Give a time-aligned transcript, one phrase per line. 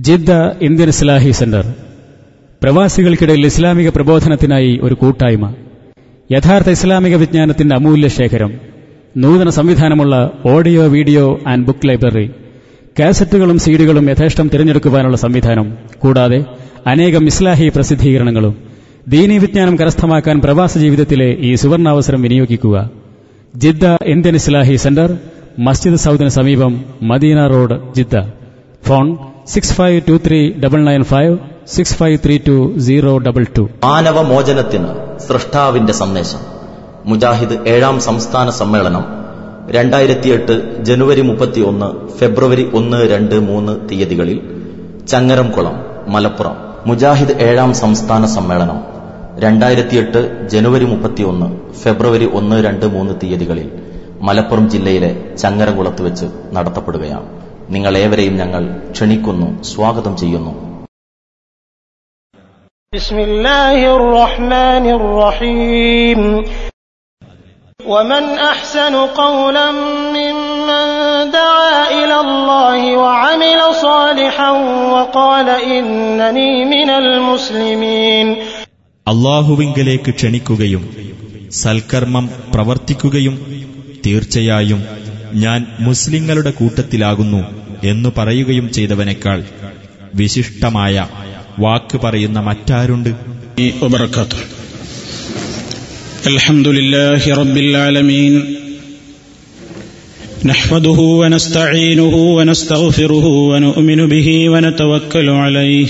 [0.00, 0.32] Jeddah
[0.62, 1.74] Indian Islahi centre.
[2.62, 5.54] പ്രവാസികൾക്കിടയിൽ ഇസ്ലാമിക പ്രബോധനത്തിനായി ഒരു കൂട്ടായ്മ.
[6.32, 8.60] യഥാർത്ഥ ഇസ്ലാമിക വിജ്ഞാനത്തിന്റെ അമൂല്യ ശേഖരം.
[9.16, 12.30] നൂതന സംവിധാനമുള്ള audio video and book library.
[13.00, 15.76] കാസറ്റുകളും സീഡികളും യഥേഷ്ടം തിരഞ്ഞെടുക്കുവാനുള്ള സംവിധാനം.
[15.98, 16.44] കൂടാതെ
[16.86, 18.56] അനേകം ഇസ്ലാഹി പ്രസിദ്ധീകരണങ്ങളും.
[19.08, 22.90] ദീനീ വിജ്ഞാനം കരസ്ഥമാക്കാൻ പ്രവാസ ജീവിതത്തിലെ ഈ സുവർണാവസരം വിനിയോഗിക്കുക.
[23.56, 25.18] ജിദ്ദ ഇന്ത്യൻ ഇസ്ലാഹി സെന്റർ
[25.58, 28.30] മസ്ജിദ് സൌദിന് സമീപം Medina road Jeddah.
[28.84, 29.16] Phone
[29.52, 34.22] six five two three double nine five six five three two zero double two മാനവ
[34.22, 36.38] മോചനത്തിന് സൃഷ്ടാവിന്റെ സന്ദേശം.
[37.06, 39.04] മുജാഹിദ് ഏഴാം സംസ്ഥാന സമ്മേളനം
[39.70, 44.40] രണ്ടായിരത്തിയെട്ട് ജനുവരി മുപ്പത്തിയൊന്ന് ഫെബ്രുവരി ഒന്ന് രണ്ട് മൂന്ന് തീയതികളിൽ
[45.08, 46.56] ചങ്ങരംകുളം മലപ്പുറം.
[46.86, 48.78] മുജാഹിദ് ഏഴാം സംസ്ഥാന സമ്മേളനം
[49.38, 53.68] രണ്ടായിരത്തിയെട്ട് ജനുവരി മുപ്പത്തിയൊന്ന് ഫെബ്രുവരി ഒന്ന് രണ്ട് മൂന്ന് തീയതികളിൽ
[54.20, 57.37] മലപ്പുറം ജില്ലയിലെ ചങ്ങരംകുളത്ത് വെച്ച് നടത്തപ്പെടുകയാണ്.
[57.69, 60.53] നിങ്ങളേവരെയും ഞങ്ങൾ ക്ഷണിക്കുന്നു സ്വാഗതം ചെയ്യുന്നു
[62.93, 66.21] بسم الله الرحمن الرحيم
[67.79, 69.67] ومن احسن قولا
[70.17, 70.85] ممن
[71.31, 74.51] دعا الى الله وعمل صالحا
[74.93, 78.27] وقال انني من المسلمين
[79.07, 80.83] അള്ളാഹുവിങ്കലേക്ക് ക്ഷണിക്കുകയും
[81.61, 83.35] സൽക്കർമ്മം പ്രവർത്തിക്കുകയും
[84.03, 84.81] തീർച്ചയായും
[85.43, 87.41] ഞാൻ മുസ്ലിങ്ങളുടെ കൂട്ടത്തിലാകുന്നു
[87.83, 89.43] എന്നു പറയുകയും ചെയ്തവനേക്കാൾ
[90.15, 90.95] വിശിഷ്ടമായ
[91.59, 93.11] വാക്ക് പറയുന്ന മറ്റാരുണ്ട്
[93.83, 94.37] وبركاته
[96.27, 98.33] الحمد لله رب العالمين
[100.45, 105.87] نحمده ونستعينه ونستغفره ونؤمن به ونتوكل عليه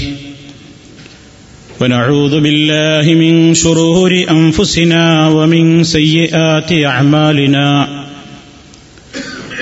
[1.82, 7.68] ونعوذ بالله من شرور انفسنا ومن سيئات اعمالنا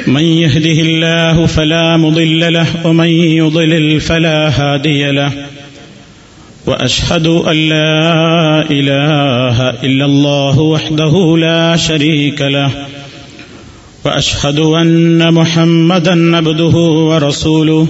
[0.07, 5.33] من يهده الله فلا مضل له ومن يضلل فلا هادي له.
[6.67, 12.71] وأشهد أن لا إله إلا الله وحده لا شريك له.
[14.05, 17.87] وأشهد أن محمدا عبده ورسوله.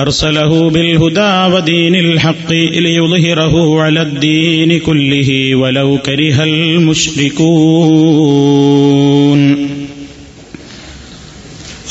[0.00, 7.32] أرسله بالهدى ودين الحق ليظهره على الدين كله ولو كره المشركون.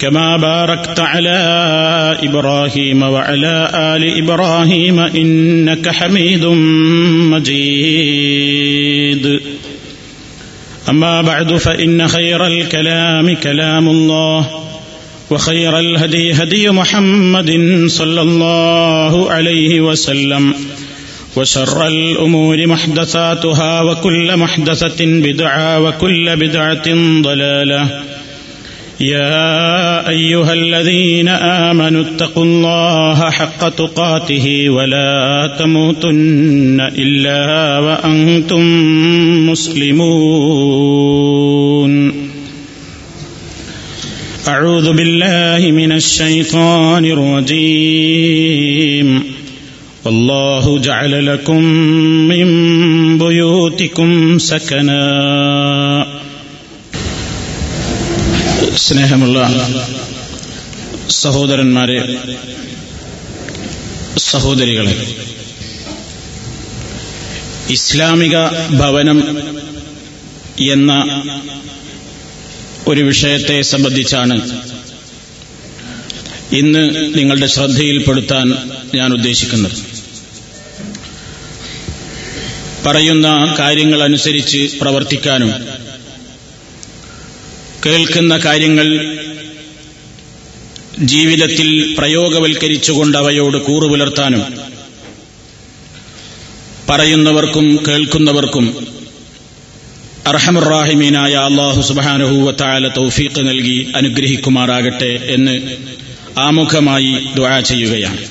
[0.00, 1.38] كما باركت على
[2.22, 6.44] إبراهيم وعلى آل إبراهيم إنك حميد
[7.32, 9.40] مجيد.
[10.88, 14.46] أما بعد فإن خير الكلام كلام الله
[15.30, 17.50] وخير الهدي هدي محمد
[17.86, 20.54] صلى الله عليه وسلم
[21.36, 26.84] وشر الأمور محدثاتها وكل محدثة بدعة وكل بدعة
[27.22, 28.02] ضلالة
[29.00, 38.60] يا أيها الذين آمنوا اتقوا الله حق تقاته ولا تموتن إلا وأنتم
[39.50, 40.92] مسلمون.
[44.48, 48.56] أعوذ بالله من الشيطان الرجيم.
[50.04, 51.64] والله جعل لكم
[52.28, 56.05] من بيوتكم سكنا.
[58.86, 59.38] സ്നേഹമുള്ള
[61.10, 61.98] സഹോദരന്മാരെ
[64.18, 64.94] സഹോദരികളെ
[67.70, 68.36] ഇസ്ലാമിക
[68.78, 69.18] ഭവനം
[70.72, 70.92] എന്ന
[72.88, 74.66] ഒരു വിഷയത്തെ സംബന്ധിച്ചാണ്
[76.52, 76.84] ഇന്ന്
[77.18, 78.54] നിങ്ങളുടെ ശ്രദ്ധയിൽപ്പെടുത്താൻ
[78.94, 79.72] ഞാൻ ഉദ്ദേശിക്കുന്നത്.
[82.86, 85.50] പറയുന്ന കാര്യങ്ങളനുസരിച്ച് പ്രവർത്തിക്കാനും
[87.86, 88.88] കേൾക്കുന്ന കാര്യങ്ങൾ
[91.02, 94.44] ജീവിതത്തിൽ പ്രയോഗവൽക്കരിച്ചുകൊണ്ട് അവയോട് കൂറുപുലർത്താനും
[96.90, 98.66] പറയുന്നവർക്കും കേൾക്കുന്നവർക്കും
[100.26, 105.54] അർഹമുറാഹിമീനായ അള്ളാഹു സുബാനുഹൂവത്തായ തൗഫീഖ് നൽകി അനുഗ്രഹിക്കുമാറാകട്ടെ എന്ന്
[106.38, 108.22] ആമുഖമായി ദുആ ചെയ്യുകയാണ്.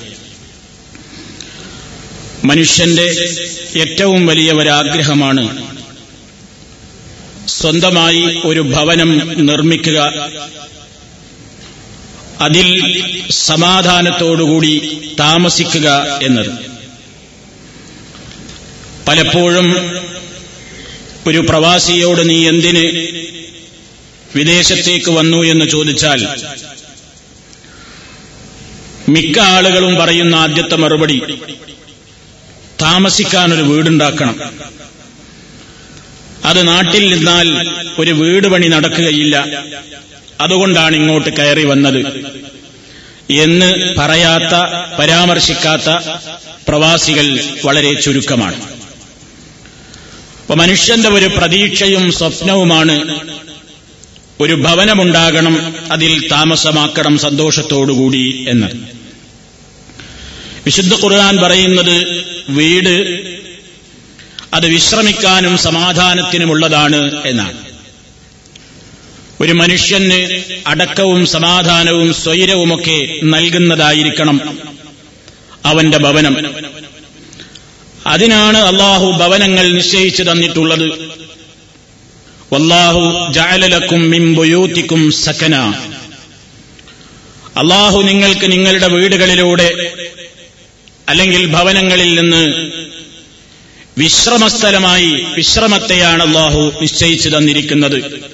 [2.44, 3.06] മനുഷ്യന്റെ
[3.80, 5.44] ഏറ്റവും വലിയ ഒരാഗ്രഹമാണ്
[7.46, 10.30] സ്വന്തമായി ഒരു ഭവനം നിർമ്മിക്കുക.
[12.40, 16.50] അതിൽ സമാധാനത്തോടുകൂടി താമസിക്കുക എന്നത്.
[19.08, 19.96] പലപ്പോഴും
[21.26, 23.06] ഒരു പ്രവാസിയോട് നീ എന്തിന്
[24.36, 25.36] വിദേശത്തേക്ക് വന്നു?
[25.36, 26.28] എന്ന് ചോദിച്ചാൽ
[29.08, 31.22] മിക്ക ആളുകളും പറയുന്ന ആദ്യത്തെ മറുപടി
[32.82, 34.40] താമസിക്കാനൊരു വീടുണ്ടാക്കണം.
[36.46, 39.62] അത് നാട്ടിൽ നിന്നാൽ ഒരു വീട് പണി നടക്കുകയില്ല.
[40.40, 41.98] അതുകൊണ്ടാണ് ഇങ്ങോട്ട് കയറി വന്നത്.
[43.30, 44.54] എന്ന് പറയാത്ത
[44.98, 46.06] പരാമർശിക്കാത്ത
[46.68, 48.62] പ്രവാസികൾ വളരെ ചുരുക്കമാണ്.
[50.40, 53.20] അപ്പൊ മനുഷ്യന്റെ ഒരു പ്രതീക്ഷയും സ്വപ്നവുമാണ്
[54.40, 58.66] ഒരു ഭവനമുണ്ടാകണം അതിൽ താമസമാക്കണം സന്തോഷത്തോടുകൂടി എന്ന്.
[60.66, 63.36] വിശുദ്ധ ഖുർആൻ പറയുന്നത് വീട്
[64.54, 67.66] അത് വിശ്രമിക്കാനും സമാധാനത്തിനുമുള്ളതാണ് എന്നാണ്.
[69.40, 74.58] ഒരു മനുഷ്യന് അടക്കവും സമാധാനവും സ്വൈരവുമൊക്കെ നൽകുന്നതായിരിക്കണം
[75.64, 76.54] അവന്റെ ഭവനം.
[78.06, 81.16] അതിനാണ് അള്ളാഹു ഭവനങ്ങൾ നിശ്ചയിച്ചു തന്നിട്ടുള്ളത്.
[82.52, 85.56] വല്ലാഹു ജാലലക്കും മിംബുയൂത്തിക്കും സക്കന
[87.56, 89.92] അള്ളാഹു നിങ്ങൾക്ക് നിങ്ങളുടെ വീടുകളിലൂടെ
[91.08, 92.44] അല്ലെങ്കിൽ ഭവനങ്ങളിൽ നിന്ന്
[93.98, 98.30] വിശ്രമസ്ഥലമായി വിശ്രമത്തെയാണ് അള്ളാഹു നിശ്ചയിച്ചു തന്നിരിക്കുന്നത്.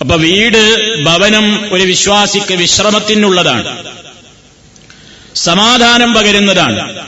[0.00, 3.84] അപ്പൊ വീട് ഭവനം ഒരു വിശ്വാസിക്ക് വിശ്രമത്തിനുള്ളതാണ്.
[5.34, 7.06] സമാധാനം പകരുന്നതാണ്.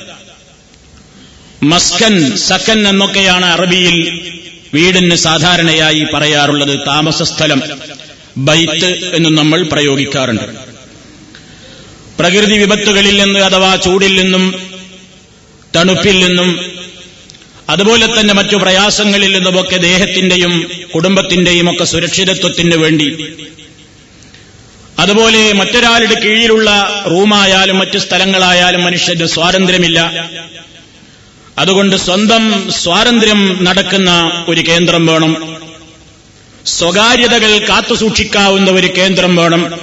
[1.62, 4.20] മസ്കൻ സക്കൻ എന്നൊക്കെയാണ് അറബിയിൽ
[4.74, 7.62] വീടിന് സാധാരണയായി പറയാറുള്ളത് താമസസ്ഥലം
[8.36, 10.42] ബൈത്ത് എന്നും നമ്മൾ പ്രയോഗിക്കാറുണ്ട്.
[12.18, 14.70] പ്രകൃതി വിപത്തുകളിൽ നിന്ന് അഥവാ ചൂടിൽ നിന്നും
[15.76, 16.77] തണുപ്പിൽ നിന്നും
[17.68, 23.26] അതുപോലെ തന്നെ മറ്റു പ്രയാസങ്ങളിൽ നിന്നുമൊക്കെ ദേഹത്തിന്റെയും കുടുംബത്തിന്റെയും ഒക്കെ സുരക്ഷിതത്വത്തിന് വേണ്ടി.
[24.98, 26.70] അതുപോലെ മറ്റൊരാളുടെ കീഴിലുള്ള
[27.10, 30.30] റൂമായാലും മറ്റു സ്ഥലങ്ങളായാലും മനുഷ്യന്റെ സ്വാതന്ത്ര്യമില്ല.
[31.58, 35.56] അതുകൊണ്ട് സ്വന്തം സ്വാതന്ത്ര്യം നടക്കുന്ന ഒരു കേന്ദ്രം വേണം.
[36.66, 39.78] സ്വകാര്യതകൾ കാത്തുസൂക്ഷിക്കാവുന്ന ഒരു കേന്ദ്രം വേണം.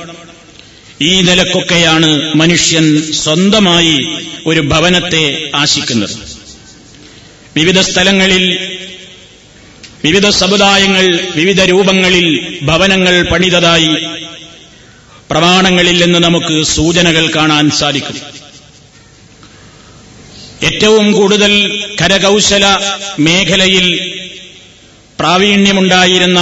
[1.01, 4.17] ഈ നിലക്കൊക്കെയാണ് മനുഷ്യൻ സ്വന്തമായി
[4.47, 6.34] ഒരു ഭവനത്തെ ആശിക്കുന്നത്.
[7.55, 8.59] വിവിധ സ്ഥലങ്ങളിൽ
[10.03, 13.95] വിവിധ സമുദായങ്ങൾ വിവിധ രൂപങ്ങളിൽ ഭവനങ്ങൾ പണിതതായി
[15.31, 18.21] പ്രമാണങ്ങളിൽ നിന്ന് നമുക്ക് സൂചനകൾ കാണാൻ സാധിക്കും.
[20.63, 21.51] ഏറ്റവും കൂടുതൽ
[22.01, 22.65] കരകൗശല
[23.19, 23.87] മേഖലയിൽ
[25.19, 26.39] പ്രാവീണ്യമുണ്ടായിരുന്ന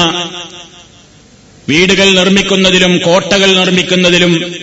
[1.69, 4.53] വീടുകൾ നിർമ്മിക്കുന്നതിലും കോട്ടകൾ നിർമ്മിക്കുന്നതിലും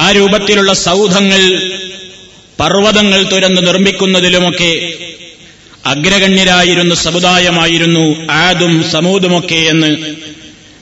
[0.00, 1.42] ആ രൂപത്തിലുള്ള സൗധങ്ങൾ
[2.60, 4.72] പർവതങ്ങൾ തുരന്ന് നിർമ്മിക്കുന്നതിലുമൊക്കെ
[5.86, 9.96] അഗ്രഗണ്യരായിരുന്ന സമുദായമായിരുന്നു ആദും സമൂതുമൊക്കെ എന്ന്.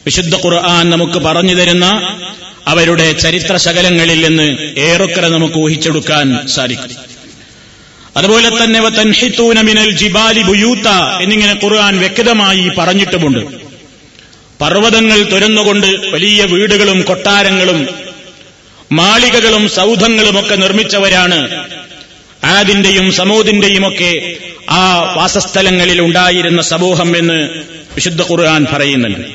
[0.07, 1.87] വിശുദ്ധ ഖുർആൻ നമുക്ക് പറഞ്ഞു തരുന്ന
[2.67, 6.97] അവരുടെ ചരിത്ര ശകലങ്ങളിൽ നിന്ന് ഏറെക്കുറെ നമുക്ക് ഊഹിച്ചെടുക്കാൻ സാധിക്കും.
[8.17, 10.89] അതുപോലെ തന്നെ തൻഹിത്തൂന മിനൽ ജിബാലി ബുയൂത്ത
[11.21, 13.41] എന്നിങ്ങനെ ഖുർആൻ വ്യക്തമായി പറഞ്ഞിട്ടുമുണ്ട്.
[14.61, 17.89] പർവതങ്ങൾ തുരന്നുകൊണ്ട് വലിയ വീടുകളും കൊട്ടാരങ്ങളും
[18.93, 21.39] മാളികകളും സൗധങ്ങളുമൊക്കെ നിർമ്മിച്ചവരാണ്
[22.55, 24.37] ആദിന്റെയും സമൂദിന്റെയും ഒക്കെ
[24.71, 27.49] ആ വാസസ്ഥലങ്ങളിൽ ഉണ്ടായിരുന്ന സമൂഹം എന്ന്
[27.95, 29.29] വിശുദ്ധ ഖുർആൻ പറയുന്നുണ്ട്.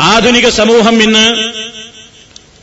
[0.00, 1.24] ആധുനിക സമൂഹം ഇന്ന്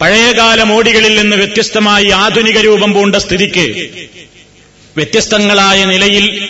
[0.02, 3.90] പഴയകാല മോടികളിൽ നിന്ന് വ്യത്യസ്തമായി ആധുനിക രൂപം പൂണ്ട സ്ഥിതിക്ക്
[4.98, 6.50] വ്യത്യസ്തങ്ങളായ നിലയിൽ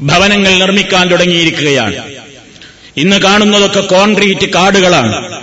[0.00, 2.14] ഭവനങ്ങൾ നിർമ്മിക്കാൻ തുടങ്ങിയിരിക്കുകയാണ്.
[2.96, 5.40] ഇന്ന് കാണുന്നതൊക്കെ കോൺക്രീറ്റ് കാടുകളാണ്.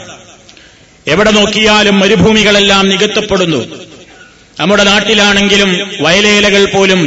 [1.08, 3.88] എവിടെ നോക്കിയാലും മരുഭൂമികളെല്ലാം നികത്തപ്പെടുന്നു.
[4.60, 5.72] നമ്മുടെ നാട്ടിലാണെങ്കിലും
[6.02, 7.02] വയലേലകൾ പോലും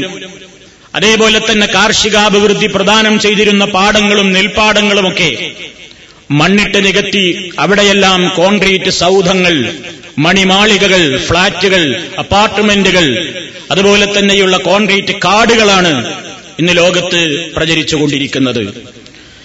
[0.95, 5.55] അതേപോലെ തന്നെ കാർഷികാഭിവൃദ്ധി പ്രദാനം ചെയ്തിരുന്ന പാടങ്ങളും നെൽപ്പാടങ്ങളുമൊക്കെ
[6.31, 9.75] മണ്ണിട്ട് നികത്തി അവിടെയെല്ലാം കോൺക്രീറ്റ് സൗധങ്ങൾ
[10.19, 11.83] മണിമാളികകൾ ഫ്ളാറ്റുകൾ
[12.19, 13.07] അപ്പാർട്ട്മെന്റുകൾ
[13.71, 15.93] അതുപോലെ തന്നെയുള്ള കോൺക്രീറ്റ് കാടുകളാണ്
[16.59, 17.21] ഇന്ന് ലോകത്ത്
[17.57, 18.63] പ്രചരിച്ചുകൊണ്ടിരിക്കുന്നത്.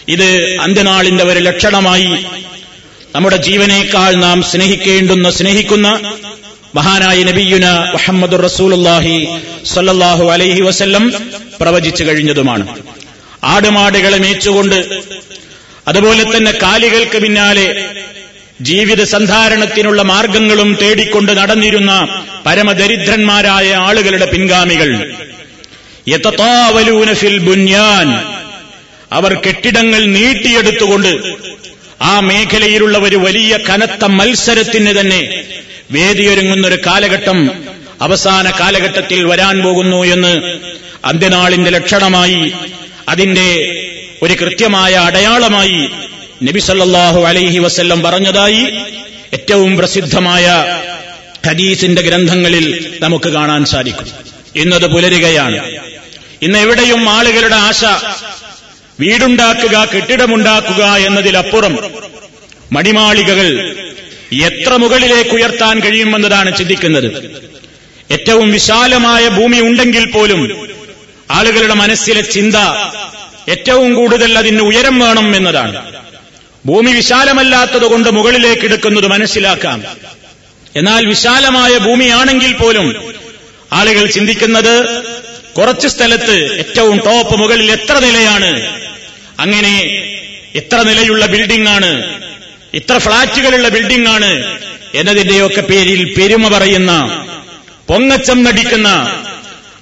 [0.07, 2.09] ഇത് അന്ത്യനാളിന്റെ ഒരു ലക്ഷണമായി
[3.15, 5.87] നമ്മുടെ ജീവനേക്കാൾ നാം സ്നേഹിക്കേണ്ടുന്ന സ്നേഹിക്കുന്ന
[6.75, 9.27] മഹാനായ നബിയുന മുഹമ്മദ് റസൂലുല്ലാഹി
[9.73, 11.13] സല്ലാഹു അലൈഹി വസല്ലം
[11.61, 12.65] പ്രവചിച്ചു കഴിഞ്ഞതുമാണ്.
[13.43, 14.99] ആടുമാടുകളെ മേച്ചുകൊണ്ട്
[15.87, 17.67] അതുപോലെ തന്നെ കാലികൾക്ക് പിന്നാലെ
[18.61, 21.91] ജീവിത സന്ധാരണത്തിനുള്ള മാർഗങ്ങളും തേടിക്കൊണ്ട് നടന്നിരുന്ന
[22.45, 24.89] പരമദരിദ്രന്മാരായ ആളുകളുടെ പിൻഗാമികൾ.
[27.13, 28.07] ഫിൽ ബുന്യാൻ.
[29.11, 31.11] അവർ കെട്ടിടങ്ങൾ നീട്ടിയെടുത്തുകൊണ്ട്
[32.01, 35.21] ആ മേഖലയിലുള്ള ഒരു വലിയ കനത്ത മത്സരത്തിന് തന്നെ
[35.91, 37.51] വേദിയൊരുങ്ങുന്ന ഒരു കാലഘട്ടം
[38.01, 40.59] അവസാന കാലഘട്ടത്തിൽ വരാൻ പോകുന്നു എന്ന്
[41.05, 42.53] അന്ത്യനാളിന്റെ ലക്ഷണമായി
[43.09, 43.47] അതിന്റെ
[44.21, 45.89] ഒരു കൃത്യമായ അടയാളമായി
[46.43, 48.67] നബിസല്ലാഹു അലൈഹി വസ്ല്ലം പറഞ്ഞതായി
[49.33, 50.65] ഏറ്റവും പ്രസിദ്ധമായ
[51.47, 54.07] ഹദീസിന്റെ ഗ്രന്ഥങ്ങളിൽ നമുക്ക് കാണാൻ സാധിക്കും.
[54.55, 55.71] ഇന്നത് പുലരുകയാണ്.
[56.41, 57.85] ഇന്ന് എവിടെയും ആളുകളുടെ ആശ
[58.99, 61.79] വീടുണ്ടാക്കുക കെട്ടിടമുണ്ടാക്കുക എന്നതിലപ്പുറം
[62.71, 63.75] മടിമാളികകൾ
[64.33, 67.39] എത്ര മുകളിലേക്ക് ഉയർത്താൻ കഴിയുമെന്നതാണ് ചിന്തിക്കുന്നത്.
[68.11, 70.69] ഏറ്റവും വിശാലമായ ഭൂമി ഉണ്ടെങ്കിൽ പോലും
[71.31, 72.55] ആളുകളുടെ മനസ്സിലെ ചിന്ത
[73.49, 75.91] ഏറ്റവും കൂടുതൽ അതിന് ഉയരം വേണം എന്നതാണ്.
[76.65, 79.83] ഭൂമി വിശാലമല്ലാത്തതുകൊണ്ട് മുകളിലേക്ക് എടുക്കുന്നത് മനസ്സിലാക്കാം.
[80.75, 83.13] എന്നാൽ വിശാലമായ ഭൂമിയാണെങ്കിൽ പോലും
[83.73, 85.03] ആളുകൾ ചിന്തിക്കുന്നത്
[85.57, 88.79] കുറച്ച് സ്ഥലത്ത് ഏറ്റവും ടോപ്പ് മുകളിൽ എത്ര നിലയാണ്?
[89.39, 89.79] അങ്ങനെ
[90.55, 92.24] എത്ര നിലയുള്ള ബിൽഡിംഗ് ആണ്?
[92.75, 94.57] ഇത്ര ഫ്ളാറ്റുകളുള്ള ബിൽഡിംഗ് ആണ്
[94.95, 96.91] എന്നതിന്റെയൊക്കെ പേരിൽ പെരുമ പറയുന്ന
[97.87, 98.89] പൊങ്ങച്ചം നടിക്കുന്ന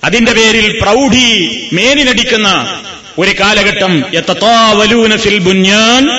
[0.04, 1.30] അതിന്റെ പേരിൽ പ്രൗഢി
[1.74, 2.80] മേനി നടിക്കുന്ന
[3.20, 4.04] ഒരു കാലഘട്ടം.
[4.14, 6.10] യത്തത്താവലൂന ഫിൽ ബുന്യാൻ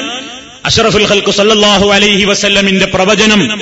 [0.64, 3.60] അഷറഫുൽ ഹൽക്കു സല്ലാഹു അലൈഹി വസല്ലമിന്റെ പ്രവചനം.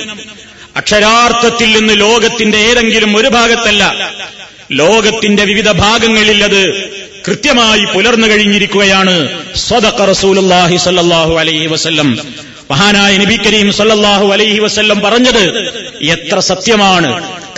[0.75, 4.09] അക്ഷരാർത്ഥത്തിൽ നിന്ന് ലോകത്തിന്റെ ഏതെങ്കിലും ഒരു ഭാഗത്തല്ല
[4.71, 6.61] ലോകത്തിന്റെ വിവിധ ഭാഗങ്ങളിൽ അത്
[7.27, 9.15] കൃത്യമായി പുലർന്നു കഴിഞ്ഞിരിക്കുകയാണ്.
[9.55, 12.19] സ്വതക്ക റസൂലുല്ലാഹി സല്ലാഹു അലൈഹി വസല്ലം.
[12.73, 15.43] മഹാനായ നബി കരീം സല്ലാഹു അലൈഹി വസ്ല്ലം പറഞ്ഞത്
[16.15, 17.09] എത്ര സത്യമാണ്.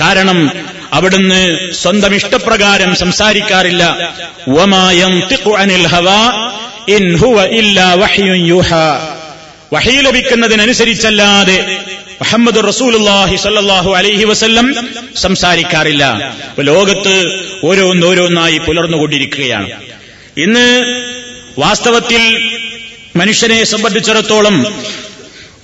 [0.01, 0.39] കാരണം
[0.93, 1.41] അവിടുന്ന്
[1.81, 3.83] സ്വന്തം ഇഷ്ടപ്രകാരം സംസാരിക്കാറില്ല.
[9.73, 11.57] വഹി ലഭിക്കുന്നതിനനുസരിച്ചല്ലാതെ
[12.21, 14.67] മുഹമ്മദ് റസൂലുല്ലാഹി സല്ലാഹു അലൈഹി വസല്ലം
[15.21, 16.03] സംസാരിക്കാറില്ല.
[16.59, 17.15] ലോകത്ത്
[17.63, 19.69] ഓരോന്നോരോന്നായി പുലർന്നുകൊണ്ടിരിക്കുകയാണ്.
[20.37, 20.67] ഇന്ന്
[21.59, 22.21] വാസ്തവത്തിൽ
[23.15, 24.55] മനുഷ്യനെ സംബന്ധിച്ചിടത്തോളം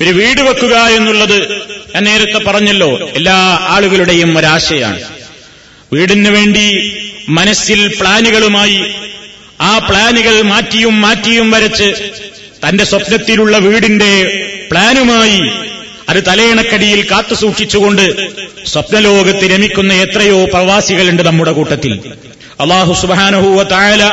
[0.02, 1.38] ഒരു വീട് വെക്കുക എന്നുള്ളത്
[1.96, 5.02] ഞാൻ നേരത്തെ പറഞ്ഞല്ലോ എല്ലാ ആളുകളുടെയും ഒരാശയാണ്.
[5.94, 6.66] വീടിന് വേണ്ടി
[7.30, 8.82] മനസ്സിൽ പ്ലാനുകളുമായി
[9.62, 11.90] ആ പ്ലാനുകൾ മാറ്റിയും മാറ്റിയും വരച്ച്
[12.64, 14.14] തന്റെ സ്വപ്നത്തിലുള്ള വീടിന്റെ
[14.72, 15.42] പ്ലാനുമായി
[16.10, 18.06] അത് തലയിണക്കടിയിൽ കാത്തു സൂക്ഷിച്ചുകൊണ്ട്
[18.66, 21.94] സ്വപ്നലോകത്ത് രമിക്കുന്ന എത്രയോ പ്രവാസികളുണ്ട് നമ്മുടെ കൂട്ടത്തിൽ.
[22.60, 24.04] അള്ളാഹു സുബാനഹൂവ തായാല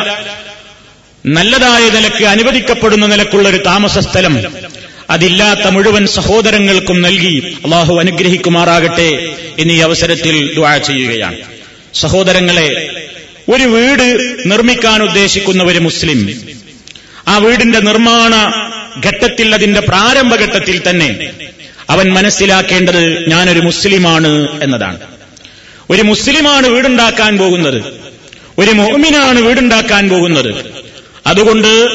[1.26, 4.34] നല്ലതായ നിലയ്ക്ക് അനുവദിക്കപ്പെടുന്ന നിലക്കുള്ള ഒരു താമസ സ്ഥലം
[5.10, 11.36] അതില്ലാത്ത മുഴുവൻ സഹോദരങ്ങൾക്കും നൽകി അള്ളാഹു അനുഗ്രഹിക്കുമാറാകട്ടെ എന്നീ അവസരത്തിൽ ദുആ ചെയ്യുകയാണ്.
[11.94, 12.90] സഹോദരങ്ങളെ
[13.48, 16.48] ഒരു വീട് നിർമ്മിക്കാൻ ഉദ്ദേശിക്കുന്ന ഒരു മുസ്ലിം.
[17.28, 18.52] ആ വീടിന്റെ നിർമ്മാണ
[19.06, 21.30] ഘട്ടത്തിൽ അതിന്റെ പ്രാരംഭഘട്ടത്തിൽ തന്നെ
[21.90, 24.98] അവൻ മനസ്സിലാക്കേണ്ടത് ഞാനൊരു മുസ്ലിമാണ് എന്നതാണ്.
[25.90, 27.82] ഒരു മുസ്ലിമാണ് വീടുണ്ടാക്കാൻ പോകുന്നത്.
[28.58, 30.54] ഒരു മോമിനാണ് വീടുണ്ടാക്കാൻ പോകുന്നത്.
[31.26, 31.88] അതുകൊണ്ട്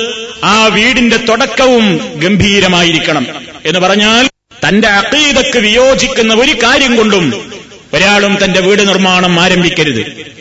[0.43, 3.27] ആ വീടിന്റെ തുടക്കവും ഗംഭീരമായിരിക്കണം
[3.65, 4.29] എന്ന് പറഞ്ഞാൽ
[4.67, 7.51] തന്റെ അക്കീതക്ക് വിയോജിക്കുന്ന ഒരു കാര്യം കൊണ്ടും
[7.93, 10.33] ഒരാളും തന്റെ വീട് നിർമ്മാണം ആരംഭിക്കരുത്.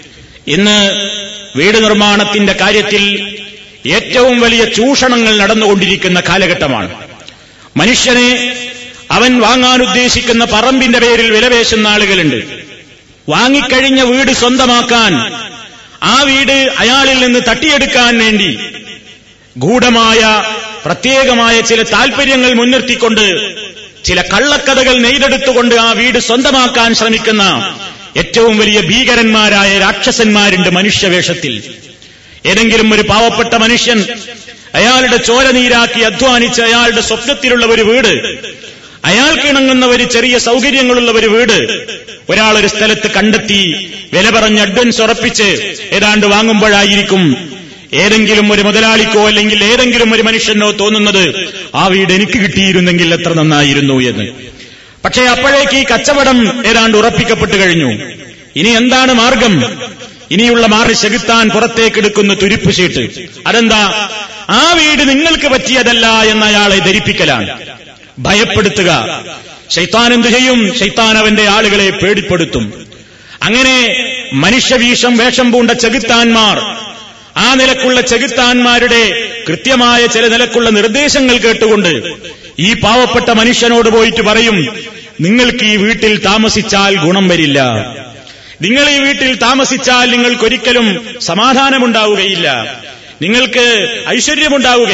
[0.46, 0.78] ഇന്ന്
[1.58, 3.02] വീട് നിർമ്മാണത്തിന്റെ കാര്യത്തിൽ
[3.86, 6.94] ഏറ്റവും വലിയ ചൂഷണങ്ങൾ നടന്നുകൊണ്ടിരിക്കുന്ന കാലഘട്ടമാണ്.
[7.76, 8.56] മനുഷ്യനെ
[9.10, 12.36] അവൻ വാങ്ങാൻ ഉദ്ദേശിക്കുന്ന പറമ്പിന്റെ പേരിൽ വിലപേശുന്ന ആളുകളുണ്ട്.
[13.28, 15.12] വാങ്ങിക്കഴിഞ്ഞ വീട് സ്വന്തമാക്കാൻ
[16.02, 18.58] ആ വീട് അയാളിൽ നിന്ന് തട്ടിയെടുക്കാൻ വേണ്ടി
[19.56, 20.20] ഗൂഢമായ
[20.84, 23.24] പ്രത്യേകമായ ചില താൽപര്യങ്ങൾ മുൻനിർത്തിക്കൊണ്ട്
[24.04, 27.42] ചില കള്ളക്കഥകൾ നെയ്തെടുത്തുകൊണ്ട് ആ വീട് സ്വന്തമാക്കാൻ ശ്രമിക്കുന്ന
[28.16, 31.54] ഏറ്റവും വലിയ ഭീകരന്മാരായ രാക്ഷസന്മാരുണ്ട് മനുഷ്യവേഷത്തിൽ.
[32.46, 33.98] ഏതെങ്കിലും ഒരു പാവപ്പെട്ട മനുഷ്യൻ
[34.74, 38.12] അയാളുടെ ചോര നീരാക്കി അധ്വാനിച്ച് അയാളുടെ സ്വപ്നത്തിലുള്ള ഒരു വീട്
[39.04, 41.56] അയാൾക്ക് ഇണങ്ങുന്ന ഒരു ചെറിയ സൗകര്യങ്ങളുള്ള ഒരു വീട്
[42.28, 43.62] ഒരാൾ ഒരു സ്ഥലത്ത് കണ്ടെത്തി
[44.14, 45.48] വില പറഞ്ഞ് അഡ്വൻസ് ഉറപ്പിച്ച്
[45.92, 47.22] ഏതാണ്ട് വാങ്ങുമ്പോഴായിരിക്കും
[47.92, 54.26] ഏതെങ്കിലും ഒരു മുതലാളിക്കോ അല്ലെങ്കിൽ ഏതെങ്കിലും ഒരു മനുഷ്യനോ തോന്നുന്നത് ആ വീട് എനിക്ക് കിട്ടിയിരുന്നെങ്കിൽ എത്ര നന്നായിരുന്നു എന്ന്.
[55.04, 57.92] പക്ഷേ അപ്പോഴേക്ക് ഈ കച്ചവടം ഏതാണ്ട് ഉറപ്പിക്കപ്പെട്ടു കഴിഞ്ഞു.
[58.56, 59.64] ഇനി എന്താണ് മാർഗം?
[60.30, 64.08] ഇനിയുള്ള മാറി ചെകുത്താൻ പുറത്തേക്കെടുക്കുന്ന തുരിപ്പ് ചീട്ട് അതെന്താ?
[64.48, 67.58] ആ വീട് നിങ്ങൾക്ക് പറ്റിയതല്ല എന്ന് അയാളെ ധരിപ്പിക്കലാണ്.
[68.18, 69.24] ഭയപ്പെടുത്തുക.
[69.70, 70.78] ശൈത്താൻ എന്തു ചെയ്യും?
[70.78, 72.86] ശൈത്താൻ അവന്റെ ആളുകളെ പേടിപ്പെടുത്തും.
[73.42, 73.76] അങ്ങനെ
[74.32, 76.82] മനുഷ്യവീഷം വേഷം പൂണ്ട ചെകുത്താന്മാർ
[77.36, 82.02] ആ നിലക്കുള്ള ചെകുത്താന്മാരുടെ കൃത്യമായ ചില നിലക്കുള്ള നിർദ്ദേശങ്ങൾ കേട്ടുകൊണ്ട്
[82.58, 84.76] ഈ പാവപ്പെട്ട മനുഷ്യനോട് പോയിട്ട് പറയും
[85.20, 87.60] നിങ്ങൾക്ക് ഈ വീട്ടിൽ താമസിച്ചാൽ ഗുണം വരില്ല.
[88.62, 92.80] നിങ്ങൾ ഈ വീട്ടിൽ താമസിച്ചാൽ നിങ്ങൾക്കൊരിക്കലും സമാധാനമുണ്ടാവുകയില്ല.
[93.22, 94.88] നിങ്ങൾക്ക് ഐശ്വര്യമുണ്ടാവുക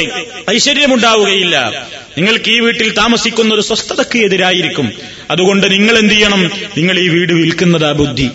[0.50, 1.86] ഐശ്വര്യമുണ്ടാവുകയില്ല.
[2.18, 4.92] നിങ്ങൾക്ക് ഈ വീട്ടിൽ താമസിക്കുന്ന ഒരു സ്വസ്ഥതയ്ക്ക് എതിരായിരിക്കും.
[5.30, 6.50] അതുകൊണ്ട് നിങ്ങൾ എന്ത് ചെയ്യണം?
[6.76, 8.30] നിങ്ങൾ ഈ വീട് വിൽക്കുന്നതാ ബുദ്ധി.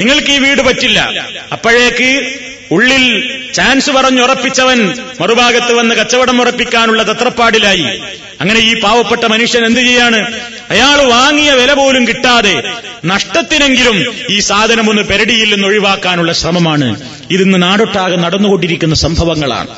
[0.00, 1.26] നിങ്ങൾക്ക് ഈ വീട് പറ്റില്ല.
[1.52, 2.38] അപ്പോഴേക്ക്
[2.70, 8.00] ഉള്ളിൽ ചാൻസ് പറഞ്ഞുറപ്പിച്ചവൻ മറുഭാഗത്ത് വന്ന് കച്ചവടം ഉറപ്പിക്കാനുള്ള തത്രപ്പാടിലായി.
[8.40, 10.40] അങ്ങനെ ഈ പാവപ്പെട്ട മനുഷ്യൻ എന്ത് ചെയ്യാണ്?
[10.70, 12.62] അയാൾ വാങ്ങിയ വില പോലും കിട്ടാതെ
[13.04, 17.00] നഷ്ടത്തിനെങ്കിലും ഈ സാധനം ഒന്ന് പെരടിയിൽ നിന്ന് ഒഴിവാക്കാനുള്ള ശ്രമമാണ്.
[17.30, 19.68] ഇതിന്ന് നാടൊട്ടാകെ നടന്നുകൊണ്ടിരിക്കുന്ന സംഭവങ്ങളാണ്.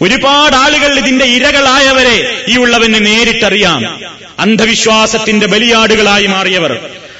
[0.00, 4.00] ഒരുപാട് ആളുകൾ ഇതിന്റെ ഇരകളായവരെ ഈ ഉള്ളവന് നേരിട്ടറിയാം.
[4.38, 6.78] അന്ധവിശ്വാസത്തിന്റെ ബലിയാടുകളായി മാറിയവർ.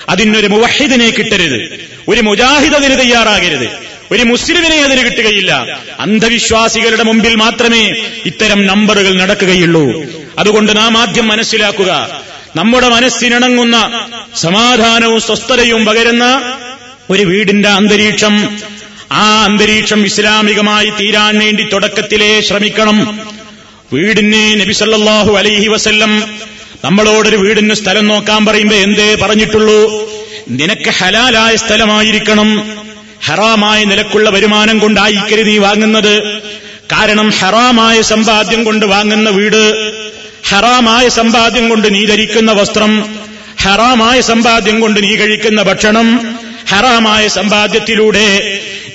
[0.08, 1.86] അതിനൊരു മുവഹിദിനെ കിട്ടരുത്.
[2.08, 3.93] ഒരു മുജാഹിദ് തയ്യാറാകരുത്.
[4.12, 5.80] ഒരു മുസ്ലിമിനെ അതിന് കിട്ടുകയില്ല.
[6.00, 7.94] അന്ധവിശ്വാസികളുടെ മുമ്പിൽ മാത്രമേ
[8.26, 10.04] ഇത്തരം നമ്പറുകൾ നടക്കുകയുള്ളൂ.
[10.38, 12.22] അതുകൊണ്ട് നാം ആദ്യം മനസ്സിലാക്കുക
[12.56, 14.06] നമ്മുടെ മനസ്സിനിണങ്ങുന്ന
[14.40, 16.52] സമാധാനവും സ്വസ്ഥതയും പകരുന്ന
[17.10, 18.58] ഒരു വീടിന്റെ അന്തരീക്ഷം
[19.12, 23.20] ആ അന്തരീക്ഷം ഇസ്ലാമികമായി തീരാൻ വേണ്ടി തുടക്കത്തിലേ ശ്രമിക്കണം.
[23.92, 26.34] വീടിന് നബിസല്ലാഹു അലൈഹി വസല്ലം
[26.84, 30.08] നമ്മളോടൊരു വീടിന് സ്ഥലം നോക്കാൻ പറയുമ്പോ എന്തേ പറഞ്ഞിട്ടുള്ളൂ?
[30.48, 32.76] നിനക്ക് ഹലാലായ സ്ഥലമായിരിക്കണം.
[33.26, 36.14] ഹറാമായ നിലക്കുള്ള വരുമാനം കൊണ്ടായിരിക്കരുത് നീ വാങ്ങുന്നത്.
[36.92, 39.62] കാരണം ഹറാമായ സമ്പാദ്യം കൊണ്ട് വാങ്ങുന്ന വീട്
[40.48, 42.92] ഹറാമായ സമ്പാദ്യം കൊണ്ട് നീ ധരിക്കുന്ന വസ്ത്രം
[43.58, 46.08] ഹറാമായ സമ്പാദ്യം കൊണ്ട് നീ കഴിക്കുന്ന ഭക്ഷണം
[46.68, 48.26] ഹറാമായ സമ്പാദ്യത്തിലൂടെ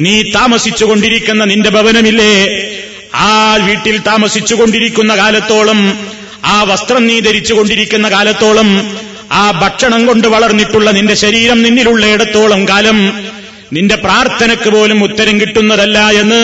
[0.01, 2.33] നീ താമസിച്ചുകൊണ്ടിരിക്കുന്ന നിന്റെ ഭവനമില്ലേ?
[3.15, 5.79] ആ വീട്ടിൽ താമസിച്ചുകൊണ്ടിരിക്കുന്ന കാലത്തോളം
[6.45, 8.69] ആ വസ്ത്രം നീ ധരിച്ചുകൊണ്ടിരിക്കുന്ന കാലത്തോളം
[9.31, 12.99] ആ ഭക്ഷണം കൊണ്ട് വളർന്നിട്ടുള്ള നിന്റെ ശരീരം നിന്നിലുള്ള ഇടത്തോളം കാലം
[13.73, 16.41] നിന്റെ പ്രാർത്ഥനയ്ക്ക് പോലും ഉത്തരം കിട്ടുന്നതല്ല എന്ന്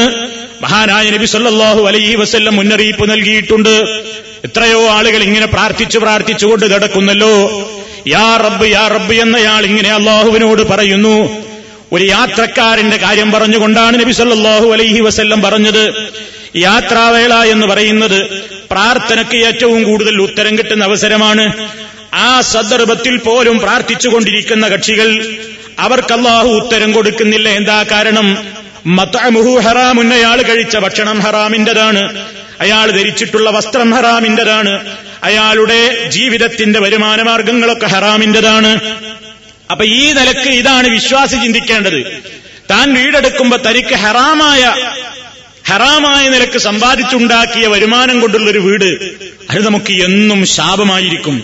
[0.62, 3.76] മഹാനായ നബി സല്ലാഹു അലൈഹി വസ്ല്ലം മുന്നറിയിപ്പ് നൽകിയിട്ടുണ്ട്.
[4.46, 7.34] എത്രയോ ആളുകൾ ഇങ്ങനെ പ്രാർത്ഥിച്ചു പ്രാർത്ഥിച്ചുകൊണ്ട് കിടക്കുന്നല്ലോ
[8.08, 11.46] യാ റബ്ബ് യാ റബ്ബ് എന്നയാൾ ഇങ്ങനെ അള്ളാഹുവിനോട് പറയുന്നു.
[11.94, 15.84] ഒരു യാത്രക്കാരന്റെ കാര്യം പറഞ്ഞുകൊണ്ടാണ് നബി സല്ലാഹു അലൈഹി വസ്ല്ലം പറഞ്ഞത്.
[16.56, 18.20] യാത്രാവേള എന്ന് പറയുന്നത്
[18.72, 21.70] പ്രാർത്ഥനയ്ക്ക് ഏറ്റവും കൂടുതൽ ഉത്തരം കിട്ടുന്ന അവസരമാണ്.
[22.14, 25.10] ആ സന്ദർഭത്തിൽ പോലും പ്രാർത്ഥിച്ചുകൊണ്ടിരിക്കുന്ന കക്ഷികൾ
[25.80, 27.50] അവർക്ക് അള്ളാഹു ഉത്തരം കൊടുക്കുന്നില്ല.
[27.50, 28.48] എന്താ കാരണം?
[28.86, 32.26] മതമുഹു ഹറാമുൻ അയാൾ കഴിച്ച ഭക്ഷണം ഹറാമിന്റെതാണ്
[32.62, 38.80] അയാൾ ധരിച്ചിട്ടുള്ള വസ്ത്രം ഹറാമിന്റെതാണ് അയാളുടെ ജീവിതത്തിന്റെ വരുമാന മാർഗങ്ങളൊക്കെ ഹറാമിന്റെതാണ്
[39.72, 42.24] അപ്പൊ ഈ നിലയ്ക്ക് ഇതാണ് വിശ്വാസി ചിന്തിക്കേണ്ടത്.
[42.72, 44.76] താൻ വീടെടുക്കുമ്പോ തനിക്ക് ഹറാമായ
[45.68, 49.00] ഹറാമായ നിലയ്ക്ക് സമ്പാദിച്ചുണ്ടാക്കിയ വരുമാനം കൊണ്ടുള്ളൊരു വീട്.
[49.50, 51.44] അത് നമുക്ക് എന്നും ശാപമായിരിക്കും.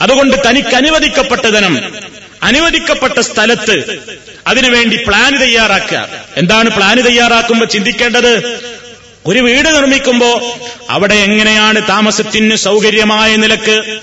[0.00, 1.78] അതുകൊണ്ട് തനിക്ക് അനുവദിക്കപ്പെട്ട ധനം
[2.42, 3.98] അനുവദിക്കപ്പെട്ട സ്ഥലത്ത്
[4.46, 6.08] അതിനുവേണ്ടി പ്ലാൻ തയ്യാറാക്കുക.
[6.36, 8.60] എന്താണ് പ്ലാൻ തയ്യാറാക്കുമ്പോൾ ചിന്തിക്കേണ്ടത്?
[9.26, 10.58] ഒരു വീട് നിർമ്മിക്കുമ്പോ
[10.90, 13.98] അവിടെ എങ്ങനെയാണ് താമസത്തിന് സൗകര്യമായ നിലയ്ക്ക്?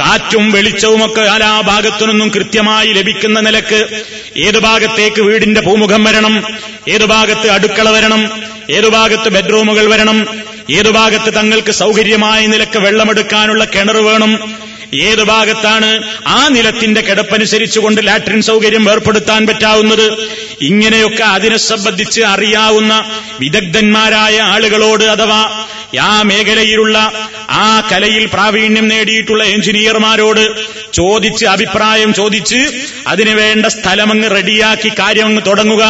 [0.00, 4.02] കാറ്റും വെളിച്ചവുമൊക്കെ ആ ഭാഗത്തു നിന്നും കൃത്യമായി ലഭിക്കുന്ന നിലയ്ക്ക്.
[4.36, 6.58] ഏതു ഭാഗത്തേക്ക് വീടിന്റെ ഭൂമുഖം വരണം?
[6.88, 8.42] ഏതു ഭാഗത്ത് അടുക്കള വരണം?
[8.70, 10.26] ഏതു ഭാഗത്ത് ബെഡ്റൂമുകൾ വരണം?
[10.70, 14.54] ഏതു ഭാഗത്ത് തങ്ങൾക്ക് സൗകര്യമായ നിലയ്ക്ക് വെള്ളമെടുക്കാനുള്ള കിണർ വേണം?
[14.94, 20.28] ഏത് ഭാഗത്താണ് ആ നിലത്തിന്റെ കിടപ്പനുസരിച്ചുകൊണ്ട് ലാട്രിൻ സൗകര്യം ഏർപ്പെടുത്താൻ പറ്റാവുന്നത്?
[20.60, 25.64] ഇങ്ങനെയൊക്കെ അതിനെ സംബന്ധിച്ച് അറിയാവുന്ന വിദഗ്ധന്മാരായ ആളുകളോട് അഥവാ
[26.00, 27.12] ആ മേഖലയിലുള്ള
[27.50, 30.50] ആ കലയിൽ പ്രാവീണ്യം നേടിയിട്ടുള്ള എഞ്ചിനീയർമാരോട്
[30.92, 35.82] ചോദിച്ച് അഭിപ്രായം ചോദിച്ച് അതിനുവേണ്ട സ്ഥലമങ്ങ് റെഡിയാക്കി കാര്യം അങ്ങ് തുടങ്ങുക.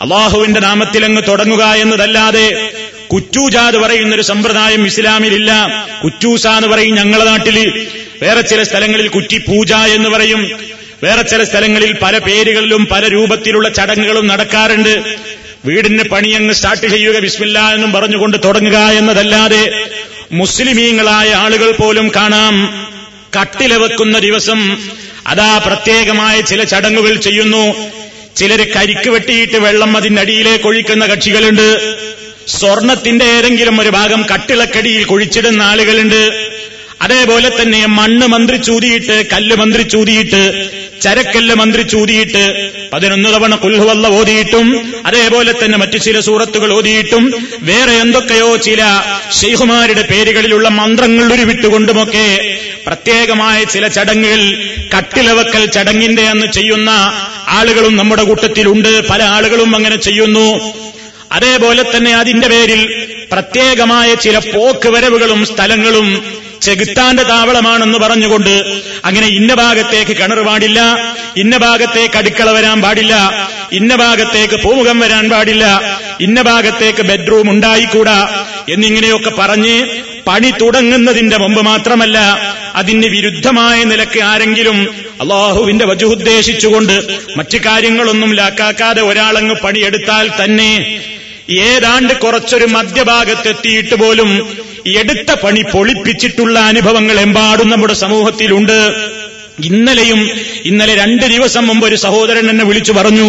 [0.00, 2.72] അള്ളാഹുവിന്റെ നാമത്തിലങ്ങ് തുടങ്ങുക എന്നതല്ലാതെ
[3.12, 5.50] കുറ്റൂജ എന്ന് പറയുന്നൊരു സമ്പ്രദായം ഇസ്ലാമിലില്ല.
[6.04, 7.88] കുറ്റൂസ എന്ന് പറയും ഞങ്ങളുടെ നാട്ടിൽ
[8.22, 10.50] വേറെ ചില സ്ഥലങ്ങളിൽ കുറ്റിപൂജ എന്ന് പറയും.
[11.04, 15.16] വേറെ ചില സ്ഥലങ്ങളിൽ പല പേരുകളിലും പല രൂപത്തിലുള്ള ചടങ്ങുകളും നടക്കാറുണ്ട്.
[15.64, 19.86] വീടിന് പണിയങ്ങ് സ്റ്റാർട്ട് ചെയ്യുക ബിസ്മില്ല എന്നും പറഞ്ഞുകൊണ്ട് തുടങ്ങുക എന്നതല്ലാതെ
[20.32, 22.86] മുസ്ലിമീങ്ങളായ ആളുകൾ പോലും കാണാം.
[23.40, 24.78] കട്ടില വെക്കുന്ന ദിവസം
[25.26, 27.74] അതാ പ്രത്യേകമായ ചില ചടങ്ങുകൾ ചെയ്യുന്നു.
[28.36, 31.98] ചിലര് കരിക്ക് വെട്ടിയിട്ട് വെള്ളം അതിനടിയിലേക്ക് ഒഴിക്കുന്ന കക്ഷികളുണ്ട്.
[32.56, 36.22] സ്വർണത്തിന്റെ ഏതെങ്കിലും ഒരു ഭാഗം കട്ടിളക്കടിയിൽ കുഴിച്ചിടുന്ന ആളുകളുണ്ട്.
[37.00, 40.40] അതേപോലെ തന്നെ മണ്ണ് മന്ത്രി ചൂതിയിട്ട് കല്ല് മന്ത്രി ചൂതിയിട്ട്
[41.02, 42.42] ചരക്കല്ല് മന്ത്രി ചൂതിയിട്ട്
[42.92, 44.66] പതിനൊന്ന് തവണ കുൽഹുവല്ല ഓതിയിട്ടും
[45.06, 47.24] അതേപോലെ തന്നെ മറ്റു ചില സൂറത്തുകൾ ഓതിയിട്ടും
[47.60, 48.82] വേറെ എന്തൊക്കെയോ ചില
[49.40, 52.26] ഷെയ്ഖുമാരുടെ പേരുകളിലുള്ള മന്ത്രങ്ങൾ ഉരുവിട്ടുകൊണ്ടുമൊക്കെ
[52.86, 54.42] പ്രത്യേകമായ ചില ചടങ്ങുകൾ
[54.96, 56.90] കട്ടിലവക്കൽ ചടങ്ങിന്റെ അന്ന് ചെയ്യുന്ന
[57.48, 59.08] ആളുകളും നമ്മുടെ കൂട്ടത്തിലുണ്ട്.
[59.08, 60.48] പല ആളുകളും അങ്ങനെ ചെയ്യുന്നു.
[61.30, 62.82] അതേപോലെ തന്നെ അതിന്റെ പേരിൽ
[63.32, 66.08] പ്രത്യേകമായ ചില പോക്ക് വരവുകളും സ്ഥലങ്ങളും
[66.62, 68.54] ചെകുത്താന്റെ താവളമാണെന്ന് പറഞ്ഞുകൊണ്ട്
[69.04, 70.80] അങ്ങനെ ഇന്ന ഭാഗത്തേക്ക് കിണർ പാടില്ല
[71.36, 73.14] ഇന്ന ഭാഗത്തേക്ക് അടുക്കള വരാൻ പാടില്ല
[73.72, 75.64] ഇന്ന ഭാഗത്തേക്ക് പൂമുഖം വരാൻ പാടില്ല
[76.20, 78.18] ഇന്ന ഭാഗത്തേക്ക് ബെഡ്റൂം ഉണ്ടായിക്കൂടാ
[78.68, 79.76] എന്നിങ്ങനെയൊക്കെ പറഞ്ഞ്
[80.26, 82.18] പണി തുടങ്ങുന്നതിന്റെ മുമ്പ് മാത്രമല്ല
[82.78, 84.78] അതിന് വിരുദ്ധമായ നിലയ്ക്ക് ആരെങ്കിലും
[85.20, 86.96] അള്ളാഹുവിന്റെ വജുദ്ദേശിച്ചുകൊണ്ട്
[87.36, 90.72] മറ്റു കാര്യങ്ങളൊന്നും ലാക്കാക്കാതെ ഒരാളങ്ങ് പണിയെടുത്താൽ തന്നെ
[91.64, 94.30] ഏതാണ്ട് കുറച്ചൊരു മധ്യഭാഗത്തെത്തിയിട്ട് പോലും
[95.00, 98.76] എടുത്ത പണി പൊളിപ്പിച്ചിട്ടുള്ള അനുഭവങ്ങൾ എമ്പാടും നമ്മുടെ സമൂഹത്തിലുണ്ട്.
[99.68, 100.20] ഇന്നലെയും
[100.64, 103.26] ഇന്നലെ രണ്ട് ദിവസം മുമ്പ് ഒരു സഹോദരൻ എന്നെ വിളിച്ചു പറഞ്ഞു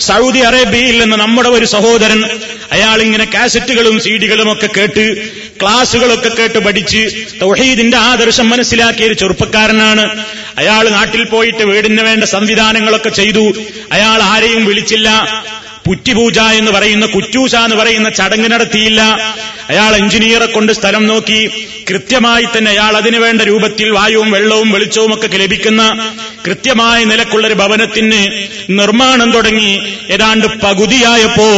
[0.00, 2.20] സൗദി അറേബ്യയിൽ നിന്ന് നമ്മുടെ ഒരു സഹോദരൻ
[2.72, 5.04] അയാൾ ഇങ്ങനെ കാസറ്റുകളും സീഡികളും ഒക്കെ കേട്ട്
[5.62, 7.10] ക്ലാസുകളൊക്കെ കേട്ട് പഠിച്ച്
[7.42, 10.24] തൗഹീദിന്റെ ആദർശം മനസ്സിലാക്കിയ ഒരു ചെറുപ്പക്കാരനാണ്.
[10.58, 13.52] അയാൾ നാട്ടിൽ പോയിട്ട് വീടിന് വേണ്ട സംവിധാനങ്ങളൊക്കെ ചെയ്തു.
[13.92, 15.44] അയാൾ ആരെയും വിളിച്ചില്ല.
[15.84, 19.00] പുറ്റിപൂജ എന്ന് പറയുന്ന കുറ്റൂശ എന്ന് പറയുന്ന ചടങ്ങ് നടത്തിയില്ല
[19.70, 21.40] അയാൾ എഞ്ചിനീയറെ കൊണ്ട് സ്ഥലം നോക്കി
[21.90, 25.82] കൃത്യമായി തന്നെ അയാൾ അതിനു വേണ്ട രൂപത്തിൽ വായുവും വെള്ളവും വെളിച്ചവും ഒക്കെ ലഭിക്കുന്ന
[26.46, 28.20] കൃത്യമായ നിലക്കുള്ള ഒരു ഭവനത്തിന്
[28.70, 29.72] നിർമ്മാണം തുടങ്ങി.
[30.10, 31.48] ഏതാണ്ട് പകുതിയായപ്പോ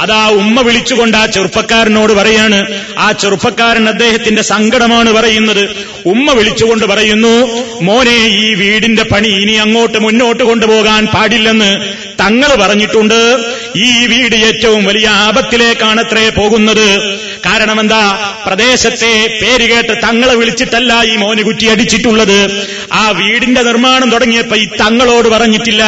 [0.00, 2.58] അതാ ഉമ്മ വിളിച്ചുകൊണ്ട് ആ ചെറുപ്പക്കാരനോട് പറയാണ്
[2.98, 5.64] ആ ചെറുപ്പക്കാരൻ അദ്ദേഹത്തിന്റെ സങ്കടമാണ് പറയുന്നത്.
[6.06, 7.34] ഉമ്മ വിളിച്ചുകൊണ്ട് പറയുന്നു
[7.82, 11.70] മോനെ ഈ വീടിന്റെ പണി ഇനി അങ്ങോട്ട് മുന്നോട്ട് കൊണ്ടുപോകാൻ പാടില്ലെന്ന്
[12.20, 13.36] തങ്ങൾ പറഞ്ഞിട്ടുണ്ട്.
[13.76, 17.18] ഈ വീട് ഏറ്റവും വലിയ ആപത്തിലേക്കാണത്രേ പോകുന്നത്.
[17.46, 22.66] കാരണം എന്താ പ്രദേശത്തെ പേര് കേട്ട് തങ്ങളെ വിളിച്ചിട്ടല്ല ഈ മോന് കുറ്റി അടിച്ചിട്ടുള്ളത്.
[22.92, 25.82] ആ വീടിന്റെ നിർമ്മാണം തുടങ്ങിയപ്പോ ഈ തങ്ങളോട് പറഞ്ഞിട്ടില്ല.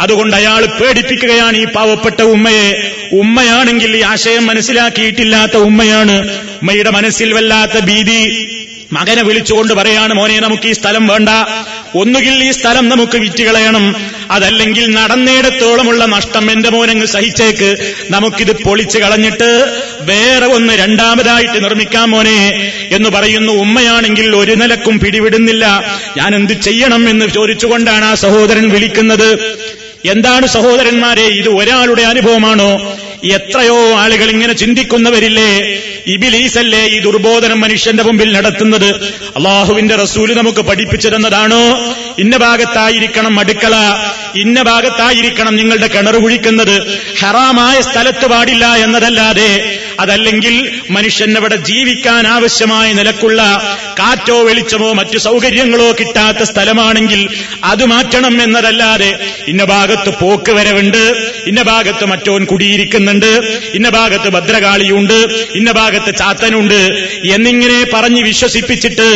[0.00, 2.92] അതുകൊണ്ട് അയാൾ പേടിപ്പിക്കുകയാണ് ഈ പാവപ്പെട്ട ഉമ്മയെ.
[3.12, 6.16] ഉമ്മയാണെങ്കിൽ ഈ ആശയം മനസ്സിലാക്കിയിട്ടില്ലാത്ത ഉമ്മയാണ്.
[6.62, 8.56] ഉമ്മയുടെ മനസ്സിൽ വല്ലാത്ത ഭീതി.
[8.92, 11.28] മകനെ വിളിച്ചുകൊണ്ട് പറയാണ് മോനെ നമുക്ക് ഈ സ്ഥലം വേണ്ട.
[11.94, 13.96] ഒന്നുകിൽ ഈ സ്ഥലം നമുക്ക് വിറ്റുകളയണം
[14.30, 17.94] അതല്ലെങ്കിൽ നടന്നിടത്തോളമുള്ള നഷ്ടം എന്റെ മോനങ്ങ് സഹിച്ചേക്ക്.
[18.10, 23.52] നമുക്കിത് പൊളിച്ചു കളഞ്ഞിട്ട് വേറെ ഒന്ന് രണ്ടാമതായിട്ട് നിർമ്മിക്കാം മോനെ എന്ന് പറയുന്നു.
[23.52, 25.98] ഉമ്മയാണെങ്കിൽ ഒരു നിലക്കും പിടിവിടുന്നില്ല.
[26.16, 29.58] ഞാൻ എന്ത് ചെയ്യണം എന്ന് ചോദിച്ചുകൊണ്ടാണ് ആ സഹോദരൻ വിളിക്കുന്നത്.
[30.04, 31.22] എന്താണ് സഹോദരന്മാരെ?
[31.22, 32.96] ഇത് ഒരാളുടെ അനുഭവമാണോ?
[33.24, 35.80] എത്രയോ ആളുകൾ ഇങ്ങനെ ചിന്തിക്കുന്നവരില്ലേ?
[36.06, 38.94] ഇബിലീസല്ലേ ഈ ദുർബോധനം മനുഷ്യന്റെ മുമ്പിൽ നടത്തുന്നത്?
[39.36, 43.74] അള്ളാഹുവിന്റെ റസൂൽ നമുക്ക് പഠിപ്പിച്ചു തന്നതാണോ ഇന്ന ഭാഗത്തായിരിക്കണം അടുക്കള.
[44.36, 47.00] ഇന്ന ഭാഗത്തായിരിക്കണം നിങ്ങളുടെ കിണർ കുഴിക്കുന്നത്.
[47.20, 50.54] ഹറാമായ സ്ഥലത്ത് പാടില്ല എന്നതല്ലാതെ അതല്ലെങ്കിൽ
[50.90, 53.40] മനുഷ്യനവിടെ ജീവിക്കാൻ ആവശ്യമായ നിലക്കുള്ള
[54.00, 57.20] കാറ്റോ വെളിച്ചമോ മറ്റു സൗകര്യങ്ങളോ കിട്ടാത്ത സ്ഥലമാണെങ്കിൽ
[57.64, 59.10] അത് മാറ്റണം എന്നതല്ലാതെ
[59.48, 61.02] ഇന്ന ഭാഗത്ത് പോക്ക് വരവുണ്ട്
[61.46, 63.30] ഇന്ന ഭാഗത്ത് മറ്റോൻ കുടിയിരിക്കുന്നുണ്ട്
[63.74, 65.18] ഇന്ന ഭാഗത്ത് ഭദ്രകാളിയുണ്ട്
[65.54, 66.78] ഇന്ന ഭാഗത്ത് ചാത്തനുണ്ട്
[67.34, 69.08] എന്നിങ്ങനെ പറഞ്ഞ് വിശ്വസിപ്പിച്ചിട്ട്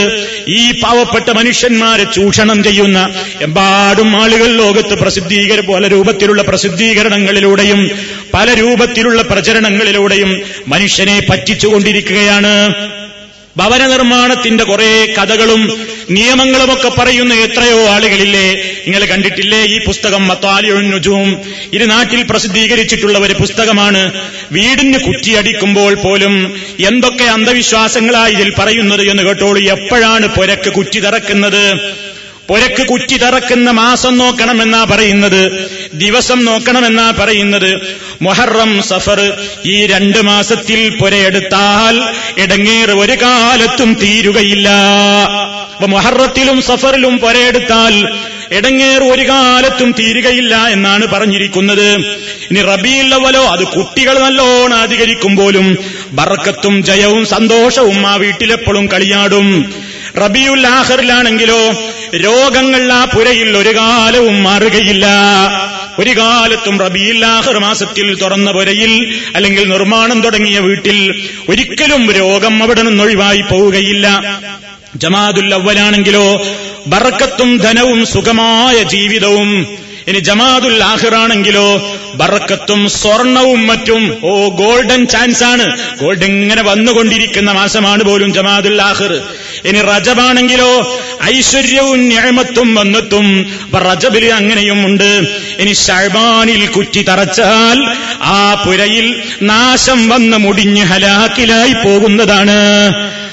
[0.51, 2.99] ഈ പാവപ്പെട്ട മനുഷ്യന്മാരെ ചൂഷണം ചെയ്യുന്ന
[3.41, 7.81] എമ്പാടും ആളുകൾ ലോകത്ത് പ്രസിദ്ധീകര പല രൂപത്തിലുള്ള പ്രസിദ്ധീകരണങ്ങളിലൂടെയും
[8.35, 10.31] പല രൂപത്തിലുള്ള പ്രചരണങ്ങളിലൂടെയും
[10.75, 12.75] മനുഷ്യനെ പറ്റിച്ചുകൊണ്ടിരിക്കുകയാണ്.
[13.57, 18.53] ഭവന നിർമ്മാണത്തിന്റെ കുറെ കഥകളും നിയമങ്ങളുമൊക്കെ പറയുന്ന എത്രയോ ആളുകളില്ലേ?
[18.87, 21.41] നിങ്ങൾ കണ്ടിട്ടില്ലേ ഈ പുസ്തകം മത്താലിയൊഴിഞ്ഞുജും
[21.73, 24.13] ഇത് നാട്ടിൽ പ്രസിദ്ധീകരിച്ചിട്ടുള്ള ഒരു പുസ്തകമാണ്.
[24.53, 29.61] വീടിന് കുറ്റിയടിക്കുമ്പോൾ പോലും എന്തൊക്കെ അന്ധവിശ്വാസങ്ങളായി ഇതിൽ പറയുന്നത് എന്ന് കേട്ടോളൂ.
[29.73, 31.95] എപ്പോഴാണ് പുരക്ക് കുറ്റി തറക്കുന്നത്?
[32.49, 37.81] പുരക്ക് കുറ്റി തറക്കുന്ന മാസം നോക്കണമെന്നാ പറയുന്നത് ദിവസം നോക്കണമെന്നാ പറയുന്നത്.
[38.23, 42.03] മൊഹറം സഫർ ഈ രണ്ട് മാസത്തിൽ പുരയെടുത്താൽ
[42.39, 44.69] ഇടങ്ങേറ് ഒരു കാലത്തും തീരുകയില്ല.
[45.75, 48.09] അപ്പൊ മൊഹറത്തിലും സഫറിലും പുരയെടുത്താൽ
[48.53, 51.97] ഇടങ്ങേറ് ഒരു കാലത്തും തീരുകയില്ല എന്നാണ് പറഞ്ഞിരിക്കുന്നത്.
[52.51, 55.77] ഇനി റബിയില്ലവലോ അത് കുട്ടികൾ നല്ലോണം അധികരിക്കുമ്പോലും
[56.13, 59.75] ബർക്കത്തും ജയവും സന്തോഷവും ആ വീട്ടിലെപ്പോഴും കളിയാടും.
[60.19, 61.73] റബിയുൽ ആഹറിലാണെങ്കിലോ
[62.17, 65.07] രോഗങ്ങൾ ആ പുരയിൽ ഒരു കാലവും മാറുകയില്ല.
[65.99, 73.41] ഒരു കാലത്തും റബിയില്ലാഹർ മാസത്തിൽ തുറന്ന പുരയിൽ അല്ലെങ്കിൽ നിർമ്മാണം തുടങ്ങിയ വീട്ടിൽ ഒരിക്കലും രോഗം അവിടെ നിന്ന് ഒഴിവായി
[73.41, 74.07] പോവുകയില്ല.
[74.97, 76.43] ജമാദുൽ അവലാണെങ്കിലോ
[76.87, 79.79] ബറക്കത്തും ധനവും സുഖമായ ജീവിതവും.
[80.09, 84.19] ഇനി ജമാദുൽ ആഹിറാണെങ്കിലോ ബറക്കത്തും സ്വർണവും മറ്റും.
[84.25, 89.23] ഓ ഗോൾഡൻ ചാൻസ് ആണ് ഗോൾഡ് ഇങ്ങനെ വന്നുകൊണ്ടിരിക്കുന്ന മാസമാണ് പോലും ജമാദുൽ ആഹിർ
[89.65, 93.53] ഇനി റജബാണെങ്കിലോ ഐശ്വര്യവും ഞാമത്തും വന്നെത്തും.
[93.75, 95.29] റജബിൽ അങ്ങനെയും ഉണ്ട്.
[95.59, 102.55] ഇനി ഷഹബാനിൽ കുറ്റി തറച്ചാൽ ആ പുരയിൽ നാശം വന്ന് മുടിഞ്ഞ് ഹലാക്കിലായി പോകുന്നതാണ്.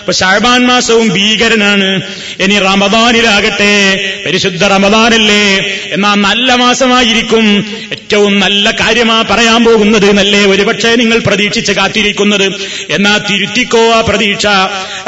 [0.01, 2.01] ഇപ്പൊ ഷാബാൻ മാസവും ഭീകരനാണ്.
[2.39, 3.95] ഇനി റമദാനിലാകട്ടെ.
[4.25, 5.57] പരിശുദ്ധ റമദാനല്ലേ?
[5.91, 7.65] എന്നാ നല്ല മാസമായിരിക്കും.
[7.91, 12.51] ഏറ്റവും നല്ല കാര്യമാ പറയാൻ പോകുന്നത് എന്നല്ലേ ഒരുപക്ഷെ നിങ്ങൾ പ്രതീക്ഷിച്ച് കാത്തിരിക്കുന്നത്.
[12.89, 14.47] എന്നാ തിരുത്തിക്കോ ആ പ്രതീക്ഷ.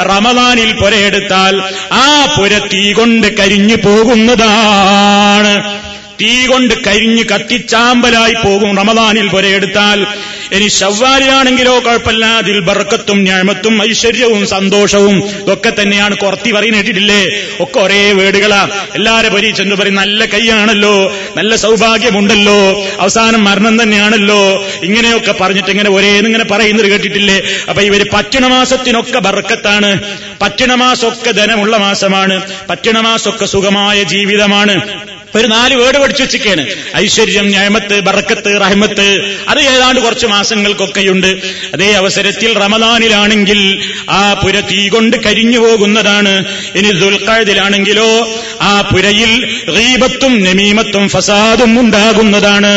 [0.00, 5.80] റമദാനിൽ പുരയെടുത്താൽ ആ പുര തീ കൊണ്ട് കരിഞ്ഞു പോകുന്നതാണ്.
[6.20, 10.06] തീ കൊണ്ട് കരിഞ്ഞ് കത്തിച്ചാമ്പലായി പോകും റമദാനിൽ പുരയെടുത്താൽ.
[10.54, 12.24] ഇനി ഷവ്വാലിയാണെങ്കിലോ കുഴപ്പമില്ല.
[12.24, 16.16] അതിൽ ബർക്കത്തും ഞാമത്തും ഐശ്വര്യവും സന്തോഷവും ഇതൊക്കെ തന്നെയാണ്.
[16.16, 17.20] കുറത്തി പറയുന്നിട്ടില്ലേ
[17.60, 18.68] ഒക്കെ ഒരേ വേടുകളാ.
[18.94, 20.94] എല്ലാരെ പരി ചെന്ന് പറയും നല്ല കൈയാണല്ലോ
[21.36, 22.58] നല്ല സൗഭാഗ്യമുണ്ടല്ലോ
[23.00, 24.40] അവസാനം മരണം തന്നെയാണല്ലോ.
[24.82, 27.42] ഇങ്ങനെയൊക്കെ പറഞ്ഞിട്ട് ഇങ്ങനെ ഒരേന്നിങ്ങനെ പറയുന്നത് കേട്ടിട്ടില്ലേ?
[27.68, 30.00] അപ്പൊ ഇവർ പറ്റിണമാസത്തിനൊക്കെ ബർക്കത്താണ്.
[30.42, 32.42] പറ്റിണമാസമൊക്കെ ധനമുള്ള മാസമാണ്.
[32.70, 35.04] പറ്റിണമാസമൊക്കെ സുഖമായ ജീവിതമാണ്.
[35.34, 36.66] ഒരു നാല് വേട് പഠിച്ചു വെച്ചിരിക്കുകയാണ്.
[36.96, 39.36] ഐശ്വര്യം ഞാമത്ത് ബറക്കത്ത് റഹ്മത്ത്.
[39.48, 41.26] അത് ഏതാണ്ട് കുറച്ച് മാസങ്ങൾക്കൊക്കെയുണ്ട്.
[41.72, 46.44] അതേ അവസരത്തിൽ റമദാനിലാണെങ്കിൽ ആ പുര തീ കൊണ്ട് കരിഞ്ഞു പോകുന്നതാണ്.
[46.74, 52.74] ഇനി ദുൽഖാദിലാണെങ്കിലോ ആ പുരയിൽ റീബത്തും നമീമത്തും ഫസാദും ഉണ്ടാകുന്നതാണ്.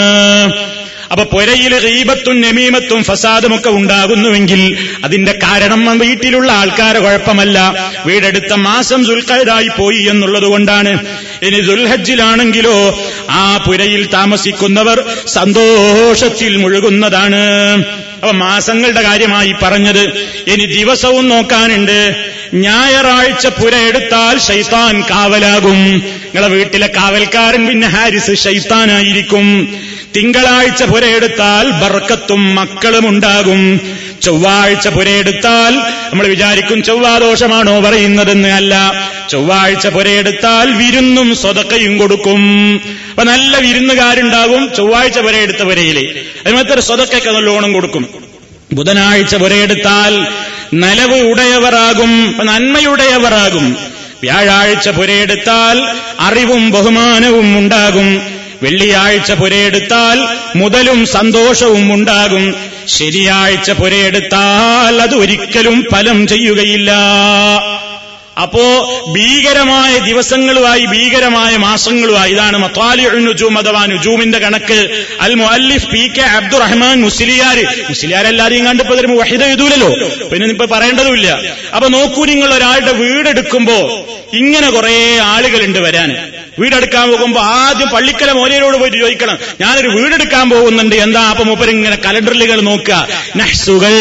[1.12, 7.76] അപ്പൊ പുരയിൽ റീബത്തും നമീമത്തും ഫസാദുമൊക്കെ ഉണ്ടാകുന്നുവെങ്കിൽ അതിന്റെ കാരണം വീട്ടിലുള്ള ആൾക്കാരെ കുഴപ്പമല്ല.
[8.06, 11.06] വീടെടുത്ത മാസം ദുൽഖൈദായി പോയി എന്നുള്ളത് കൊണ്ടാണ്.
[11.42, 17.44] ഇനി ദുൽഹജ്ജിലാണെങ്കിലോ ആ പുരയിൽ താമസിക്കുന്നവർ സന്തോഷത്തിൽ മുഴുകുന്നതാണ്.
[18.14, 20.04] അപ്പൊ മാസങ്ങളുടെ കാര്യമായി പറഞ്ഞത്.
[20.48, 22.16] ഇനി ദിവസവും നോക്കാനുണ്ട്.
[22.54, 25.86] ഞായറാഴ്ച പുര എടുത്താൽ ഷൈത്താൻ കാവലാകും.
[25.96, 29.76] നിങ്ങളെ വീട്ടിലെ കാവൽക്കാരൻ പിന്നെ ഹാരിസ് ഷൈത്താനായിരിക്കും
[30.16, 33.82] തിങ്കളാഴ്ച പുരയെടുത്താൽ ബർക്കത്തും മക്കളും ഉണ്ടാകും.
[34.22, 35.76] ചൊവ്വാഴ്ച പുരയെടുത്താൽ
[36.10, 38.94] നമ്മൾ വിചാരിക്കും ചൊവ്വാദോഷമാണോ പറയുന്നതെന്ന് അല്ല.
[39.30, 42.74] ചൊവ്വാഴ്ച പുരയെടുത്താൽ വിരുന്നും സ്വതക്കയും കൊടുക്കും.
[43.10, 46.08] അപ്പൊ നല്ല വിരുന്നുകാരുണ്ടാകും ചൊവ്വാഴ്ച പുരയെടുത്ത പുരയിലെ.
[46.46, 48.10] അതിനകത്തൊരു സ്വതക്കൊക്കെ നല്ലോണം കൊടുക്കും.
[48.74, 50.28] ബുധനാഴ്ച പുരയെടുത്താൽ
[50.74, 53.78] നലവ് ഉടയവറാകും നന്മയുടയവറാകും.
[54.24, 55.88] വ്യാഴാഴ്ച പുരയെടുത്താൽ
[56.20, 58.37] അറിവും ബഹുമാനവും ഉണ്ടാകും.
[58.64, 62.56] വെള്ളിയാഴ്ച പുരയെടുത്താൽ മുതലും സന്തോഷവും ഉണ്ടാകും.
[62.88, 66.92] ശനിയാഴ്ച പുരയെടുത്താൽ അത് ഒരിക്കലും ഫലം ചെയ്യുകയില്ല.
[68.42, 68.66] അപ്പോ
[69.16, 75.06] ഭീകരമായ ദിവസങ്ങളുമായി ഭീകരമായ മാസങ്ങളുമായി ഇതാണ് മത്വാലിഉജൂം അഥവാ നുജൂമിന്റെ കണക്ക്.
[75.22, 79.90] അൽ മുഅല്ലിഫ് പി കെ അബ്ദുറഹ്മാൻ മുസ്ലിയാർ മുസ്ലിയാരെല്ലാരെയും കണ്ടിപ്പോ തരും വഹിദ എഴുതൂലല്ലോ.
[80.28, 81.42] പിന്നെ ഇപ്പൊ പറയേണ്ടതുമില്ല.
[81.76, 88.98] അപ്പൊ നോക്കൂ നിങ്ങൾ ഒരാളുടെ വീടെടുക്കുമ്പോ ഇങ്ങനെ കുറെ ആളുകളുണ്ട് വരാൻ വീടെടുക്കാൻ പോകുമ്പോ ആദ്യം പള്ളിക്കല മോനയോട് പോയിട്ട്
[88.98, 90.96] ചോദിക്കണം ഞാനൊരു വീടെടുക്കാൻ പോകുന്നുണ്ട്.
[90.96, 93.08] എന്താ അപ്പൊ മൂപ്പരിങ്ങനെ കലണ്ടറിലുകൾ നോക്കുക?
[93.36, 93.96] നഹ്സുകൾ.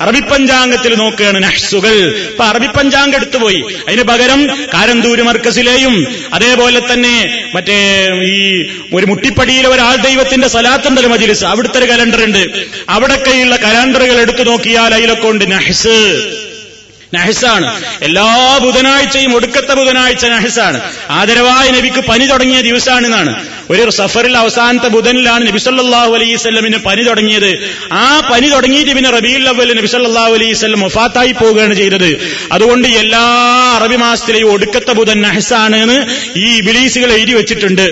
[0.00, 2.16] അറബി പഞ്ചാംഗത്തിൽ നോക്കുകയാണ് നഹ്സുകൾ.
[2.30, 7.78] ഇപ്പൊ അറബി പഞ്ചാംഗം എടുത്തുപോയി അതിന് പകരം കാരന്തൂര് മർക്കസിലെയും അതേപോലെ തന്നെ മറ്റേ
[8.24, 11.44] ഈ ഒരു മുട്ടിപ്പടിയിലെ ഒരാൾ ദൈവത്തിന്റെ സലാത്തുണ്ടല്ലോ മജിലിസ്.
[11.44, 12.46] അവിടുത്തെ ഒരു കലണ്ടർ ഉണ്ട്
[12.88, 15.98] അവിടൊക്കെയുള്ള കലണ്ടറുകൾ എടുത്തു നോക്കിയാൽ അതിലൊക്കെ ഉണ്ട് നഹ്സ്.
[17.14, 17.84] നഹസാണ്.
[18.02, 20.80] എല്ലാ ബുധനാഴ്ചയും ഒടുക്കത്തെ ബുധനാഴ്ച നഹസാണ്.
[21.10, 27.50] ആദരവായ നബിക്ക് പനി തുടങ്ങിയ ദിവസമാണെന്നാണ് ഒരു സഫറിൽ അവസാനത്തെ ബുധനിലാണ് നബി സല്ലല്ലാഹു അലൈഹി സ്വല്ലമിന് പനി തുടങ്ങിയത്.
[27.92, 32.10] ആ പനി തുടങ്ങിയിട്ട് പിന്നെ റബീൽ അവൽ നബി സല്ലല്ലാഹു അലൈഹി സ്വല്ലം മൊഫാത്തായി പോവുകയാണ് ചെയ്തത്.
[32.52, 33.24] അതുകൊണ്ട് എല്ലാ
[33.76, 35.98] അറബി മാസത്തിലെയും ഒടുക്കത്തെ ബുധൻ നഹസാണ് എന്ന്
[36.46, 37.86] ഈ ബിലീസുകൾ എഴുതി വെച്ചിട്ടുണ്ട്.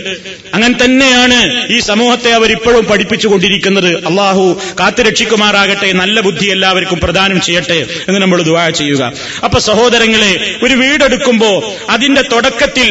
[0.55, 1.39] അങ്ങനെ തന്നെയാണ്
[1.73, 3.91] ഈ സമൂഹത്തെ അവരിപ്പോഴും പഠിപ്പിച്ചുകൊണ്ടിരിക്കുന്നത്.
[4.07, 9.13] അള്ളാഹു കാത്തുരക്ഷിക്കുമാറാകട്ടെ നല്ല ബുദ്ധി എല്ലാവർക്കും പ്രദാനം ചെയ്യട്ടെ എന്ന് നമ്മൾ ദുവാ ചെയ്യുക.
[9.45, 11.51] അപ്പൊ സഹോദരങ്ങളെ ഒരു വീടെടുക്കുമ്പോ
[11.91, 12.91] അതിന്റെ തുടക്കത്തിൽ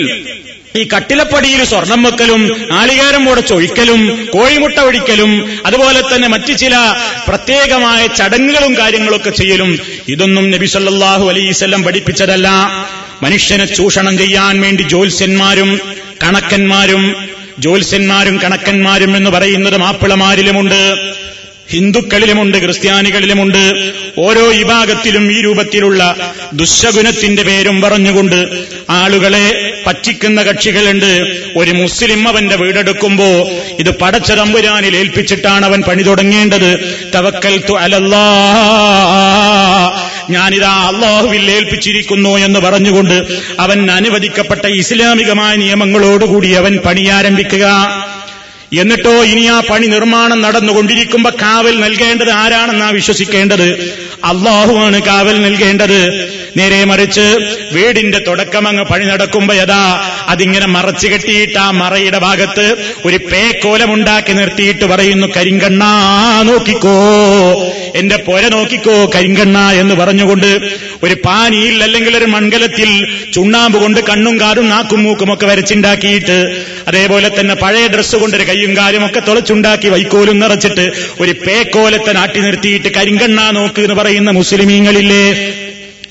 [0.78, 6.96] ഈ കട്ടിലപ്പടിയിൽ സ്വർണം വെക്കലും നാളികേരം മുടച്ചൊഴിക്കലും കോഴിമുട്ട ഒഴിക്കലും അതുപോലെ തന്നെ മറ്റു ചില
[7.28, 12.48] പ്രത്യേകമായ ചടങ്ങുകളും കാര്യങ്ങളൊക്കെ ചെയ്യലും ഇതൊന്നും നബി സല്ലാഹു അലൈസ്വല്ലം പഠിപ്പിച്ചതല്ല.
[13.24, 15.80] മനുഷ്യനെ ചൂഷണം ചെയ്യാൻ വേണ്ടി ജ്യോത്സ്യന്മാരും
[16.24, 17.16] കണക്കന്മാരും
[17.60, 20.82] ജ്യോത്സ്യന്മാരും കണക്കന്മാരും എന്ന് പറയുന്നത് മാപ്പിളമാരിലുമുണ്ട്.
[21.70, 23.94] ഹിന്ദുക്കളിലുമുണ്ട് ക്രിസ്ത്യാനികളിലുമുണ്ട്.
[24.20, 26.16] ഓരോ വിഭാഗത്തിലും ഈ രൂപത്തിലുള്ള
[26.54, 28.48] ദുശഗുണത്തിന്റെ പേരും പറഞ്ഞുകൊണ്ട്
[28.90, 31.40] ആളുകളെ പറ്റിക്കുന്ന കക്ഷികളുണ്ട്.
[31.58, 33.26] ഒരു മുസ്ലിം അവന്റെ വീടെടുക്കുമ്പോ
[33.80, 36.80] ഇത് പടച്ച തമ്പുരാനിൽ ഏൽപ്പിച്ചിട്ടാണ് അവൻ പണി തുടങ്ങേണ്ടത്.
[37.16, 38.26] തവക്കൽ അലല്ലാ.
[40.30, 43.26] ഞാനിതാ അള്ളാഹുവിൽ ഏൽപ്പിച്ചിരിക്കുന്നു എന്ന് പറഞ്ഞുകൊണ്ട്
[43.60, 47.66] അവൻ അനുവദിക്കപ്പെട്ട ഇസ്ലാമികമായ നിയമങ്ങളോടുകൂടി അവൻ പണിയാരംഭിക്കുക
[48.74, 53.96] എന്നിട്ടോ ഇനി ആ പണി നിർമ്മാണം നടന്നുകൊണ്ടിരിക്കുമ്പോ കാവൽ നൽകേണ്ടത് ആരാണെന്നാ വിശ്വസിക്കേണ്ടത്?
[54.24, 56.30] അള്ളാഹുവാണ് കാവൽ നൽകേണ്ടത്.
[56.58, 57.38] നേരെ മറിച്ച്
[57.72, 64.86] വീടിന്റെ തുടക്കം അങ്ങ് പണി നടക്കുമ്പോ യഥാ അതിങ്ങനെ മറച്ചു കെട്ടിയിട്ട് ആ മറയുടെ ഭാഗത്ത് ഒരു പേക്കോലമുണ്ടാക്കി നിർത്തിയിട്ട്
[64.86, 65.92] പറയുന്നു കരിങ്കണ്ണാ
[66.44, 66.96] നോക്കിക്കോ.
[67.96, 70.50] എന്റെ പൊര നോക്കിക്കോ കരിങ്കണ്ണ എന്ന് പറഞ്ഞുകൊണ്ട്
[71.04, 72.90] ഒരു പാനിയിൽ അല്ലെങ്കിൽ ഒരു മൺകലത്തിൽ
[73.34, 76.38] ചുണ്ണാമ്പ് കൊണ്ട് കണ്ണും കാതും നാക്കും മൂക്കും ഒക്കെ വരച്ചുണ്ടാക്കിയിട്ട്
[76.88, 80.86] അതേപോലെ തന്നെ പഴയ ഡ്രസ്സ് കൊണ്ട് ഒരു കയ്യും കാലും ഒക്കെ തുളച്ചുണ്ടാക്കി വൈക്കോലും നിറച്ചിട്ട്
[81.20, 85.24] ഒരു പേക്കോലത്തെ നാട്ടി നിർത്തിയിട്ട് കരിങ്കണ്ണ നോക്ക് എന്ന് പറയുന്ന മുസ്ലിമീങ്ങളില്ലേ?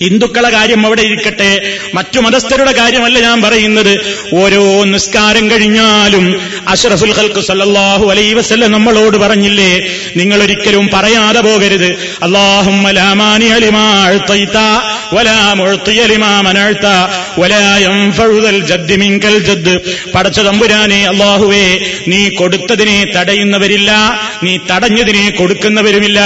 [0.03, 1.79] ഹിന്ദുക്കളെ കാര്യം അവിടെ ഇരിക്കട്ടെ.
[1.95, 4.01] മറ്റു മതസ്ഥരുടെ കാര്യമല്ല ഞാൻ പറയുന്നത്.
[4.35, 11.91] ഓരോ നിസ്കാരം കഴിഞ്ഞാലും അഷ്റഫുൽ ഹൽക്ക് സല്ലാഹു അലൈ വസല്ലം നമ്മളോട് പറഞ്ഞില്ലേ നിങ്ങൾ ഒരിക്കലും പറയാതെ പോകരുത്.
[12.23, 12.85] അള്ളാഹും
[20.15, 21.79] പടച്ച തമ്പുരാനെ അള്ളാഹുവേ
[22.09, 23.91] നീ കൊടുത്തതിനെ തടയുന്നവരില്ല
[24.43, 26.21] നീ തടഞ്ഞതിനെ കൊടുക്കുന്നവരുമില്ല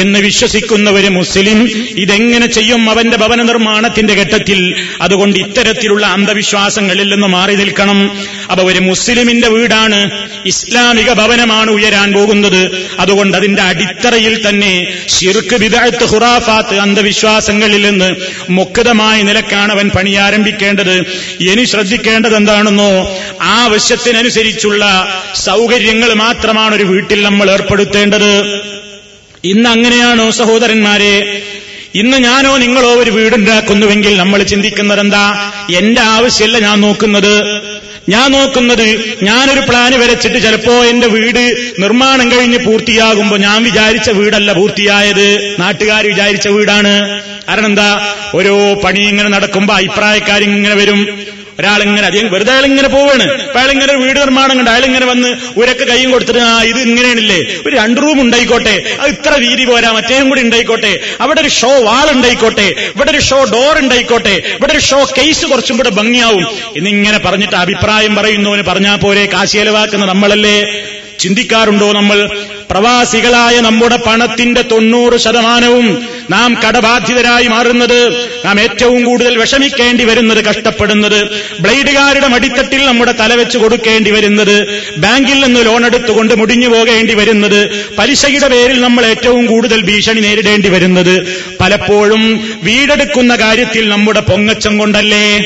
[0.00, 1.70] എന്ന് വിശ്വസിക്കുന്നവര് മുസ്ലിം.
[1.96, 7.98] ഇതെങ്ങനെ ചെയ്യും അവന്റെ ഭവന നിർമ്മാണത്തിന്റെ ഘട്ടത്തിൽ അതുകൊണ്ട് ഇത്തരത്തിലുള്ള അന്ധവിശ്വാസങ്ങളിൽ നിന്ന് മാറി നിൽക്കണം.
[8.50, 10.28] അപ്പൊ ഒരു മുസ്ലിമിന്റെ വീടാണ്.
[10.46, 12.88] ഇസ്ലാമിക ഭവനമാണ് ഉയരാൻ പോകുന്നത്.
[12.98, 18.14] അതുകൊണ്ട് അതിന്റെ അടിത്തറയിൽ തന്നെ ഷിർക്ക് വിദഗ്ധ ഹുറാഫാത്ത് അന്ധവിശ്വാസങ്ങളിൽ നിന്ന്
[18.50, 20.94] മുക്തമായ നിലക്കാണ് അവൻ പണിയാരംഭിക്കേണ്ടത്
[21.40, 24.84] ഇനി ശ്രദ്ധിക്കേണ്ടത് എന്താണെന്നോ ആവശ്യത്തിനനുസരിച്ചുള്ള
[25.34, 28.60] സൗകര്യങ്ങൾ മാത്രമാണ് ഒരു വീട്ടിൽ നമ്മൾ ഏർപ്പെടുത്തേണ്ടത്.
[29.44, 31.42] ഇന്ന് അങ്ങനെയാണോ സഹോദരന്മാരെ?
[31.96, 37.34] ഇന്ന് ഞാനോ നിങ്ങളോ ഒരു വീടുണ്ടാക്കുന്നുവെങ്കിൽ നമ്മൾ ചിന്തിക്കുന്നത് എന്താ എന്റെ ആവശ്യമല്ല ഞാൻ നോക്കുന്നത്.
[38.08, 45.56] ഞാൻ നോക്കുന്നത് ഞാനൊരു പ്ലാന് വരച്ചിട്ട് ചിലപ്പോ എന്റെ വീട് നിർമ്മാണം കഴിഞ്ഞ് പൂർത്തിയാകുമ്പോൾ ഞാൻ വിചാരിച്ച വീടല്ല പൂർത്തിയായത്.
[45.58, 47.22] നാട്ടുകാർ വിചാരിച്ച വീടാണ്.
[47.48, 48.14] കാരണം എന്താ?
[48.34, 51.26] ഓരോ പണി ഇങ്ങനെ നടക്കുമ്പോ അഭിപ്രായക്കാരിങ്ങനെ വരും.
[51.60, 53.22] ഒരാളിങ്ങനെ അധികം വെറുതെ അയാളിങ്ങനെ പോവാണ്.
[53.22, 57.38] അപ്പൊ അയാളിങ്ങനെ വീട് നിർമ്മാണം കണ്ട് അയാളിങ്ങനെ വന്ന് ഉരക്ക് കൈയും കൊടുത്തിട്ട് ആ ഇത് ഇങ്ങനെയാണില്ലേ.
[57.66, 58.96] ഒരു രണ്ട് റൂം ഉണ്ടായിക്കോട്ടെ.
[59.00, 61.00] അത് ഇത്ര വീതി പോരാ മറ്റേയും കൂടി ഉണ്ടായിക്കോട്ടെ.
[61.20, 62.74] അവിടെ ഒരു ഷോ വാൾ ഉണ്ടായിക്കോട്ടെ.
[62.96, 64.42] ഇവിടെ ഒരു ഷോ ഡോർ ഉണ്ടായിക്കോട്ടെ.
[64.56, 66.46] ഇവിടെ ഒരു ഷോ കേസ് കുറച്ചും കൂടെ ഭംഗിയാവും.
[66.76, 70.84] എന്നിങ്ങനെ പറഞ്ഞിട്ട് അഭിപ്രായം പറയുന്നവന് പറഞ്ഞാൽ പോരെ കാശ് ചെലവാക്കുന്ന നമ്മളല്ലേ?
[71.18, 72.30] ചിന്തിക്കാറുണ്ടോ നമ്മൾ?
[72.70, 81.24] പ്രവാസികളായ നമ്മുടെ പണത്തിന്റെ തൊണ്ണൂറ് ശതമാനവും നാം കടബാധിതരായി മാറുന്നത് നാം ഏറ്റവും കൂടുതൽ വിഷമിക്കേണ്ടി വരുന്നത് കഷ്ടപ്പെടുന്നത്
[81.60, 88.80] ബ്ലേഡുകാരുടെ മടിത്തട്ടിൽ നമ്മുടെ തലവെച്ച് കൊടുക്കേണ്ടി വരുന്നത് ബാങ്കിൽ നിന്ന് ലോൺ എടുത്തുകൊണ്ട് മുടിഞ്ഞു പോകേണ്ടി വരുന്നത് പലിശയുടെ പേരിൽ
[88.80, 91.44] നമ്മൾ ഏറ്റവും കൂടുതൽ ഭീഷണി നേരിടേണ്ടി വരുന്നത്.
[91.60, 92.22] പലപ്പോഴും
[92.62, 95.40] വീടെടുക്കുന്ന കാര്യത്തിൽ നമ്മുടെ പൊങ്ങച്ചം കൊണ്ടല്ലേ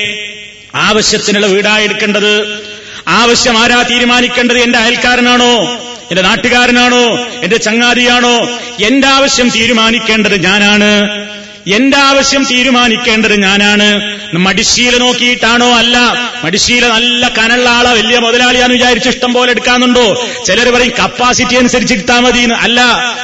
[0.75, 2.63] ആവശ്യത്തിനുള്ള വീടായി എടുക്കേണ്ടത്?
[3.09, 4.59] ആവശ്യം ആരാ തീരുമാനിക്കേണ്ടത്?
[4.59, 5.87] എന്റെ അയൽക്കാരനാണോ?
[6.11, 7.25] എന്റെ നാട്ടുകാരനാണോ?
[7.43, 8.39] എന്റെ ചങ്ങാതിയാണോ?
[8.85, 11.31] എന്റെ ആവശ്യം തീരുമാനിക്കേണ്ടത് ഞാനാണ്.
[11.75, 14.19] എന്റെ ആവശ്യം തീരുമാനിക്കേണ്ടത് ഞാനാണ്.
[14.37, 15.99] മടിശീല നോക്കിയിട്ടാണോ അല്ല?
[16.45, 20.29] മടിശീല നല്ല കനുള്ള ആളാ വലിയ മുതലാളിയാന്ന് വിചാരിച്ച് ഇഷ്ടം പോലെ എടുക്കാന്നുണ്ടോ?
[20.47, 22.39] ചിലർ പറയും കപ്പാസിറ്റി അനുസരിച്ച് എടുത്താൽ മതി.
[22.39, 22.81] അല്ല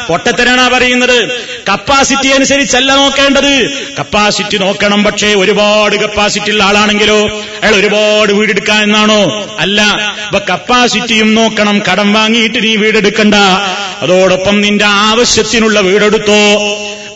[0.09, 1.46] പൊട്ടത്തരാണാ പറയുന്നത്.
[1.68, 3.70] കപ്പാസിറ്റി അനുസരിച്ചല്ല നോക്കേണ്ടത്.
[3.98, 5.05] കപ്പാസിറ്റി നോക്കണം.
[5.05, 7.29] പക്ഷേ ഒരുപാട് കപ്പാസിറ്റി ഉള്ള ആളാണെങ്കിലോ
[7.62, 9.57] അയാൾ ഒരുപാട് വീടെടുക്കാൻ എന്നാണോ?
[9.59, 9.83] അല്ല.
[10.26, 11.83] അപ്പൊ കപ്പാസിറ്റിയും നോക്കണം.
[11.92, 13.35] കടം വാങ്ങിയിട്ട് നീ വീടെടുക്കണ്ട.
[14.02, 16.33] അതോടൊപ്പം നിന്റെ ആവശ്യത്തിനുള്ള വീടെടുത്തോ.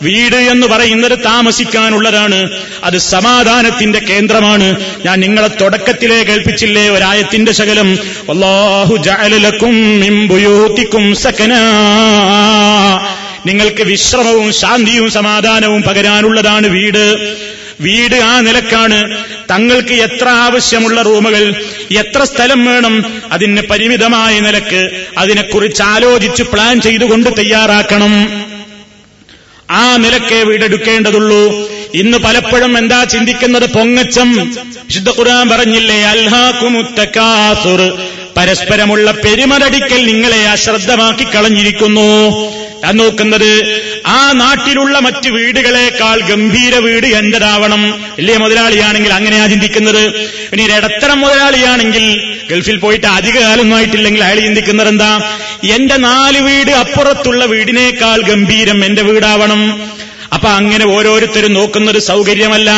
[0.01, 2.49] വീട് എന്ന് പറയുന്നത് താമസിക്കാനുള്ളതാണ്.
[2.83, 4.85] അത് സമാധാനത്തിന്റെ കേന്ദ്രമാണ്.
[5.05, 6.89] ഞാൻ നിങ്ങളെ തുടക്കത്തിലേ കേൾപ്പിച്ചില്ലേ?
[6.89, 7.97] ഒരായത്തിന്റെ ശകലം.
[8.29, 9.99] വല്ലാഹു ജാലലക്കും
[13.45, 17.35] നിങ്ങൾക്ക് വിശ്രമവും ശാന്തിയും സമാധാനവും പകരാനുള്ളതാണ് വീട്.
[17.81, 19.25] വീട് ആ നിലക്കാണ്.
[19.51, 28.45] തങ്ങൾക്ക് എത്ര ആവശ്യമുള്ള റൂമുകൾ എത്ര സ്ഥലം വേണം അതിന് പരിമിതമായ നിലയ്ക്ക് അതിനെക്കുറിച്ച് ആലോചിച്ച് പ്ലാൻ ചെയ്തുകൊണ്ട് തയ്യാറാക്കണം.
[29.71, 31.69] ആ നിലക്കേ വീടെടുക്കേണ്ടതുള്ളൂ.
[31.93, 33.69] ഇന്ന് പലപ്പോഴും എന്താ ചിന്തിക്കുന്നത്?
[33.69, 34.55] പൊങ്ങച്ചം.
[34.85, 37.97] വിശുദ്ധ ഖുർആൻ പറഞ്ഞില്ലേ അൽഹാക്കുമുത്തക്കാസുർ
[38.37, 42.31] പരസ്പരമുള്ള പെരുമലടിക്കൽ നിങ്ങളെ അശ്രദ്ധമാക്കി കളഞ്ഞിരിക്കുന്നു.
[42.83, 43.49] ഞാൻ നോക്കുന്നത്
[44.05, 47.81] ആ നാട്ടിലുള്ള മറ്റ് വീടുകളെക്കാൾ ഗംഭീര വീട് എന്റേതാവണം.
[48.19, 50.03] വലിയ മുതലാളിയാണെങ്കിൽ അങ്ങനെയാ ചിന്തിക്കുന്നത്.
[50.53, 52.05] ഇനി ഇടത്തരം മുതലാളിയാണെങ്കിൽ
[52.51, 55.11] ഗൾഫിൽ പോയിട്ട് അധിക കാലമൊന്നും ആയിട്ടില്ലെങ്കിൽ അയാൾ ചിന്തിക്കുന്നത് എന്താ
[55.75, 59.91] എന്റെ നാല് വീട് അപ്പുറത്തുള്ള വീടിനേക്കാൾ ഗംഭീരം എന്റെ വീടാവണം.
[60.33, 62.71] അപ്പൊ അങ്ങനെ ഓരോരുത്തരും നോക്കുന്നത് സൗകര്യമല്ല.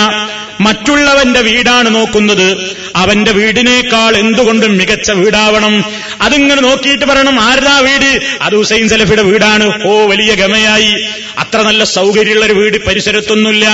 [0.66, 2.48] മറ്റുള്ളവന്റെ വീടാണ് നോക്കുന്നത്.
[2.96, 5.76] അവന്റെ വീടിനേക്കാൾ എന്തുകൊണ്ടും മികച്ച വീടാവണം?
[6.22, 8.12] അതിങ്ങനെ നോക്കിയിട്ട് പറയണം ആരുടെ വീട്?
[8.42, 9.66] അത് ഹുസൈൻ സലഫിയുടെ വീടാണ്.
[9.88, 10.94] ഓ വലിയ ഗമയായി.
[11.40, 13.66] അത്ര നല്ല സൗകര്യമുള്ള ഒരു വീട് പരിസരത്തൊന്നുമില്ല.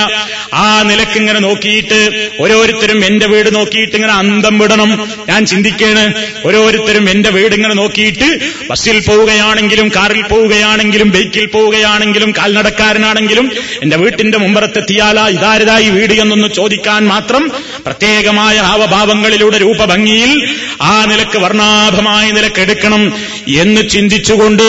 [0.54, 1.98] ആ നിലയ്ക്ക് ഇങ്ങനെ നോക്കിയിട്ട്
[2.40, 4.90] ഓരോരുത്തരും എന്റെ വീട് നോക്കിയിട്ട് ഇങ്ങനെ അന്തം വിടണം.
[5.28, 6.04] ഞാൻ ചിന്തിക്കേണ്
[6.46, 8.28] ഓരോരുത്തരും എന്റെ വീട് ഇങ്ങനെ നോക്കിയിട്ട്
[8.70, 13.46] ബസ്സിൽ പോവുകയാണെങ്കിലും കാറിൽ പോവുകയാണെങ്കിലും ബൈക്കിൽ പോവുകയാണെങ്കിലും കാൽനടക്കാരനാണെങ്കിലും
[13.82, 16.48] എന്റെ വീട്ടിന്റെ മുമ്പറത്തെത്തിയാലാ ഇതാരതായി വീട് എന്നൊന്ന്
[16.80, 17.52] ചോദിക്കാൻ മാത്രം
[17.86, 20.48] പ്രത്യേകമായ ഹാവഭാവങ്ങളിലൂടെ രൂപഭംഗിയിൽ
[20.82, 23.12] ആ നിലയ്ക്ക് വർണാഭമായ നിലയ്ക്ക് എടുക്കണം
[23.48, 24.62] എന്ന് ചിന്തിച്ചുകൊണ്ട്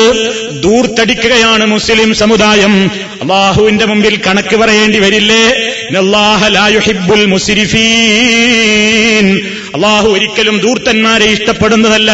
[0.61, 2.91] ദൂർത്തടിക്കുകയാണ് മുസ്ലിം സമുദായം.
[3.21, 5.71] അള്ളാഹുവിന്റെ മുമ്പിൽ കണക്ക് പറയേണ്ടി വരില്ലേ?
[6.47, 9.41] ലായുഹിബുൽ മുസിരിഫീൻ.
[9.75, 12.11] അള്ളാഹു ഒരിക്കലും ദൂർത്തന്മാരെ ഇഷ്ടപ്പെടുന്നതല്ല.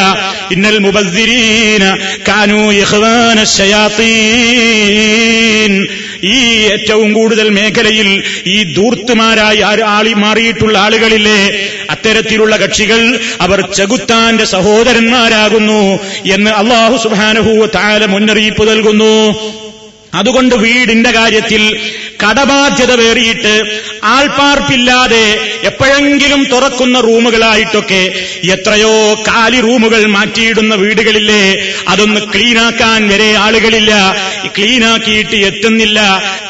[0.52, 5.88] ഇന്നൽ മുബസ്സിരീന കാനൂ യഹ്വാന ശയാത്തീൻ
[6.24, 11.70] ഈ ഏറ്റവും കൂടുതൽ മേഖലയിൽ ഈ ദൂർത്തുമാരായി ആളി മാറിയിട്ടുള്ള ആളുകളില്ലേ?
[11.90, 16.00] അത്തരത്തിലുള്ള കക്ഷികൾ അവർ ചെകുത്താന്റെ സഹോദരന്മാരാകുന്നു
[16.34, 19.67] എന്ന് അള്ളാഹു സുബാനഹു താല മുന്നറിയിപ്പ് നൽകുന്നു.
[20.14, 21.92] അതുകൊണ്ട് വീടിന്റെ കാര്യത്തിൽ
[22.24, 34.16] കടബാധ്യത വേറിയിട്ട് ആൾപ്പാർപ്പില്ലാതെ എപ്പോഴെങ്കിലും തുറക്കുന്ന റൂമുകളായിട്ടൊക്കെ എത്രയോ കാലി റൂമുകൾ മാറ്റിയിടുന്ന വീടുകളില്ലേ അതൊന്ന് ക്ലീനാക്കാൻ വരെ ആളുകളില്ല.
[34.58, 36.00] ക്ലീനാക്കിയിട്ട് എത്തുന്നില്ല.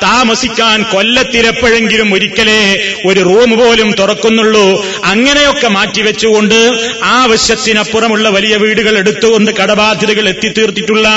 [0.03, 4.85] താമസിക്കാൻ കൊല്ലത്തിലെപ്പോഴെങ്കിലും ഒരിക്കലേ ഒരു റൂം പോലും തുറക്കുന്നുള്ളൂ.
[5.03, 6.71] അങ്ങനെയൊക്കെ മാറ്റിവെച്ചുകൊണ്ട്
[7.03, 11.07] ആവശ്യത്തിനപ്പുറമുള്ള വലിയ വീടുകൾ എടുത്തുകൊണ്ട് കടബാധ്യതകൾ എത്തിത്തീർത്തിട്ടുള്ള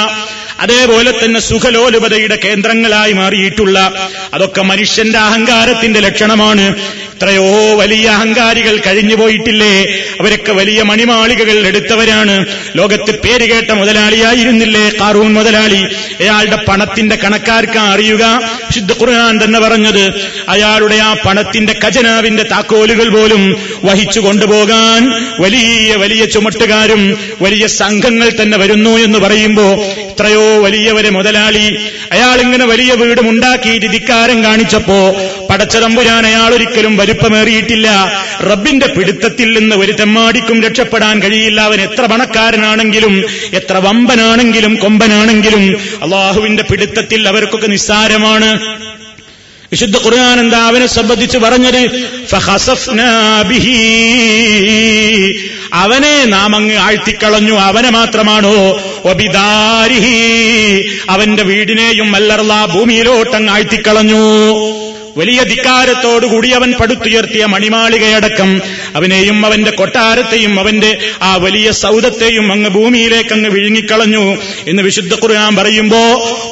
[0.60, 3.92] അതേപോലെ തന്നെ സുഖലോലുപതയുടെ കേന്ദ്രങ്ങളായി മാറിയിട്ടുള്ള
[4.34, 6.74] അതൊക്കെ മനുഷ്യന്റെ അഹങ്കാരത്തിന്റെ ലക്ഷണമാണ്.
[7.14, 10.02] എത്രയോ വലിയ അഹങ്കാരികൾ കഴിഞ്ഞു പോയിട്ടില്ലേ?
[10.20, 12.46] അവരൊക്കെ വലിയ മണിമാളികകൾ എടുത്തവരാണ്.
[12.76, 15.82] ലോകത്ത് പേരുകേട്ട മുതലാളിയായിരുന്നില്ലേ കാറൂൺ മുതലാളി?
[16.20, 18.40] അയാളുടെ പണത്തിന്റെ കണക്കാർക്ക് അറിയുക.
[18.74, 20.10] ശുദ്ധ ഖുർആൻ തന്നെ പറഞ്ഞത്
[20.48, 28.90] അയാളുടെ ആ പണത്തിന്റെ ഖജനാവിന്റെ താക്കോലുകൾ പോലും വഹിച്ചു കൊണ്ടുപോകാൻ വലിയ വലിയ ചുമട്ടുകാരും വലിയ സംഘങ്ങൾ തന്നെ വരുന്നു
[28.90, 31.76] എന്ന് പറയുമ്പോ എത്രയോ വലിയവരെ മുതലാളി
[32.20, 34.98] അയാൾ ഇങ്ങനെ വലിയ വീടും ഉണ്ടാക്കിയിട്ട് ധിക്കാരം കാണിച്ചപ്പോ
[35.50, 37.88] പടച്ചതമ്പുരാൻ അയാൾ ഒരിക്കലും വലുപ്പമേറിയിട്ടില്ല
[38.50, 41.60] റബ്ബിന്റെ പിടുത്തത്തിൽ നിന്ന് ഒരു തെമ്മാടിക്കും രക്ഷപ്പെടാൻ കഴിയില്ല.
[41.60, 45.64] അവൻ എത്ര പണക്കാരനാണെങ്കിലും എത്ര വമ്പനാണെങ്കിലും കൊമ്പനാണെങ്കിലും
[46.02, 48.50] അള്ളാഹുവിന്റെ പിടുത്തത്തിൽ അവർക്കൊക്കെ നിസ്സാരമാണ്.
[49.72, 51.88] വിശുദ്ധ ഖുർആൻ എന്താ അവനെ സംബന്ധിച്ച് പറഞ്ഞത്.
[55.72, 57.52] അവനെ നാം അങ്ങ് ആഴ്ത്തിക്കളഞ്ഞു.
[57.52, 58.80] അവനെ മാത്രമാണോ?
[59.04, 64.44] ഒബിദാരിഹി അവന്റെ വീടിനെയും അല്ലർല ഭൂമിയിലോട്ടങ്ങ് ആഴ്ത്തിക്കളഞ്ഞു.
[65.16, 68.60] വലിയ ധിക്കാരത്തോടുകൂടി അവൻ പടുത്തുയർത്തിയ മണിമാളികയടക്കം.
[68.96, 74.36] അവനെയും അവന്റെ കൊട്ടാരത്തെയും അവന്റെ ആ വലിയ സൗദത്തെയും അങ്ങ് ഭൂമിയിലേക്ക് അങ്ങ് വിഴുങ്ങിക്കളഞ്ഞു.
[74.68, 75.98] എന്ന് വിശുദ്ധ ഖുർആൻ പറയുമ്പോ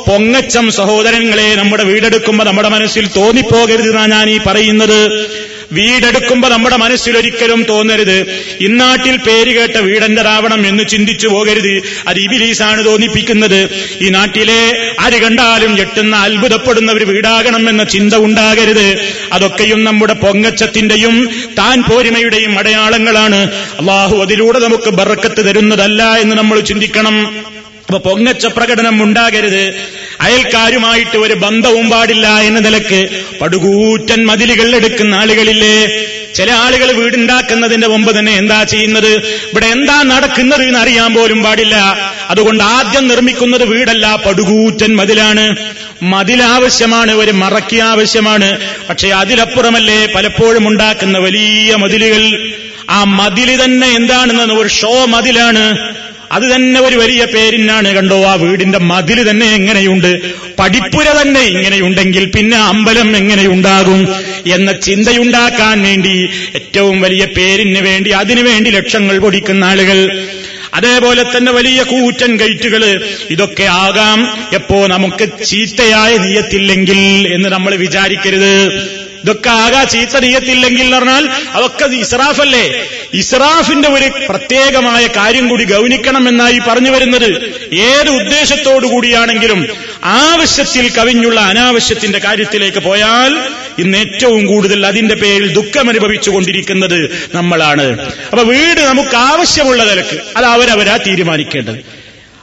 [0.08, 5.28] പൊങ്ങച്ചം സഹോദരങ്ങളെ നമ്മുടെ വീടെടുക്കുമ്പോ നമ്മുടെ മനസ്സിൽ തോന്നിപ്പോകരുതെന്നാണ് ഞാൻ ഈ പറയുന്നത്.
[5.72, 8.44] വീടെടുക്കുമ്പോ നമ്മുടെ മനസ്സിലൊരിക്കലും തോന്നരുത്.
[8.60, 11.82] ഇന്നാട്ടിൽ പേര് കേട്ട വീടെന്റെതാവണം എന്ന് ചിന്തിച്ചു പോകരുത്.
[12.08, 13.68] അത് ഇബിലീസാണ് തോന്നിപ്പിക്കുന്നത്.
[14.00, 19.12] ഈ നാട്ടിലെ ആര് കണ്ടാലും ഞെട്ടുന്ന അത്ഭുതപ്പെടുന്ന ഒരു വീടാകണം എന്ന ചിന്ത ഉണ്ടാകരുത്.
[19.32, 23.36] അതൊക്കെയും നമ്മുടെ പൊങ്ങച്ചത്തിന്റെയും താൻ പോരിമയുടെയും അടയാളങ്ങളാണ്.
[23.54, 27.44] അള്ളാഹു അതിലൂടെ നമുക്ക് ബറക്കത്ത് തരുന്നതല്ല എന്ന് നമ്മൾ ചിന്തിക്കണം.
[27.88, 29.74] അപ്പൊ പൊങ്ങച്ച പ്രകടനം ഉണ്ടാകരുത്.
[30.20, 36.04] അയൽക്കാരുമായിട്ട് ഒരു ബന്ധവും പാടില്ല എന്ന നിലയ്ക്ക് പടുകൂറ്റൻ മതിലുകൾ എടുക്കുന്ന ആളുകളില്ലേ?
[36.34, 39.16] ചില ആളുകൾ വീടുണ്ടാക്കുന്നതിന്റെ മുമ്പ് തന്നെ എന്താ ചെയ്യുന്നത്?
[39.26, 41.96] ഇവിടെ എന്താ നടക്കുന്നത് എന്ന് അറിയാൻ പോലും പാടില്ല.
[42.30, 45.56] അതുകൊണ്ട് ആദ്യം നിർമ്മിക്കുന്നത് വീടല്ല പടുകൂറ്റൻ മതിലാണ്.
[46.02, 48.58] മതിലാവശ്യമാണ് ഒരു മറക്കി ആവശ്യമാണ്.
[48.88, 52.52] പക്ഷെ അതിലപ്പുറമല്ലേ പലപ്പോഴും ഉണ്ടാക്കുന്ന വലിയ മതിലുകൾ.
[52.90, 55.94] ആ മതിൽ തന്നെ എന്താണെന്ന് ഒരു ഷോ മതിലാണ്.
[56.32, 60.20] അത് തന്നെ ഒരു വലിയ പേരിനാണ് കണ്ടോ ആ വീടിന്റെ മതിൽ തന്നെ എങ്ങനെയുണ്ട്?
[60.58, 64.14] പഠിപ്പുര തന്നെ ഇങ്ങനെയുണ്ടെങ്കിൽ പിന്നെ അമ്പലം എങ്ങനെയുണ്ടാകും?
[64.46, 70.26] എന്ന ചിന്തയുണ്ടാക്കാൻ വേണ്ടി ഏറ്റവും വലിയ പേരിന് വേണ്ടി അതിനുവേണ്ടി ലക്ഷങ്ങൾ പൊടിക്കുന്ന ആളുകൾ.
[70.74, 74.48] അതേപോലെ തന്നെ വലിയ കൂറ്റൻ കയറ്റുകൾ ഇതൊക്കെ ആകാം.
[74.54, 78.97] എപ്പോ നമുക്ക് ചീത്തയായ നീയത്തില്ലെങ്കിൽ എന്ന് നമ്മൾ വിചാരിക്കരുത്.
[79.22, 82.88] ഇതൊക്കെ ആകാ ചീത്ത എന്ന് പറഞ്ഞാൽ അതൊക്കെ ഇസ്രാഫല്ലേ?
[83.14, 87.28] ഇസ്രാഫിന്റെ ഒരു പ്രത്യേകമായ കാര്യം കൂടി ഗൗനിക്കണം എന്നായി പറഞ്ഞു വരുന്നത്
[87.74, 89.66] ഏത് ഉദ്ദേശത്തോടു കൂടിയാണെങ്കിലും
[90.04, 98.08] ആവശ്യത്തിൽ കവിഞ്ഞുള്ള അനാവശ്യത്തിന്റെ കാര്യത്തിലേക്ക് പോയാൽ ഇന്ന് ഏറ്റവും കൂടുതൽ അതിന്റെ പേരിൽ ദുഃഖമനുഭവിച്ചു കൊണ്ടിരിക്കുന്നത് നമ്മളാണ്.
[98.30, 101.97] അപ്പൊ വീട് നമുക്ക് ആവശ്യമുള്ള നിലയ്ക്ക് അത് അവരവരാ തീരുമാനിക്കേണ്ടത്.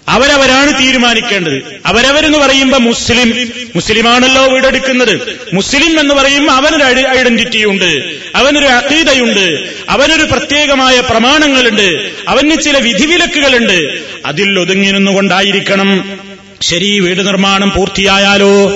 [0.10, 1.82] അവരവരാണ് തീരുമാനിക്കേണ്ടത്.
[1.86, 5.39] അവരവരെന്ന് പറയുമ്പോ മുസ്ലിം മുസ്ലിമാണല്ലോ വീടെടുക്കുന്നത്.
[5.53, 13.99] മുസ്ലിം എന്ന് പറയുമ്പോൾ അവനൊരു ഐഡ- ഐഡന്റിറ്റി ഉണ്ട് അവനൊരു അതീതയുണ്ട് അവനൊരു പ്രത്യേകമായ പ്രമാണങ്ങളുണ്ട് അവന് ചില വിധിവിലക്കുകളുണ്ട്.
[14.26, 16.20] അതിൽ ഒതുങ്ങി നിന്നുകൊണ്ടായിരിക്കണം.
[16.62, 18.70] ശരി വീട് നിർമ്മാണം പൂർത്തിയായാലോ?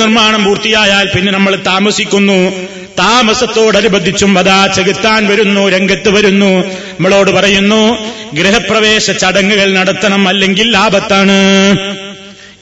[0.00, 2.68] നിർമ്മാണം പൂർത്തിയായാൽ പിന്നെ നമ്മൾ താമസിക്കുന്നു.
[2.98, 6.64] താമസത്തോടനുബന്ധിച്ചും അതാ ചെകുത്താൻ വരുന്നു രംഗത്ത് വരുന്നു.
[6.68, 7.98] നമ്മളോട് പറയുന്നു
[8.34, 11.76] ഗൃഹപ്രവേശ ചടങ്ങുകൾ നടത്തണം അല്ലെങ്കിൽ ലാഭത്താണ്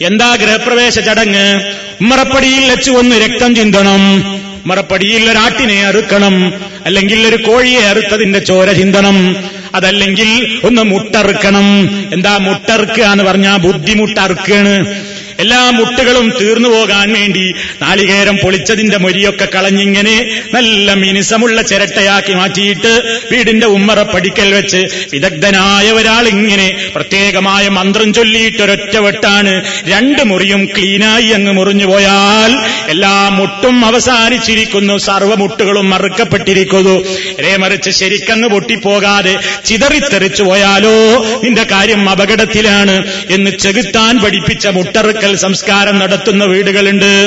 [0.01, 1.72] എന്താ ഗൃഹപ്രവേശ ചടങ്ങ്?
[2.01, 4.22] ഉമ്മറപ്പടിയിൽ വെച്ച് ഒന്ന് രക്തം ചിന്തണം.
[4.66, 6.53] മറപ്പടിയിൽ ഒരാട്ടിനെ അറുക്കണം.
[6.87, 9.37] അല്ലെങ്കിൽ ഒരു കോഴിയെ അറുത്തതിന്റെ ചോര ചിന്തണം.
[9.74, 11.89] അതല്ലെങ്കിൽ ഒന്ന് മുട്ടറുക്കണം.
[12.12, 15.03] എന്താ മുട്ടറുക്കുക എന്ന് പറഞ്ഞാൽ ബുദ്ധിമുട്ടറുക്കാണ്.
[15.39, 17.45] എല്ലാ മുട്ടുകളും തീർന്നു പോകാൻ വേണ്ടി
[17.82, 20.14] നാളികേരം പൊളിച്ചതിന്റെ മൊരിയൊക്കെ കളഞ്ഞിങ്ങനെ
[20.55, 22.93] നല്ല മിനുസമുള്ള ചിരട്ടയാക്കി മാറ്റിയിട്ട്
[23.32, 24.80] വീടിന്റെ ഉമ്മറ പടിക്കൽ വെച്ച്
[25.12, 29.55] വിദഗ്ധനായ ഒരാൾ ഇങ്ങനെ പ്രത്യേകമായ മന്ത്രം ചൊല്ലിയിട്ട് ഒരൊറ്റ വെട്ടാണ്
[29.89, 32.53] രണ്ട് മുറിയും ക്ലീനായി അങ്ങ് മുറിഞ്ഞു പോയാൽ
[32.89, 34.99] എല്ലാ മുട്ടും അവസാനിച്ചിരിക്കുന്നു.
[34.99, 37.01] സർവമുട്ടുകളും മറുക്കപ്പെട്ടിരിക്കുന്നു.
[37.39, 46.45] ഇതേ മറിച്ച് ശരിക്കങ്ങ് പൊട്ടിപ്പോകാതെ ചിതറിത്തെറിച്ചു പോയാലോ നിന്റെ കാര്യം അപകടത്തിലാണ് എന്ന് ചെകുത്താൻ പഠിപ്പിച്ച മുട്ടറുക്കൽ സംസ്കാരം നടത്തുന്ന
[46.45, 47.26] വീടുകളുണ്ട്.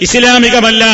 [0.00, 0.84] ഇസ്ലാമികമല്ല.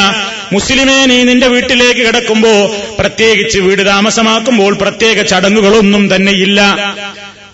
[0.52, 6.60] മുസ്ലിമേ നീ നിന്റെ വീട്ടിലേക്ക് കിടക്കുമ്പോ പ്രത്യേകിച്ച് വീട് താമസമാക്കുമ്പോൾ പ്രത്യേക ചടങ്ങുകളൊന്നും തന്നെയില്ല.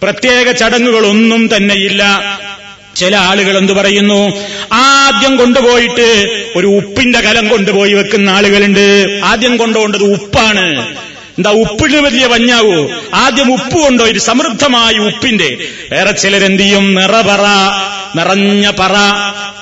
[0.03, 2.03] പ്രത്യേക ചടങ്ങുകളൊന്നും തന്നെയില്ല.
[2.97, 4.33] ചില ആളുകൾ എന്തു പറയുന്നു?
[4.73, 6.25] ആദ്യം കൊണ്ടുപോയിട്ട്
[6.57, 9.21] ഒരു ഉപ്പിന്റെ കലം കൊണ്ടുപോയി വെക്കുന്ന ആളുകളുണ്ട്.
[9.25, 10.97] ആദ്യം കൊണ്ടുപോകേണ്ടത് ഉപ്പാണ്.
[11.39, 15.57] എന്താ ഉപ്പിന് വലിയ വഞ്ഞാവോ ആദ്യം ഉപ്പ് കൊണ്ടോ ഒരു സമൃദ്ധമായ ഉപ്പിന്റെ.
[15.93, 16.95] വേറെ ചിലരെന്ത് ചെയ്യും?
[16.95, 17.43] നിറപറ
[18.17, 18.93] നിറഞ്ഞ പറ.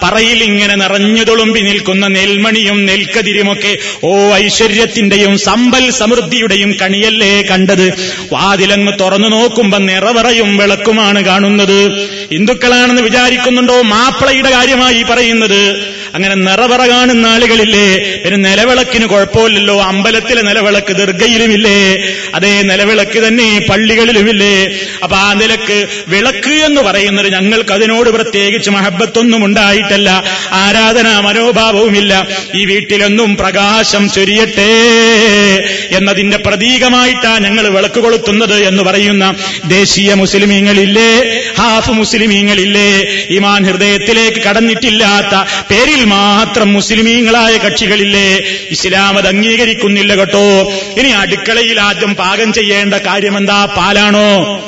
[0.02, 7.94] പറയിലിങ്ങനെ നിറഞ്ഞു തുളുമ്പി നിൽക്കുന്ന നെൽമണിയും നെൽക്കതിരുമൊക്കെ ഓ ഐശ്വര്യത്തിന്റെയും സമ്പൽ സമൃദ്ധിയുടെയും കണിയല്ലേ കണ്ടത്?
[8.32, 12.08] വാതിലങ്ങ് തുറന്നു നോക്കുമ്പോ നിറവറയും വിളക്കുമാണ് കാണുന്നത്.
[12.32, 15.94] ഹിന്ദുക്കളാണെന്ന് വിചാരിക്കുന്നുണ്ടോ മാപ്പിളയുടെ കാര്യമായി പറയുന്നത്?
[16.14, 17.94] അങ്ങനെ നിറവറ കാണുന്ന ആളുകളില്ലേ.
[18.24, 19.82] പിന്നെ നിലവിളക്കിന് കുഴപ്പമില്ലല്ലോ.
[19.82, 21.96] അമ്പലത്തിലെ നിലവിളക്ക് ദീർഘയിലുമില്ലേ.
[22.34, 24.70] അതേ നിലവിളക്ക് തന്നെ പള്ളികളിലുമില്ലേ.
[25.02, 30.24] അപ്പൊ ആ നിലയ്ക്ക് വിളക്ക് എന്ന് പറയുന്നത് ഞങ്ങൾക്ക് അതിനോട് പ്രത്യേകിച്ച് മഹബത്തൊന്നും ഉണ്ടായിട്ടല്ല.
[30.52, 32.28] ആരാധനാ മനോഭാവവുമില്ല.
[32.54, 34.72] ഈ വീട്ടിലൊന്നും പ്രകാശം ചൊരിയട്ടെ
[35.96, 39.34] എന്നതിന്റെ പ്രതീകമായിട്ടാ ഞങ്ങൾ വിളക്ക് കൊളുത്തുന്നത് എന്ന് പറയുന്ന
[39.64, 42.90] ദേശീയ മുസ്ലിമീങ്ങളില്ലേ ഹാഫ് മുസ്ലിമീങ്ങളില്ലേ.
[43.30, 48.42] ഇമാൻ ഹൃദയത്തിലേക്ക് കടന്നിട്ടില്ലാത്ത പേരിൽ മാത്രം മുസ്ലിമീങ്ങളായ കക്ഷികളില്ലേ?
[48.70, 50.62] ഇസ്ലാം അത് അംഗീകരിക്കുന്നില്ല കേട്ടോ.
[50.98, 53.64] ഇനി അടുക്കളയിൽ ആദ്യം പാകം ചെയ്യേണ്ട കാര്യമെന്താ?
[53.64, 54.60] പാലാണോ?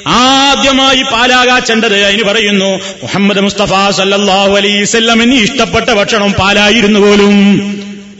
[0.07, 7.37] ആദ്യമായി പാലാകാച്ചേണ്ടത് അതിന് പറയുന്നു മുഹമ്മദ് മുസ്തഫ സല്ലാഹു അലൈസല്ലം എന്നീ ഇഷ്ടപ്പെട്ട ഭക്ഷണം പാലായിരുന്നു പോലും.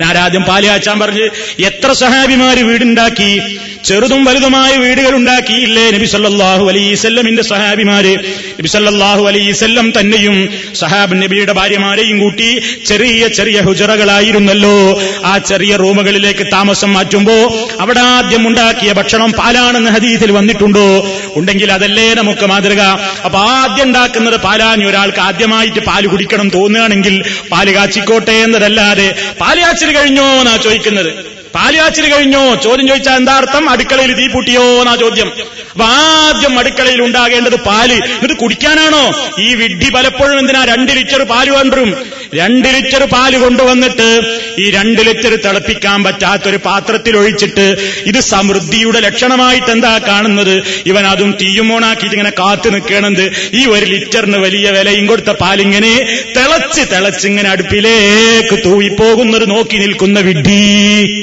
[0.02, 3.60] ഞാൻ ആദ്യം കാച്ചാൻ പറഞ്ഞ് എത്ര സഹാബിമാര് വീടുണ്ടാക്കി?
[3.88, 8.14] ചെറുതും വലുതുമായ വീടുകൾ ഉണ്ടാക്കിയില്ലേ നബി സല്ലല്ലാഹു അലൈസല്ലമിന്റെ സഹാബിമാര്?
[8.60, 15.02] നബി സല്ലല്ലാഹു അലൈസല്ലം തന്നെയും സഹാബ് നബിയുടെ ഭാര്യമാരെയും കൂട്ടി ചെറിയ ചെറിയ ഹുജറകളായിരുന്നല്ലോ.
[15.26, 17.38] ആ ചെറിയ റൂമുകളിലേക്ക് താമസം മാറ്റുമ്പോ
[17.80, 20.88] അവിടെ ആദ്യം ഉണ്ടാക്കിയ ഭക്ഷണം പാലാണെന്ന് ഹദീസിൽ വന്നിട്ടുണ്ടോ?
[21.36, 22.82] ഉണ്ടെങ്കിൽ അതല്ലേ നമുക്ക് മാതൃക.
[23.26, 30.24] അപ്പൊ ആദ്യം ഉണ്ടാക്കുന്നത് പാലാഞ്ഞ് ഒരാൾക്ക് ആദ്യമായിട്ട് പാൽ കുടിക്കണം തോന്നുകയാണെങ്കിൽ പാൽ കാച്ചിക്കോട്ടെ എന്നതല്ലാതെ പാൽ കാച്ചിൽ കഴിഞ്ഞോ
[30.24, 31.37] എന്നാ ചോദിക്കുന്നത്.
[31.56, 32.56] പാലുകാച്ചിൽ കഴിഞ്ഞോ?
[32.56, 33.70] ചോദ്യം ചോദിച്ചാൽ എന്താ അർത്ഥം?
[33.70, 35.32] അടുക്കളയിൽ തീ പൂട്ടിയോ എന്നാ ചോദ്യം.
[35.72, 37.94] അപ്പൊ ആദ്യം അടുക്കളയിൽ ഉണ്ടാകേണ്ടത് പാൽ.
[38.24, 39.32] ഇത് കുടിക്കാനാണോ?
[39.40, 40.66] ഈ വിഡ്ഢി പലപ്പോഴും എന്തിനാ?
[40.66, 41.96] രണ്ട് ലിറ്റർ പാൽ കൊണ്ടുവരും
[42.34, 44.08] രണ്ട് ലിറ്റർ പാൽ കൊണ്ടുവന്നിട്ട്
[44.60, 47.66] ഈ രണ്ട് ലിറ്റർ തിളപ്പിക്കാൻ പറ്റാത്തൊരു പാത്രത്തിൽ ഒഴിച്ചിട്ട്
[48.06, 50.64] ഇത് സമൃദ്ധിയുടെ ലക്ഷണമായിട്ട് എന്താ കാണുന്നത്?
[50.86, 53.32] ഇവൻ അതും തീയും ഓണാക്കിയിട്ട് ഇങ്ങനെ കാത്തു നിൽക്കണത്.
[53.54, 55.94] ഈ ഒരു ലിറ്ററിന് വലിയ വിലയും കൊടുത്ത പാലിങ്ങനെ
[56.38, 61.17] തിളച്ച് തിളച്ചിങ്ങനെ അടുപ്പിലേക്ക് തൂയിപ്പോകുന്നത് നോക്കി നിൽക്കുന്ന വിഡ്ഢി.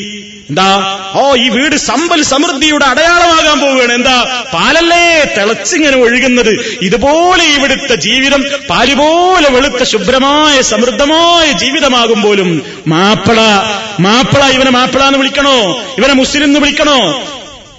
[0.51, 0.99] എന്താ?
[1.15, 3.93] ഓ ഈ വീട് സമ്പൽ സമൃദ്ധിയുടെ അടയാളമാകാൻ പോവുകയാണ്.
[3.93, 4.47] എന്താ?
[4.55, 6.79] പാലല്ലേ തിളച്ചിങ്ങനെ ഒഴുകുന്നത്.
[6.83, 12.63] ഇതുപോലെ ഇവിടുത്തെ ജീവിതം പാലുപോലെ വെളുത്ത ശുഭ്രമായ സമൃദ്ധമായ ജീവിതമാകും പോലും.
[12.87, 13.39] മാപ്പിള
[14.01, 15.85] മാപ്പിള ഇവനെ മാപ്പിള എന്ന് വിളിക്കണോ?
[15.99, 17.29] ഇവനെ മുസ്ലിം എന്ന് വിളിക്കണോ?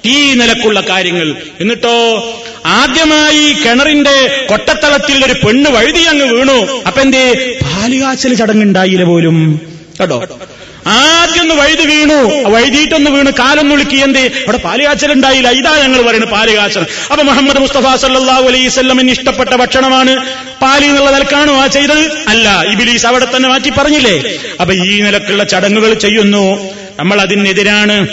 [0.06, 1.36] ഈ നിലക്കുള്ള കാര്യങ്ങൾ.
[1.62, 2.24] എന്നിട്ടോ
[2.66, 6.84] ആദ്യമായി കിണറിന്റെ കൊട്ടത്തളത്തിൽ ഒരു പെണ്ണ് വഴുതി അങ്ങ് വീണു.
[6.88, 9.62] അപ്പൊ എന്തേ പാലുകാച്ചൽ ചടങ്ങുണ്ടായില്ല പോലും.
[10.00, 10.40] കേട്ടോ?
[10.88, 12.50] ആദ്യം ഒന്ന് വഴുതി വീണു.
[12.50, 14.20] വഴുതിയിട്ടൊന്ന് വീണ് കാലൊന്നുളുക്കി എന്ത്?
[14.20, 16.86] അവിടെ പാലുകാച്ചലുണ്ടായില്ല ഇതാ ഞങ്ങൾ പറയുന്നത് പാലുകാച്ചൽ.
[17.12, 20.26] അപ്പൊ മുഹമ്മദ് മുസ്തഫ സല്ലാഹു അലൈസ്മിന് ഇഷ്ടപ്പെട്ട ഭക്ഷണമാണ്.
[20.62, 22.26] പാലി എന്നുള്ള നിലക്കാണോ ആ ചെയ്തത്?
[22.28, 22.64] അല്ല.
[22.72, 24.38] ഇബിലീസ് അവിടെ തന്നെ മാറ്റി പറഞ്ഞില്ലേ?
[24.62, 26.72] അപ്പൊ ഈ നിലക്കുള്ള ചടങ്ങുകൾ ചെയ്യുന്നു.
[27.00, 28.08] നമ്മൾ അതിനെതിരാണ്.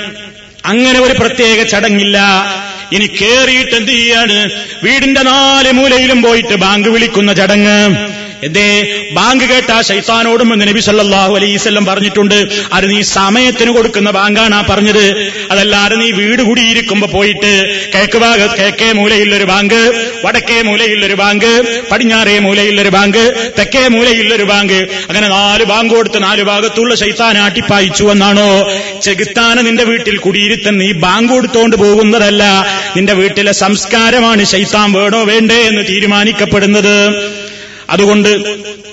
[0.64, 2.18] അങ്ങനെ ഒരു പ്രത്യേക ചടങ്ങില്ല.
[2.92, 4.50] ഇനി കേറിയിട്ട് എന്ത് ചെയ്യാണ്?
[4.82, 8.12] വീടിന്റെ നാല് മൂലയിലും പോയിട്ട് ബാങ്ക് വിളിക്കുന്ന ചടങ്ങ്.
[8.42, 8.66] എന്തേ?
[9.12, 12.48] ബാങ്ക് കേട്ട ശൈത്താനോടും എന്ന് നബി സല്ലല്ലാഹു അലൈസ്വല്ലം പറഞ്ഞിട്ടുണ്ട്.
[12.72, 15.32] അത് നീ സമയത്തിന് കൊടുക്കുന്ന ബാങ്കാണ് ആ പറഞ്ഞത്.
[15.50, 22.88] അതല്ലാതെ നീ വീട് കൂടിയിരിക്കുമ്പോ പോയിട്ട് കിഴക്ക് ഭാഗ കിഴക്കേ മൂലയിലൊരു ബാങ്ക് വടക്കേ മൂലയിലൊരു ബാങ്ക് പടിഞ്ഞാറേ മൂലയിലൊരു
[22.88, 24.72] ബാങ്ക് തെക്കേ മൂലയിലൊരു ബാങ്ക്.
[24.72, 28.70] അങ്ങനെ നാല് ബാങ്ക് കൊടുത്ത് നാല് ഭാഗത്തുള്ള ശൈത്താൻ ആട്ടിപ്പായിച്ചു എന്നാണോ?
[29.02, 32.66] ചെകുത്താന നിന്റെ വീട്ടിൽ കുടിയിരുത്തൻ നീ ബാങ്ക് കൊടുത്തോണ്ട് പോകുന്നതല്ല.
[32.96, 37.41] നിന്റെ വീട്ടിലെ സംസ്കാരമാണ് ശൈത്താൻ വേണോ വേണ്ടേ എന്ന് തീരുമാനിക്കപ്പെടുന്നത്.
[37.90, 38.28] അതുകൊണ്ട്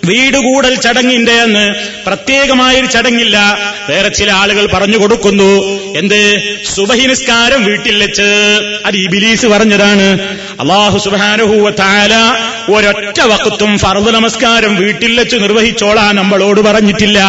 [0.06, 1.70] വീട് കൂടൽ ചടങ്ങിന്റെ അന്ന്
[2.06, 3.58] പ്രത്യേകമായൊരു ചടങ്ങില്ല.
[3.90, 5.64] വേറെ ചില ആളുകൾ പറഞ്ഞു കൊടുക്കുന്നു
[6.00, 6.42] എന്ത്?
[6.76, 8.28] സുബഹിനിസ്കാരം വീട്ടിൽ വെച്ച്.
[8.86, 10.20] അത് ഇബിലീസ് പറഞ്ഞതാണ്.
[10.60, 12.16] അള്ളാഹു സുബാനുഹൂവത്താല
[12.72, 17.20] ഒരൊറ്റ വക്കത്തും ഫർദ് നമസ്കാരം വീട്ടിൽ വെച്ച് നിർവഹിച്ചോളാൻ നമ്മളോട് പറഞ്ഞിട്ടില്ല.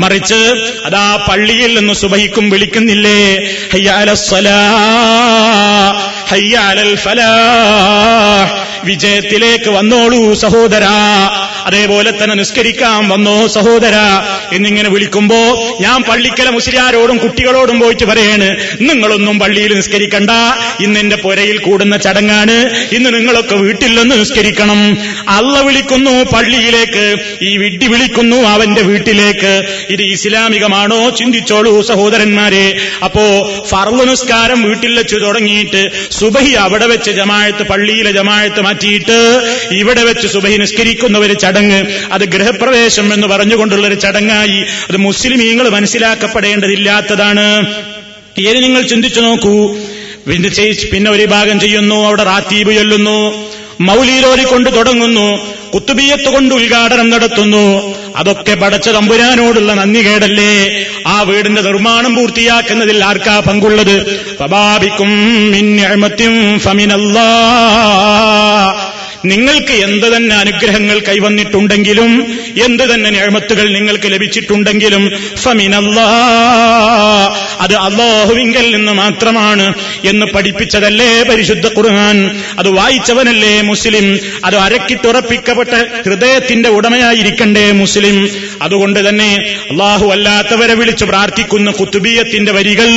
[0.00, 3.36] മറിച്ച് അതാ പള്ളിയിൽ നിന്ന് സുബഹിക്കും വിളിക്കുന്നില്ലേ?
[3.72, 4.56] ഹയ്യാലസ്സലാ
[6.28, 7.30] ഹയ്യാലൽ ഫലാ.
[8.84, 10.82] വിജയത്തിലേക്ക് വന്നോളൂ സഹോദര.
[11.64, 13.46] അതേപോലെ തന്നെ നിസ്കരിക്കാൻ വന്നോ.
[13.46, 13.92] സഹോദര
[14.52, 15.36] എന്നിങ്ങനെ വിളിക്കുമ്പോ
[15.80, 20.30] ഞാൻ പള്ളിക്കല മുസ്ലിയാരോടും കുട്ടികളോടും പോയിട്ട് പറയാണ് നിങ്ങളൊന്നും പള്ളിയിൽ നിസ്കരിക്കണ്ട.
[20.80, 22.56] ഇന്ന് എന്റെ പുരയിൽ കൂടുന്ന ചടങ്ങാണ്.
[22.94, 24.98] ഇന്ന് നിങ്ങളൊക്കെ വീട്ടിൽ നിന്ന് നിസ്കരിക്കണം.
[25.28, 27.16] അള്ള വിളിക്കുന്നു പള്ളിയിലേക്ക്.
[27.42, 29.52] ഈ വിഡ്ഢി വിളിക്കുന്നു അവന്റെ വീട്ടിലേക്ക്.
[29.90, 31.10] ഇത് ഇസ്ലാമികമാണോ?
[31.10, 32.76] ചിന്തിച്ചോളൂ സഹോദരന്മാരെ.
[33.04, 39.18] അപ്പോ ഫർവ് നിസ്കാരം വീട്ടിൽ വെച്ച് തുടങ്ങിയിട്ട് സുബഹി അവിടെ വെച്ച് ജമായത്ത് പള്ളിയിലെ ജമായത്ത് മാറ്റിയിട്ട്
[39.72, 41.84] ഇവിടെ വെച്ച് സുബഹി നിസ്കരിക്കുന്ന ഒരു ചടങ്ങ്.
[42.12, 44.60] അത് ഗൃഹപ്രവേശം എന്ന് പറഞ്ഞുകൊണ്ടുള്ള ഒരു ചടങ്ങായി.
[44.60, 47.74] അത് മുസ്ലിമീങ്ങൾ മനസ്സിലാക്കപ്പെടേണ്ടതില്ലാത്തതാണ്.
[48.38, 49.76] ഇനി നിങ്ങൾ ചിന്തിച്ചു നോക്കൂ.
[50.92, 52.06] പിന്നെ ഒരു ഭാഗം ചെയ്യുന്നു.
[52.06, 53.48] അവിടെ റാത്തീബ് ചൊല്ലുന്നു.
[53.80, 55.54] മൗലീലോരി കൊണ്ട് തുടങ്ങുന്നു.
[55.74, 57.94] കുത്തുബിയത്ത് കൊണ്ട് ഉദ്ഘാടനം നടത്തുന്നു.
[58.16, 64.20] അതൊക്കെ പടച്ച തമ്പുരാനോടുള്ള നന്ദി കേടല്ലേ ആ വീടിന്റെ നിർമ്മാണം പൂർത്തിയാക്കുന്നതിൽ ആർക്കാ പങ്കുള്ളത്?
[64.40, 65.10] ഫബാബിക്കും
[69.24, 72.12] നിങ്ങൾക്ക് എന്ത് തന്നെ അനുഗ്രഹങ്ങൾ കൈവന്നിട്ടുണ്ടെങ്കിലും
[72.64, 75.10] എന്ത് തന്നെ ഞാമത്തുകൾ നിങ്ങൾക്ക് ലഭിച്ചിട്ടുണ്ടെങ്കിലും
[75.42, 76.06] ഫമിനല്ലാ
[77.60, 82.30] അത് അള്ളാഹുവിങ്കൽ നിന്ന് മാത്രമാണ് എന്ന് പഠിപ്പിച്ചതല്ലേ പരിശുദ്ധ ഖുർആൻ?
[82.58, 84.18] അത് വായിച്ചവനല്ലേ മുസ്ലിം?
[84.44, 85.74] അത് അരക്കിട്ടുറപ്പിക്കപ്പെട്ട
[86.06, 88.28] ഹൃദയത്തിന്റെ ഉടമയായിരിക്കണ്ടേ മുസ്ലിം?
[88.62, 89.30] അതുകൊണ്ട് തന്നെ
[89.70, 92.88] അള്ളാഹു അല്ലാത്തവരെ വിളിച്ചു പ്രാർത്ഥിക്കുന്ന കുത്തുബീയത്തിന്റെ വരികൾ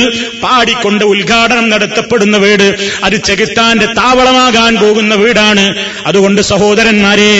[0.42, 5.88] പാടിക്കൊണ്ട് ഉദ്ഘാടനം നടത്തപ്പെടുന്ന വീട് അത് ചെകുത്താന്റെ താവളമാകാൻ പോകുന്ന വീടാണ്.
[6.18, 7.32] അതുകൊണ്ട് സഹോദരന്മാരെ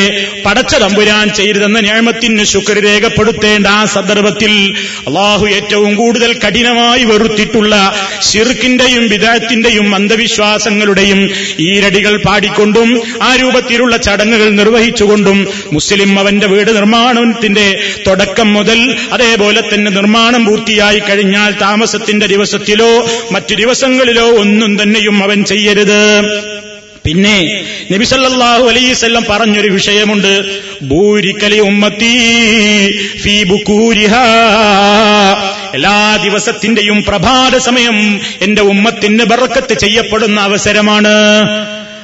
[0.44, 4.52] പടച്ച തമ്പുരാൻ ചെയ്തെന്ന ഞാമത്തിന് ശുക്ർ രേഖപ്പെടുത്തേണ്ട ആ സന്ദർഭത്തിൽ
[5.08, 7.74] അള്ളാഹു ഏറ്റവും കൂടുതൽ കഠിനമായി വെറുത്തിട്ടുള്ള
[8.28, 11.20] ഷിർക്കിന്റെയും വിദാത്തിന്റെയും അന്ധവിശ്വാസങ്ങളുടെയും
[11.68, 12.90] ഈരടികൾ പാടിക്കൊണ്ടും
[13.22, 15.40] ആ രൂപത്തിലുള്ള ചടങ്ങുകൾ നിർവഹിച്ചുകൊണ്ടും
[15.72, 17.66] മുസ്ലിം അവന്റെ വീട് നിർമ്മാണത്തിന്റെ
[18.06, 18.80] തുടക്കം മുതൽ
[19.12, 22.92] അതേപോലെ തന്നെ നിർമ്മാണം പൂർത്തിയായി കഴിഞ്ഞാൽ താമസത്തിന്റെ ദിവസത്തിലോ
[23.32, 26.02] മറ്റു ദിവസങ്ങളിലോ ഒന്നും തന്നെയും അവൻ ചെയ്യരുത്.
[27.04, 30.60] പിന്നെ നബിസല്ലാഹു അലൈസ്വല്ലം പറഞ്ഞൊരു വിഷയമുണ്ട്.
[30.82, 32.18] ഭൂരിക്കലി ഉമ്മത്തി
[33.22, 33.44] ഫീ
[35.74, 41.08] എല്ലാ ദിവസത്തിന്റെയും പ്രഭാത സമയം എന്റെ ഉമ്മത്തിന് ബറക്കത്ത് ചെയ്യപ്പെടുന്ന അവസരമാണ്.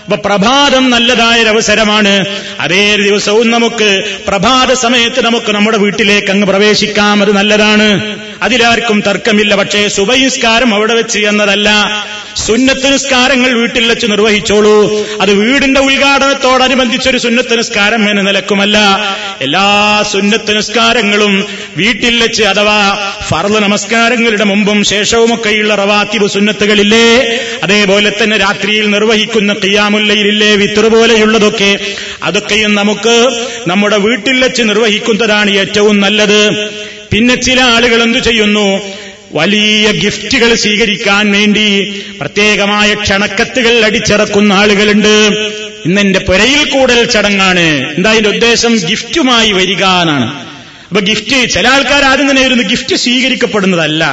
[0.05, 2.27] അപ്പൊ പ്രഭാതം നല്ലതായൊരവസരമാണ്
[2.61, 7.21] അതേ ദിവസവും നമുക്ക് പ്രഭാത സമയത്ത് നമുക്ക് നമ്മുടെ വീട്ടിലേക്ക് അങ്ങ് പ്രവേശിക്കാം.
[7.21, 8.19] അത് നല്ലതാണ്.
[8.43, 9.55] അതിലാർക്കും തർക്കമില്ല.
[9.55, 11.71] പക്ഷേ സുബഹിസ്കാരം അവിടെ വെച്ച് എന്നതല്ല.
[12.47, 15.07] സുന്നത്ത് നിസ്കാരങ്ങൾ വീട്ടിൽ വെച്ച് നിർവഹിച്ചോളൂ.
[15.21, 18.79] അത് വീടിന്റെ ഉദ്ഘാടനത്തോടനുബന്ധിച്ചൊരു സുന്നത്ത് നിസ്കാരം എന്ന നിലക്കുമല്ല.
[19.41, 27.39] എല്ലാ സുന്നത്ത് നിസ്കാരങ്ങളും വീട്ടിൽ വെച്ച് അഥവാ ഫർദ് നമസ്കാരങ്ങളുടെ മുമ്പും ശേഷവുമൊക്കെയുള്ള റവാത്തിബ് സുന്നത്തുകളില്ലേ?
[27.63, 31.95] അതേപോലെ തന്നെ രാത്രിയിൽ നിർവഹിക്കുന്ന കിയാമുല്ലയിലില്ലേ വിത്തർ പോലെയുള്ളതൊക്കെ.
[32.23, 33.27] അതൊക്കെയും നമുക്ക്
[33.67, 36.41] നമ്മുടെ വീട്ടിൽ വെച്ച് നിർവഹിക്കുന്നതാണ് ഏറ്റവും നല്ലത്.
[37.15, 38.81] പിന്നെ ചില ആളുകൾ എന്തു ചെയ്യുന്നു?
[39.33, 45.15] വലിയ ഗിഫ്റ്റുകൾ സ്വീകരിക്കാൻ വേണ്ടി പ്രത്യേകമായ ക്ഷണക്കത്തുകൾ അടിച്ചിറക്കുന്ന ആളുകളുണ്ട്.
[45.87, 47.95] ഇന്ന് എന്റെ പുരയിൽ കൂടൽ ചടങ്ങാണ്.
[47.97, 48.77] എന്താ അതിന്റെ ഉദ്ദേശം?
[48.77, 50.45] ഗിഫ്റ്റുമായി വരിക എന്നാണ്.
[50.89, 54.05] അപ്പൊ ഗിഫ്റ്റ് ചില ആൾക്കാർ ആദ്യം തന്നെ ഇരുന്ന് ഗിഫ്റ്റ് സ്വീകരിക്കപ്പെടുന്നതല്ല.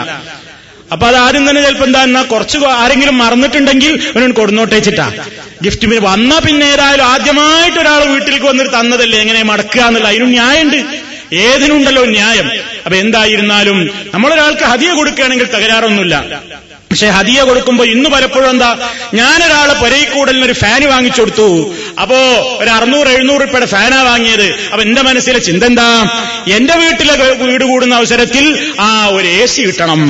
[0.92, 5.12] അപ്പൊ അത് ആദ്യം തന്നെ ചിലപ്പോ എന്താ എന്നാ കുറച്ച് ആരെങ്കിലും മറന്നിട്ടുണ്ടെങ്കിൽ അവനോട് കൊടുന്നോട്ടേച്ചിട്ടാ
[5.64, 9.20] ഗിഫ്റ്റ് വന്നാ പിന്നെ ഏതായാലും ആദ്യമായിട്ട് ഒരാൾ വീട്ടിലേക്ക് വന്നിട്ട് തന്നതല്ലേ?
[9.20, 11.01] എങ്ങനെ മടക്കുക എന്നുള്ള അതിനും ന്യായമുണ്ട്.
[11.34, 12.52] ഏതിനുണ്ടല്ലോ ന്യായം?
[12.86, 16.42] അപ്പൊ എന്തായിരുന്നാലും നമ്മളൊരാൾക്ക് ഹതിയ കൊടുക്കുകയാണെങ്കിൽ തകരാറൊന്നുമില്ല.
[16.92, 18.78] പക്ഷെ ഹതിയ കൊടുക്കുമ്പോൾ ഇന്ന് പലപ്പോഴും എന്താ
[19.14, 21.76] ഞാനൊരാളെ പൊരയിക്കൂടലിന് ഒരു ഫാന് വാങ്ങിച്ചു കൊടുത്തു.
[22.02, 22.16] അപ്പോ
[22.60, 24.48] ഒരു അറുന്നൂറ് എഴുന്നൂറ് രൂപയുടെ ഫാനാ വാങ്ങിയത്.
[24.66, 26.06] അപ്പൊ എന്റെ മനസ്സിലെ ചിന്ത എന്താ?
[26.48, 30.02] എന്റെ വീട്ടിലെ വീട് കൂടുന്ന അവസരത്തിൽ ആ ഒരു എ സി കിട്ടണം.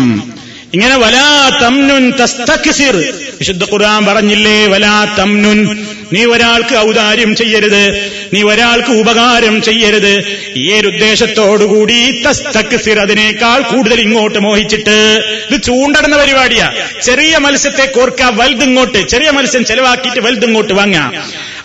[0.74, 2.95] ഇങ്ങനെ വലാ തംനുൻ തസ്തക്സിർ.
[3.39, 5.86] വിശുദ്ധ ഖുർആൻ പറഞ്ഞില്ലേ വലാ തംനുൻ.
[6.13, 8.11] നീ ഒരാൾക്ക് ഔദാര്യം ചെയ്യരുത്.
[8.34, 10.39] നീ ഒരാൾക്ക് ഉപകാരം ചെയ്യരുത്.
[10.55, 15.19] ഈ ഒരു ഉദ്ദേശത്തോടുകൂടി തസ്തക്സിർ അതിനേക്കാൾ കൂടുതൽ ഇങ്ങോട്ട് മോഹിച്ചിട്ട്
[15.51, 16.71] ഇത് ചൂണ്ടടുന്ന പരിപാടിയാ.
[17.01, 19.07] ചെറിയ മത്സ്യത്തെ കോർക്ക വലുതിങ്ങോട്ട്.
[19.07, 21.11] ചെറിയ മത്സ്യം ചെലവാക്കിയിട്ട് വലുതിങ്ങോട്ട് വാങ്ങാം.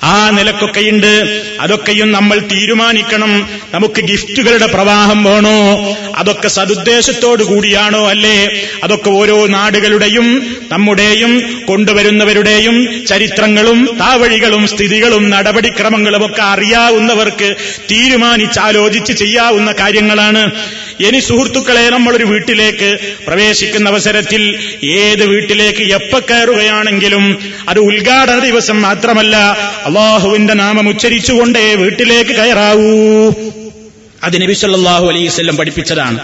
[0.02, 1.42] ആ നിലക്കൊക്കെയുണ്ട്.
[1.60, 3.48] അതൊക്കെയും നമ്മൾ തീരുമാനിക്കണം.
[3.74, 5.96] നമുക്ക് ഗിഫ്റ്റുകളുടെ പ്രവാഹം വേണോ?
[6.16, 8.68] അതൊക്കെ സതുദ്ദേശത്തോടു കൂടിയാണോ അല്ലേ?
[8.84, 17.54] അതൊക്കെ ഓരോ നാടുകളുടെയും നമ്മുടെയും കൊണ്ടുവരുന്നവരുടെയും ചരിത്രങ്ങളും താവഴികളും സ്ഥിതികളും നടപടിക്രമങ്ങളും ഒക്കെ അറിയാവുന്നവർക്ക്
[17.90, 20.50] തീരുമാനിച്ച് ആലോചിച്ച് ചെയ്യാവുന്ന കാര്യങ്ങളാണ്.
[21.00, 27.38] ഇനി സുഹൃത്തുക്കളെ നമ്മളൊരു വീട്ടിലേക്ക് പ്രവേശിക്കുന്ന അവസരത്തിൽ ഏത് വീട്ടിലേക്ക് എപ്പ കയറുകയാണെങ്കിലും
[27.68, 29.36] അത് ഉദ്ഘാടന ദിവസം മാത്രമല്ല
[29.84, 33.30] അള്ളാഹുവിന്റെ നാമം ഉച്ചരിച്ചുകൊണ്ടേ വീട്ടിലേക്ക് കയറാവൂ.
[34.24, 36.20] അത് നബി സല്ലല്ലാഹു അലൈഹി വസല്ലം പഠിപ്പിച്ചതാണ്.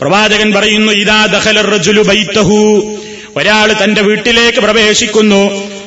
[0.00, 2.82] പ്രവാചകൻ പറയുന്നു ഇതാ റജുലു ബൈത്തഹു.
[3.36, 5.77] ഒരാൾ തന്റെ വീട്ടിലേക്ക് പ്രവേശിക്കുന്നു.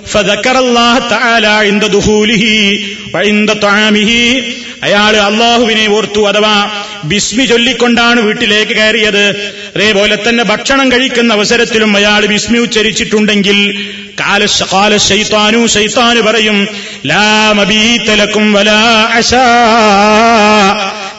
[4.84, 6.72] അയാൾ അള്ളാഹുവിനെ ഓർത്തു അഥവാ
[7.04, 9.52] ബിസ്മി ചൊല്ലിക്കൊണ്ടാണ് വീട്ടിലേക്ക് കയറിയത്.
[9.76, 13.88] അതേപോലെ തന്നെ ഭക്ഷണം കഴിക്കുന്ന അവസരത്തിലും അയാൾ ബിസ്മി ഉച്ചരിച്ചിട്ടുണ്ടെങ്കിൽ
[14.20, 14.46] കാല
[16.22, 16.68] പറയും
[17.06, 19.46] ലാ മബീത്തലക്കും വലാ അശാ.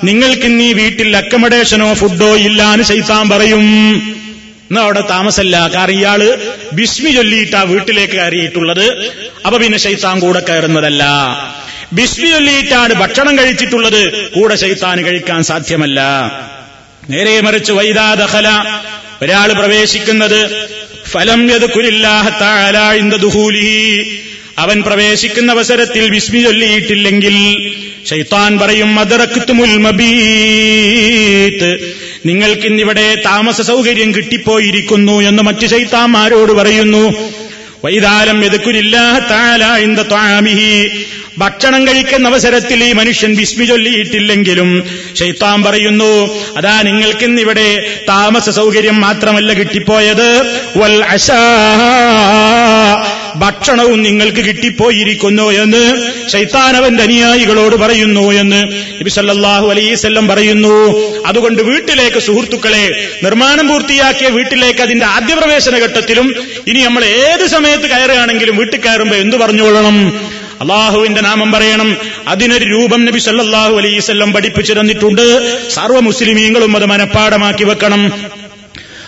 [0.05, 3.67] നിങ്ങൾക്ക് നീ വീട്ടിൽ അക്കമഡേഷനോ ഫുഡോ ഇല്ലാന്ന് ഷൈത്താൻ പറയും.
[4.73, 5.71] എന്നാ അവിടെ താമസല്ല.
[5.75, 6.39] കാരണം ഇയാൾ
[6.73, 8.87] ബിസ്മി ചൊല്ലിയിട്ടാ വീട്ടിലേക്ക് കയറിയിട്ടുള്ളത്.
[9.47, 11.03] അപ്പൊ പിന്നെ ശൈത്താൻ കൂടെ കയറുന്നതല്ല.
[11.93, 14.31] ബിസ്മി ചൊല്ലിയിട്ടാണ് ഭക്ഷണം കഴിച്ചിട്ടുള്ളത്.
[14.31, 16.01] കൂടെ ശൈത്താൻ കഴിക്കാൻ സാധ്യമല്ല.
[17.11, 18.49] നേരെ മറിച്ച് വൈദാദഹല
[19.23, 20.69] ഒരാൾ പ്രവേശിക്കുന്നത്
[21.11, 21.41] ഫലം
[24.59, 27.37] അവൻ പ്രവേശിക്കുന്ന അവസരത്തിൽ വിസ്മി ചൊല്ലിയിട്ടില്ലെങ്കിൽ
[28.11, 31.71] ഷൈത്താൻ പറയും മദറക്കുത്തുമുൽ മബീത്ത്.
[32.27, 37.15] നിങ്ങൾക്കിന്നിവിടെ താമസ സൗകര്യം കിട്ടിപ്പോയിരിക്കുന്നു എന്ന് മറ്റു ശൈത്താന്മാരോട് പറയുന്നു.
[37.85, 40.89] വൈതാലം എതുക്കുരില്ലാഹി
[41.39, 44.85] ഭക്ഷണം കഴിക്കുന്ന അവസരത്തിൽ ഈ മനുഷ്യൻ വിസ്മി ചൊല്ലിയിട്ടില്ലെങ്കിലും
[45.19, 50.61] ഷെയ്ത്താൻ പറയുന്നു അതാ നിങ്ങൾക്കിന്നിവിടെ താമസ സൗകര്യം മാത്രമല്ല കിട്ടിപ്പോയത്.
[50.79, 51.41] വൽ അശാ.
[53.37, 58.63] ഭക്ഷണവും നിങ്ങൾക്ക് കിട്ടിപ്പോയിരിക്കുന്നു എന്ന് ശൈത്താനവന്റെ അനുയായികളോട് പറയുന്നു എന്ന്
[59.01, 60.99] നബി സല്ലല്ലാഹു അലൈവല്ലം പറയുന്നു.
[61.27, 66.35] അതുകൊണ്ട് വീട്ടിലേക്ക് സുഹൃത്തുക്കളെ നിർമ്മാണം പൂർത്തിയാക്കിയ വീട്ടിലേക്ക് അതിന്റെ ആദ്യ പ്രവേശന ഘട്ടത്തിലും
[66.67, 70.29] ഇനി നമ്മൾ ഏത് സമയത്ത് കയറുകയാണെങ്കിലും വീട്ടിൽ കയറുമ്പോൾ എന്തു പറഞ്ഞുകൊള്ളണം?
[70.61, 71.97] അള്ളാഹുവിന്റെ നാമം പറയണം.
[72.29, 75.25] അതിനൊരു രൂപം നബി സല്ലാഹു അലൈസ് പഠിപ്പിച്ചു തന്നിട്ടുണ്ട്.
[75.71, 78.13] സർവ മുസ്ലിമീങ്ങളും അത് മനഃപ്പാടമാക്കി വെക്കണം.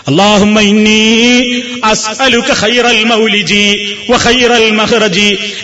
[0.07, 3.51] اللهم إني أسألك خير المولج
[4.09, 5.17] وخير المخرج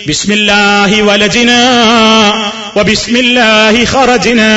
[0.07, 1.61] بسم الله ولجنا
[2.76, 4.51] وبسم الله خرجنا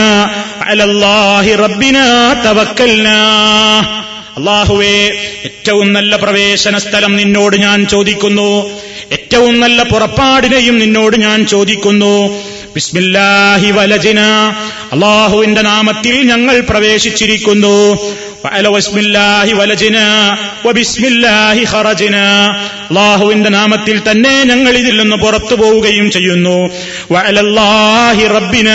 [0.62, 2.07] على الله ربنا
[2.45, 3.21] توكلنا
[4.39, 4.99] അള്ളാഹുവേ
[5.49, 8.51] ഏറ്റവും നല്ല പ്രവേശന സ്ഥലം നിന്നോട് ഞാൻ ചോദിക്കുന്നു
[9.16, 12.12] ഏറ്റവും നല്ല പുറപ്പാടിനെയും നിന്നോട് ഞാൻ ചോദിക്കുന്നു
[12.77, 14.21] ബിസ്മില്ലാഹി വലജിന
[14.95, 17.77] അള്ളാഹുവിന്റെ നാമത്തിൽ ഞങ്ങൾ പ്രവേശിച്ചിരിക്കുന്നു
[22.98, 26.70] ാഹുവിന്റെ നാമത്തിൽ തന്നെ ഞങ്ങൾ ഇതിൽ നിന്ന് പുറത്തു പോവുകയും ചെയ്യുന്നു.
[28.28, 28.70] റബ്ബിന.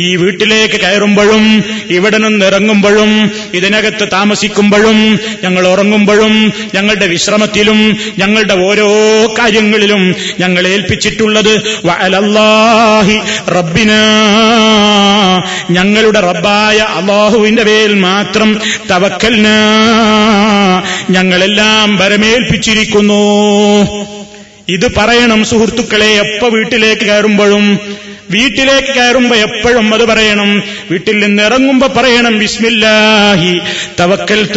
[0.00, 8.92] ഈ വീട്ടിലേക്ക് കയറുമ്പോഴും ഇവിടെ നിന്ന് ഇറങ്ങുമ്പോഴും ഇതിനകത്ത് താമസിക്കുമ്പോഴും ഞങ്ങൾ ഉറങ്ങുമ്പോഴും ഞങ്ങളുടെ വിശ്രമത്തിലും ഞങ്ങളുടെ ഓരോ
[9.38, 11.80] കാര്യങ്ങളിലും ഞങ്ങൾ ഏൽപ്പിച്ചിട്ടുള്ളത്
[13.50, 13.90] റബ്ബിന.
[15.70, 18.60] ഞങ്ങളുടെ റബ്ബായ അള്ളാഹുവിന്റെ പേര് മാത്രം
[18.90, 19.48] തവക്കൽന.
[21.10, 23.22] ഞങ്ങളെല്ലാം വരമേൽപ്പിച്ചിരിക്കുന്നു.
[24.68, 27.78] ഇത് പറയണം സുഹൃത്തുക്കളെ എപ്പ വീട്ടിലേക്ക് കയറുമ്പോഴും?
[28.30, 30.62] വീട്ടിലേക്ക് കയറുമ്പോ എപ്പോഴും അത് പറയണം.
[30.90, 33.60] വീട്ടിൽ നിന്ന് ഇറങ്ങുമ്പോ പറയണം ബിസ്മില്ലാഹി
[34.00, 34.48] തവക്കൽ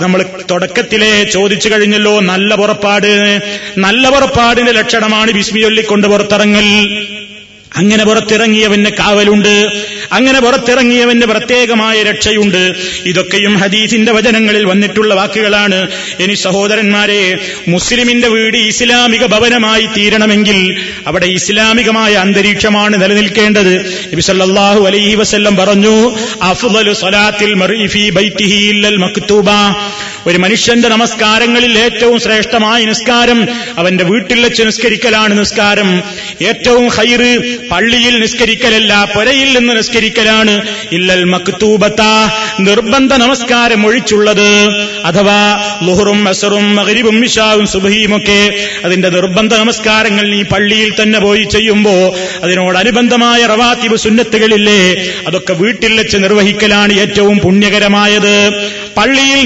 [0.00, 3.40] നമ്മൾ തുടക്കത്തിലെ ചോദിച്ചു കഴിഞ്ഞല്ലോ നല്ല പുറപ്പാട്.
[3.78, 7.06] നല്ല പുറപ്പാടിന്റെ ലക്ഷണമാണ് ബിസ്മി ചൊല്ലിക്കൊണ്ട് പുറത്തിറങ്ങൽ.
[7.76, 9.72] അങ്ങനെ പുറത്തിറങ്ങിയവന് കാവലുണ്ട്.
[10.12, 12.74] അങ്ങനെ പുറത്തിറങ്ങിയവന് പ്രത്യേകമായ രക്ഷയുണ്ട്.
[13.06, 15.88] ഇതൊക്കെയും ഹദീസിന്റെ വചനങ്ങളിൽ വന്നിട്ടുള്ള വാക്കുകളാണ്.
[16.20, 17.38] ഇനി സഹോദരന്മാരെ
[17.68, 24.04] മുസ്ലിമിന്റെ വീട് ഇസ്ലാമിക ഭവനമായി തീരണമെങ്കിൽ അവിടെ ഇസ്ലാമികമായ അന്തരീക്ഷമാണ് നിലനിൽക്കേണ്ടത്.
[24.12, 26.92] നബി സല്ലല്ലാഹു അലൈഹി വസ്ല്ലം പറഞ്ഞു അഫ്ദലു
[28.42, 29.46] ഇല്ലൽ മക്തൂബ.
[30.26, 33.38] ഒരു മനുഷ്യന്റെ നമസ്കാരങ്ങളിൽ ഏറ്റവും ശ്രേഷ്ഠമായ നിസ്കാരം
[33.78, 36.02] അവന്റെ വീട്ടിൽ വെച്ച് നിസ്കരിക്കലാണ് നിസ്കാരം.
[36.42, 37.30] ഏറ്റവും ഹൈറ്
[37.68, 40.54] പള്ളിയിൽ നിസ്കരിക്കലല്ല പുരയിൽ നിന്ന് നിസ്കരിക്കലാണ്.
[40.92, 42.02] ഇല്ലൽ മക്തൂബത്ത
[42.60, 44.48] നിർബന്ധ നമസ്കാരം ഒഴിച്ചുള്ളത്.
[45.04, 45.38] അഥവാ
[45.86, 47.20] ലുഹറും അസറും മകരിബും
[47.66, 48.40] സുബഹിയും ഒക്കെ
[48.84, 54.82] അതിന്റെ നിർബന്ധ നമസ്കാരങ്ങൾ നീ പള്ളിയിൽ തന്നെ പോയി ചെയ്യുമ്പോ അതിനോടനുബന്ധമായ റവാത്തിബ് സുന്നത്തുകളില്ലേ
[55.26, 58.34] അതൊക്കെ വീട്ടിൽ വെച്ച് നിർവഹിക്കലാണ് ഏറ്റവും പുണ്യകരമായത്.
[58.96, 59.40] പള്ളിയിൽ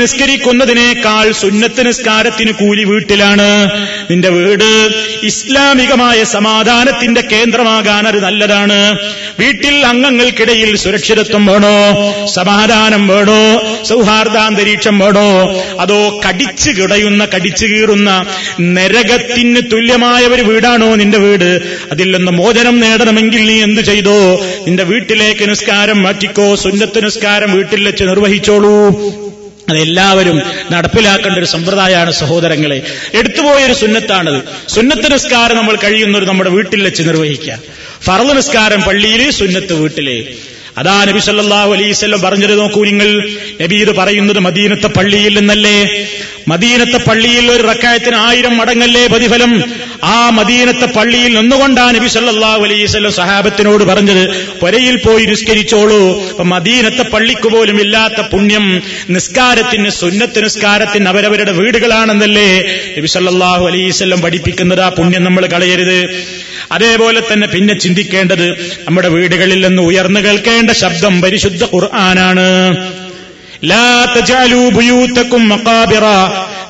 [0.64, 3.70] നിസ്കരിക്കുന്നതിനേക്കാൾ സുന്നത്ത് നിസ്കാരത്തിന് കൂലി വീട്ടിലാണ്.
[4.10, 4.90] നിന്റെ വീട്
[5.22, 8.98] ഇസ്ലാമികമായ സമാധാനത്തിന്റെ കേന്ദ്രമാകാൻ അത് നല്ലതാണ്.
[9.40, 11.92] വീട്ടിൽ അംഗങ്ങൾക്കിടയിൽ സുരക്ഷിതത്വം വേണോ?
[12.26, 13.60] സമാധാനം വേണോ?
[13.84, 15.54] സൗഹാർദ്ദാന്തരീക്ഷം വേണോ?
[15.80, 18.26] അതോ കടിച്ചു കിടയുന്ന കടിച്ചു കീറുന്ന
[18.60, 21.62] നരകത്തിന് തുല്യമായ ഒരു വീടാണോ നിന്റെ വീട്?
[21.92, 24.34] അതിൽ നിന്ന് മോചനം നേടണമെങ്കിൽ നീ എന്തു ചെയ്തോ?
[24.66, 26.56] നിന്റെ വീട്ടിലേക്ക് നിസ്കാരം മാറ്റിക്കോ.
[26.56, 29.33] സുന്നത്ത് നിസ്കാരം വീട്ടിൽ വെച്ച് നിർവഹിച്ചോളൂ.
[29.68, 30.42] അതെല്ലാവരും
[30.72, 32.82] നടപ്പിലാക്കേണ്ട ഒരു സമ്പ്രദായമാണ് സഹോദരങ്ങളെ.
[33.14, 34.70] എടുത്തുപോയൊരു സുന്നത്താണത്.
[34.70, 37.58] സുന്നത്ത് നിസ്കാരം നമ്മൾ കഴിയുന്നൊരു നമ്മുടെ വീട്ടിൽ വെച്ച് നിർവഹിക്കുക.
[38.02, 40.34] ഫറദ് നിസ്കാരം പള്ളിയിൽ സുന്നത്ത് വീട്ടിലെ.
[40.76, 43.28] അതാ നബി സല്ലാഹു അലൈഹി വസല്ലം പറഞ്ഞത് നോക്കൂ നിങ്ങൾ.
[43.62, 46.06] നബി ഇത് പറയുന്നത് മദീനത്തെ പള്ളിയിൽ നിന്നല്ലേ?
[46.48, 49.64] മദീനത്തെ പള്ളിയിൽ ഒരു റക്കായത്തിന് ആയിരം മടങ്ങല്ലേ പ്രതിഫലം?
[50.04, 56.02] ആ മദീനത്തെ പള്ളിയിൽ നിന്നുകൊണ്ടാണ് നബി സല്ലാഹു അലൈഹി വസല്ലം സഹാബത്തിനോട് പറഞ്ഞത് പുരയിൽ പോയി നിസ്കരിച്ചോളൂ.
[56.42, 62.64] മദീനത്തെ പള്ളിക്ക് പോലും ഇല്ലാത്ത പുണ്യം നിസ്കാരത്തിന് സുന്നത്ത് നിസ്കാരത്തിന് അവരവരുടെ വീടുകളാണെന്നല്ലേ?
[62.98, 66.24] നബി സല്ലാഹു അലൈഹി വസല്ലം പഠിപ്പിക്കുന്നത് ആ പുണ്യം നമ്മൾ കളയരുത്.
[66.72, 68.46] അതേപോലെ തന്നെ പിന്നെ ചിന്തിക്കേണ്ടത്
[68.86, 72.48] നമ്മുടെ വീടുകളിൽ നിന്ന് ഉയർന്നു കേൾക്കേണ്ട ശബ്ദം പരിശുദ്ധ ഖുർആനാണ്.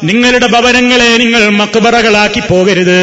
[0.05, 3.01] നിങ്ങളുടെ ഭവനങ്ങളെ നിങ്ങൾ മക്ബറകളാക്കി പോകരുത്.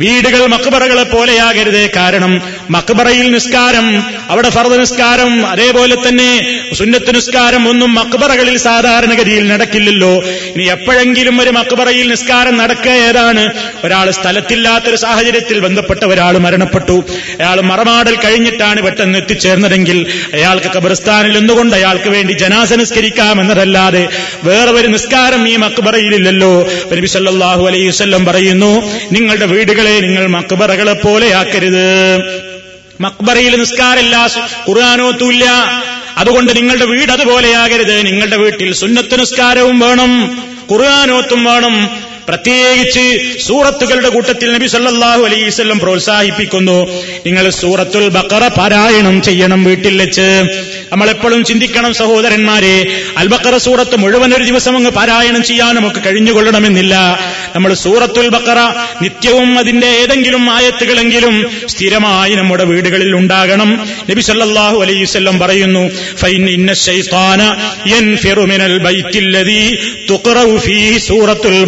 [0.00, 2.32] വീടുകൾ മക്ബറകളെ പോലെയാകരുത് കാരണം
[2.70, 3.86] മക്ബറയിൽ നിസ്കാരം
[4.32, 6.30] അവിടെ ഫർദ് നിസ്കാരം അതേപോലെ തന്നെ
[6.78, 10.10] സുന്നത്ത് നിസ്കാരം ഒന്നും മക്ബറകളിൽ സാധാരണഗതിയിൽ നടക്കില്ലല്ലോ.
[10.54, 13.44] ഇനി എപ്പോഴെങ്കിലും ഒരു മക്ബറയിൽ നിസ്കാരം നടക്കുക ഏതാണ്?
[13.84, 16.96] ഒരാൾ സ്ഥലത്തില്ലാത്തൊരു സാഹചര്യത്തിൽ ബന്ധപ്പെട്ട ഒരാൾ മരണപ്പെട്ടു.
[17.40, 20.00] അയാൾ മറമാടൽ കഴിഞ്ഞിട്ടാണ് പെട്ടെന്ന് എത്തിച്ചേർന്നതെങ്കിൽ
[20.34, 24.04] അയാൾക്ക് കബറിസ്ഥാനിൽ നിന്നുകൊണ്ട് അയാൾക്ക് വേണ്ടി ജനാസ നിസ്കരിക്കാം എന്നതല്ലാതെ
[24.50, 26.52] വേറെ ഒരു നിസ്കാരം ഈ മക്ബറയിലില്ലല്ലോ.
[26.92, 28.72] നബി സല്ലല്ലാഹു അലൈഹി വസ്ല്ലം പറയുന്നു
[29.12, 29.46] നിങ്ങളുടെ
[29.84, 31.86] വീടുകളെ നിങ്ങൾ മക്ബറകളെ പോലെയാക്കരുത്.
[33.00, 34.16] മക്ബറയിൽ നിസ്കാരമില്ല
[34.68, 35.44] ഖുർആാനോത്തൂല്ല
[36.16, 38.06] അതുകൊണ്ട് നിങ്ങളുടെ വീട് അതുപോലെയാകരുത്.
[38.06, 40.12] നിങ്ങളുടെ വീട്ടിൽ സുന്നത്ത് നിസ്കാരവും വേണം
[40.72, 42.04] ഖുർആാനോത്തും വേണം.
[42.28, 43.06] പ്രത്യേകിച്ച്
[43.38, 46.76] സൂറത്തുകളുടെ കൂട്ടത്തിൽ നബി സല്ലാഹു അലൈഹി വസല്ലം പ്രോത്സാഹിപ്പിക്കുന്നു.
[47.26, 50.28] നിങ്ങൾ സൂറത്തുൽ ബക്കറ പാരായണം ചെയ്യണം വീട്ടിൽ വെച്ച്.
[50.92, 52.76] നമ്മളെപ്പോഴും ചിന്തിക്കണം സഹോദരന്മാരെ
[53.16, 56.94] അൽബക്കറ സൂറത്ത് മുഴുവൻ ഒരു ദിവസം അങ്ങ് പാരായണം ചെയ്യാൻ നമുക്ക് കഴിഞ്ഞുകൊള്ളണമെന്നില്ല.
[57.54, 58.60] നമ്മൾ സൂറത്തുൽ ബക്കറ
[59.02, 63.88] നിത്യവും അതിന്റെ ഏതെങ്കിലും ആയത്തുകളെങ്കിലും സ്ഥിരമായി നമ്മുടെ വീടുകളിൽ ഉണ്ടാകണം.
[64.10, 65.90] നബി സല്ലാഹു അലൈഹി വസല്ലം പറയുന്നു
[70.98, 71.66] സൂറത്തുൽ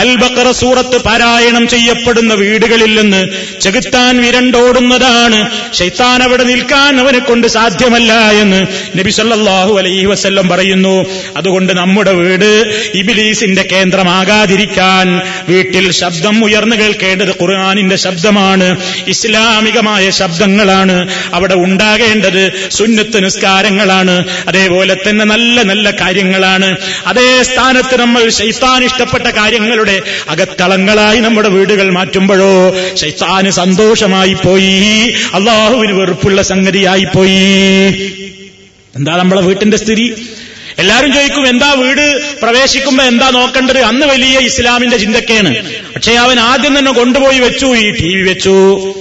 [0.00, 0.10] അൽ
[0.52, 3.28] സൂറത്ത് പാരായണം ചെയ്യപ്പെടുന്ന വീടുകളിൽ നിന്ന്
[3.60, 5.50] ചെകുത്താൻ വിരണ്ടോടുന്നതാണ്.
[5.78, 8.60] ഷൈത്താൻ അവിടെ നിൽക്കാൻ അവനെ കൊണ്ട് സാധ്യമല്ല എന്ന്
[8.98, 11.06] നബി സല്ലാഹു അലൈഹി വസ്ല്ലം പറയുന്നു.
[11.36, 12.50] അതുകൊണ്ട് നമ്മുടെ വീട്
[12.94, 18.76] ഇബിലീസിന്റെ കേന്ദ്രമാകാതിരിക്കാൻ ഉണ്ടാകാതിരിക്കാൻ വീട്ടിൽ ശബ്ദം ഉയർന്നു കേൾക്കേണ്ടത് ഖുർആാനിന്റെ ശബ്ദമാണ്.
[19.06, 22.68] ഇസ്ലാമികമായ ശബ്ദങ്ങളാണ് അവിടെ ഉണ്ടാകേണ്ടത്.
[22.70, 24.24] സുന്നത്ത് നിസ്കാരങ്ങളാണ്.
[24.48, 26.76] അതേപോലെ തന്നെ നല്ല നല്ല കാര്യങ്ങളാണ്.
[27.06, 35.14] അതേ സ്ഥാനത്ത് നമ്മൾ ശൈത്താൻ ഇഷ്ടപ്പെട്ട കാര്യങ്ങളുടെ അകത്തളങ്ങളായി നമ്മുടെ വീടുകൾ മാറ്റുമ്പോഴോ ശൈത്താന് സന്തോഷമായി പോയി.
[35.34, 38.12] അള്ളാഹുവിന് വെറുപ്പുള്ള സംഗതിയായി പോയി.
[38.96, 40.26] എന്താ നമ്മളെ വീട്ടിന്റെ സ്ഥിതി?
[40.78, 42.20] എല്ലാവരും ചോദിക്കും എന്താ വീട്?
[42.42, 43.78] പ്രവേശിക്കുമ്പോ എന്താ നോക്കേണ്ടത്?
[43.78, 45.56] അന്ന് വലിയ ഇസ്ലാമിന്റെ ചിന്തക്കാണ്.
[45.94, 48.94] പക്ഷേ അവൻ ആദ്യം തന്നെ കൊണ്ടുപോയി വെച്ചു ഈ ടി വി വെച്ചു.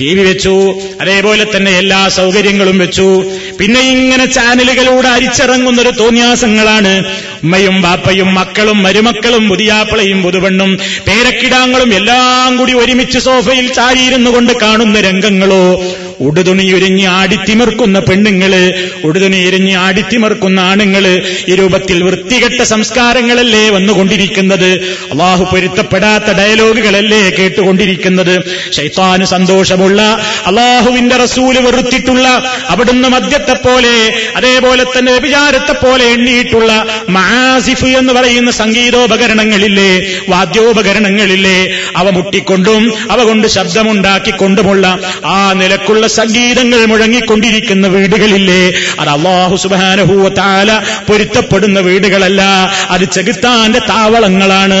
[0.00, 3.24] ടി വി വെച്ചു അതേപോലെ തന്നെ എല്ലാ സൗകര്യങ്ങളും വെച്ചു.
[3.60, 7.04] പിന്നെ ഇങ്ങനെ ചാനലുകളിലൂടെ അരിച്ചിറങ്ങുന്ന ഒരു തോന്നിയാസങ്ങളാണ്.
[7.42, 10.76] ഉമ്മയും ബാപ്പയും മക്കളും മരുമക്കളും പുതിയാപ്പിളയും പുതുപെണ്ണും
[11.08, 15.84] പേരക്കിടാങ്ങളും എല്ലാം കൂടി ഒരുമിച്ച് സോഫയിൽ ചാരിയിരുന്നു കൊണ്ട് കാണുന്ന രംഗങ്ങളോ.
[16.26, 16.64] ഉടുതുണി
[17.18, 18.52] ആടിത്തിമിർക്കുന്ന പെണ്ണുങ്ങൾ
[19.08, 21.04] ഉടുതുണി ആടിത്തിമിർക്കുന്ന ആടിത്തിമർക്കുന്ന ആണുങ്ങൾ
[21.50, 24.70] ഈ രൂപത്തിൽ വൃത്തികെട്ട സംസ്കാരങ്ങളല്ലേ വന്നുകൊണ്ടിരിക്കുന്നത്?
[25.12, 28.34] അള്ളാഹു പൊരുത്തപ്പെടാത്ത ഡയലോഗുകളല്ലേ കേട്ടുകൊണ്ടിരിക്കുന്നത്?
[28.76, 30.00] ശൈത്താന് സന്തോഷമുള്ള
[30.50, 32.26] അള്ളാഹുവിന്റെ റസൂൽ വെറുത്തിട്ടുള്ള
[32.68, 33.94] അവിടുന്ന് മദ്യത്തെ പോലെ
[34.36, 36.70] അതേപോലെ തന്നെ വ്യഭിചാരത്തെ പോലെ എണ്ണിയിട്ടുള്ള
[37.18, 39.90] മാസിഫ് എന്ന് പറയുന്ന സംഗീതോപകരണങ്ങളില്ലേ
[40.34, 41.58] വാദ്യോപകരണങ്ങളില്ലേ
[41.96, 44.86] അവ മുട്ടിക്കൊണ്ടും അവ കൊണ്ട് ശബ്ദമുണ്ടാക്കിക്കൊണ്ടുമുള്ള
[45.36, 48.72] ആ നിലക്കുള്ള സംഗീതങ്ങൾ മുഴങ്ങിക്കൊണ്ടിരിക്കുന്ന വീടുകളില്ലേ?
[49.00, 50.78] അത് അള്ളാഹു സുബാനഹൂവത്താല
[51.08, 52.42] പൊരുത്തപ്പെടുന്ന വീടുകളല്ല.
[52.90, 54.80] അത് ചെകുത്താന്റെ താവളങ്ങളാണ്.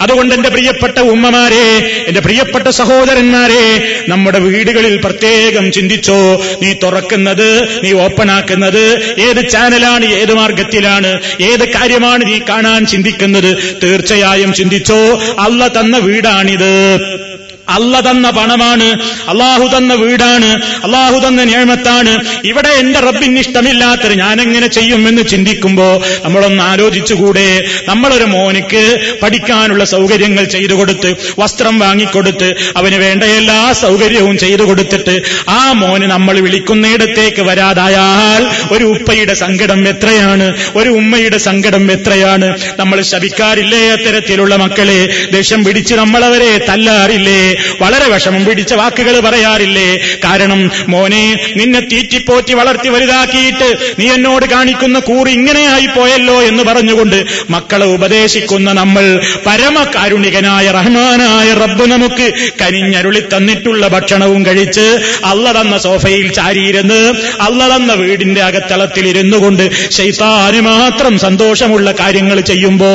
[0.00, 3.64] അതുകൊണ്ട് എന്റെ പ്രിയപ്പെട്ട ഉമ്മമാരെ എന്റെ പ്രിയപ്പെട്ട സഹോദരന്മാരെ
[4.08, 6.42] നമ്മുടെ വീടുകളിൽ പ്രത്യേകം ചിന്തിച്ചോ?
[6.62, 13.78] നീ തുറക്കുന്നത് നീ ഓപ്പൺ ആക്കുന്നത് ഏത് ചാനലാണ് ഏത് മാർഗത്തിലാണ് ഏത് കാര്യമാണ് നീ കാണാൻ ചിന്തിക്കുന്നത്?
[13.82, 15.20] തീർച്ചയായും ചിന്തിച്ചോ?
[15.38, 17.27] അല്ല തന്ന വീടാണിത്.
[17.68, 18.88] അല്ല തന്ന പണമാണ്
[19.28, 27.64] അള്ളാഹു തന്ന വീടാണ് അള്ളാഹു തന്ന നിയമത്താണ് ഇവിടെ എന്റെ റബ്ബിന് ഇഷ്ടമില്ലാത്തത് ഞാനെങ്ങനെ ചെയ്യുമെന്ന് ചിന്തിക്കുമ്പോ നമ്മളൊന്ന് ആലോചിച്ചുകൂടെ.
[27.88, 35.72] നമ്മളൊരു മോനിക്ക് പഠിക്കാനുള്ള സൗകര്യങ്ങൾ ചെയ്തു കൊടുത്ത് വസ്ത്രം വാങ്ങിക്കൊടുത്ത് അവന് വേണ്ട എല്ലാ സൗകര്യവും ചെയ്തു കൊടുത്തിട്ട് ആ
[35.72, 40.56] മോന് നമ്മൾ വിളിക്കുന്നിടത്തേക്ക് വരാതായാൽ ഒരു ഉപ്പയുടെ സങ്കടം എത്രയാണ്?
[40.76, 42.58] ഒരു ഉമ്മയുടെ സങ്കടം എത്രയാണ്?
[42.78, 45.28] നമ്മൾ ശപിക്കാറില്ലേ അത്തരത്തിലുള്ള മക്കളെ?
[45.32, 47.57] ദേഷ്യം പിടിച്ച് നമ്മളവരെ തല്ലാറില്ലേ?
[47.82, 49.88] വളരെ വിഷമം പിടിച്ച വാക്കുകൾ പറയാറില്ലേ?
[50.24, 51.24] കാരണം മോനെ
[51.56, 57.18] നിന്നെ തീറ്റിപ്പോറ്റി വളർത്തി വലുതാക്കിയിട്ട് നീ എന്നോട് കാണിക്കുന്ന കൂറ് ഇങ്ങനെയായി പോയല്ലോ എന്ന് പറഞ്ഞുകൊണ്ട്
[57.50, 59.04] മക്കളെ ഉപദേശിക്കുന്ന നമ്മൾ
[59.48, 62.26] പരമകാരുണികനായ റഹ്മാനായ റബ്ബ് നമുക്ക്
[62.62, 64.86] കനിഞ്ഞരുളി തന്നിട്ടുള്ള ഭക്ഷണവും കഴിച്ച്
[65.24, 67.00] അല്ല തന്ന സോഫയിൽ ചാരിയിരുന്ന്
[67.40, 72.90] അല്ല തന്ന വീടിന്റെ അകത്തളത്തിൽ ഇരുന്നുകൊണ്ട് കൊണ്ട് ശൈത്താന് മാത്രം സന്തോഷമുള്ള കാര്യങ്ങൾ ചെയ്യുമ്പോ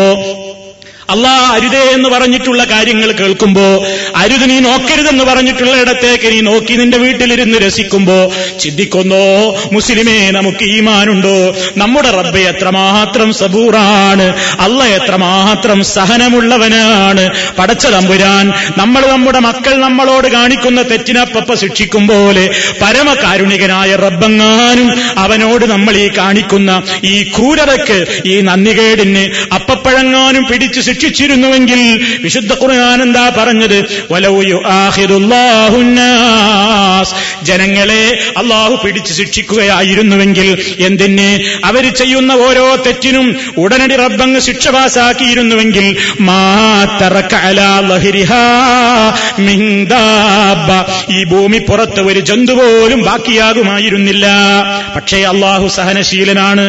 [1.09, 3.85] അള്ളാ അരുതേ എന്ന് പറഞ്ഞിട്ടുള്ള കാര്യങ്ങൾ കേൾക്കുമ്പോ
[4.15, 9.23] അരുത് നീ നോക്കരുതെന്ന് പറഞ്ഞിട്ടുള്ള ഇടത്തേക്ക് നീ നോക്കി നിന്റെ വീട്ടിലിരുന്ന് രസിക്കുമ്പോ ചിന്തിക്കുന്നോ
[9.71, 11.55] മുസ്ലിമേ നമുക്ക് ഈമാനുണ്ടോ?
[11.77, 14.33] നമ്മുടെ റബ്ബ് എത്രമാത്രം സബൂറാണ്.
[14.59, 17.29] അല്ല എത്രമാത്രം സഹനമുള്ളവനാണ്.
[17.57, 22.49] പടച്ച തമ്പുരാൻ നമ്മൾ നമ്മുടെ മക്കൾ നമ്മളോട് കാണിക്കുന്ന തെറ്റിനപ്പപ്പ ശിക്ഷിക്കും പോലെ
[22.81, 29.23] പരമകാരുണികനായ റബ്ബങ്ങാനും അവനോട് നമ്മൾ ഈ കാണിക്കുന്ന ഈ ക്രൂരതയ്ക്ക് ഈ നന്ദികേടിന്
[29.83, 31.79] അപ്പപ്പഴങ്ങാനും പിടിച്ച് ശിക്ഷിച്ചിരുന്നുവെങ്കിൽ
[32.23, 33.79] വിശുദ്ധ ഖുർആൻ എന്താ പറഞ്ഞത്?
[37.43, 41.29] ജനങ്ങളെ അള്ളാഹു പിടിച്ച് ശിക്ഷിക്കുകയായിരുന്നുവെങ്കിൽ എന്തിന്?
[41.65, 45.87] അവർ ചെയ്യുന്ന ഓരോ തെറ്റിനും ഉടനടി റബ്ബങ്ങ് ശിക്ഷ പാസാക്കിയിരുന്നുവെങ്കിൽ.
[51.11, 54.27] ഈ ഭൂമി പുറത്ത് ഒരു ജന്തു പോലും ബാക്കിയാകുമായിരുന്നില്ല.
[54.95, 56.65] പക്ഷേ അള്ളാഹു സഹനശീലനാണ്.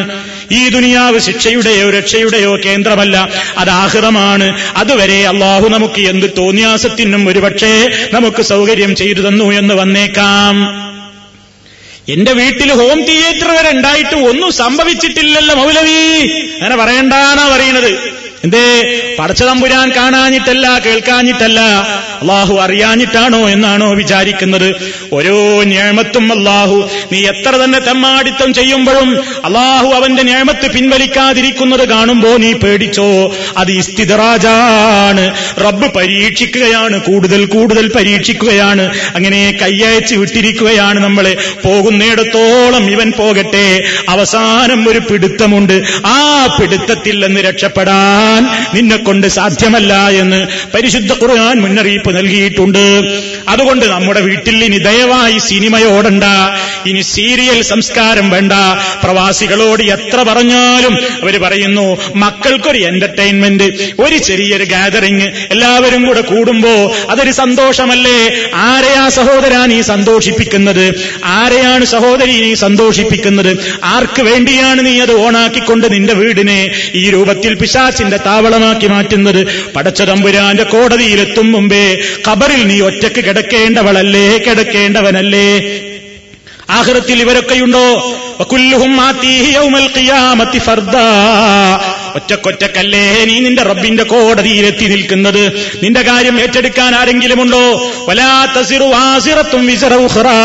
[0.51, 3.29] ഈ ദുനിയാവ് ശിക്ഷയുടെയോ രക്ഷയുടെയോ കേന്ദ്രമല്ല.
[3.57, 10.85] അത് ആഹൃതമാണ് അതുവരെ അള്ളാഹു നമുക്ക് എന്ത് തോന്നിയാസത്തിനും ഒരുപക്ഷേ നമുക്ക് സൗകര്യം ചെയ്തു തന്നു എന്ന് വന്നേക്കാം.
[12.09, 16.27] എന്റെ വീട്ടിൽ ഹോം തിയേറ്റർ വരെ ഉണ്ടായിട്ട് ഒന്നും സംഭവിച്ചിട്ടില്ലല്ലോ മൗലവി.
[16.61, 18.83] അങ്ങനെ പറയണ്ടാന്നാ പറയണത് എന്തേ?
[19.19, 21.59] പടച്ചതമ്പുരാൻ കാണാഞ്ഞിട്ടല്ല കേൾക്കാഞ്ഞിട്ടല്ല.
[22.21, 24.75] അള്ളാഹു അറിയാഞ്ഞിട്ടാണോ എന്നാണോ വിചാരിക്കുന്നത്.
[25.13, 33.35] ഓരോ ഞാമത്തും അള്ളാഹു നീ എത്ര തന്നെ തെമ്മാടിത്തം ചെയ്യുമ്പോഴും അള്ളാഹു അവന്റെ ഞാമത്ത് പിൻവലിക്കാതിരിക്കുന്നത് കാണുമ്പോ നീ പേടിച്ചോ?
[33.57, 35.31] അത് ഇസ്തിദറാജാണ്.
[35.57, 38.81] റബ്ബ് പരീക്ഷിക്കുകയാണ് കൂടുതൽ കൂടുതൽ പരീക്ഷിക്കുകയാണ്.
[39.15, 41.35] അങ്ങനെ കയ്യയച്ച് വിട്ടിരിക്കുകയാണ് നമ്മളെ.
[41.65, 43.83] പോകുന്നിടത്തോളം ഇവൻ പോകട്ടെ.
[44.09, 45.81] അവസാനം ഒരു പിടുത്തമുണ്ട്.
[46.05, 48.34] ആ പിടുത്തത്തിൽ നിന്ന് രക്ഷപ്പെടാൻ
[48.75, 50.39] നിന്നെ കൊണ്ട് സാധ്യമല്ല എന്ന്
[50.73, 52.85] പരിശുദ്ധ ഖുർആൻ മുന്നറിയിപ്പ് നൽകിയിട്ടുണ്ട്.
[53.47, 56.23] അതുകൊണ്ട് നമ്മുടെ വീട്ടിൽ ഇനി ദയവായി സിനിമയോടണ്ട
[56.85, 58.53] ഇനി സീരിയൽ സംസ്കാരം വേണ്ട.
[59.03, 63.67] പ്രവാസികളോട് എത്ര പറഞ്ഞാലും അവർ പറയുന്നു മക്കൾക്കൊരു എന്റർടൈൻമെന്റ്
[63.99, 66.73] ഒരു ചെറിയൊരു ഗാദറിങ് എല്ലാവരും കൂടെ കൂടുമ്പോ
[67.09, 68.19] അതൊരു സന്തോഷമല്ലേ?
[68.53, 70.85] ആരെയാ സഹോദരാ നീ സന്തോഷിപ്പിക്കുന്നത്?
[71.23, 73.51] ആരെയാണ് സഹോദരി നീ സന്തോഷിപ്പിക്കുന്നത്?
[73.83, 76.59] ആർക്ക് വേണ്ടിയാണ് നീ അത് ഓണാക്കിക്കൊണ്ട് നിന്റെ വീടിനെ
[76.95, 79.71] ഈ രൂപത്തിൽ പിശാച്ചിന്റെ താവളമാക്കി മാറ്റുന്നത്.
[79.73, 84.37] പടച്ചതമ്പുരാന്റെ കോടതിയിലെത്തും മുമ്പേ ഖബറിൽ നീ ഒറ്റയ്ക്ക് കിടക്കേണ്ടവളല്ലേ?
[84.37, 85.79] കിടക്കേണ്ടവനല്ലേ?
[86.69, 88.15] ആഹൃത്തിൽ ഇവരൊക്കെയുണ്ടോ?
[88.41, 88.97] വകുല്ലുഹും
[92.15, 95.73] ഒറ്റക്കൊറ്റക്കല്ലേ നീ നിന്റെ റബ്ബിന്റെ കോടതിയിലെത്തി നിൽക്കുന്നത്?
[95.83, 97.93] നിന്റെ കാര്യം ഏറ്റെടുക്കാൻ ആരെങ്കിലുമുണ്ടോ?
[98.09, 100.35] വലാ തസിറു വാസിറത്തും വിസറ ഉഖ്റാ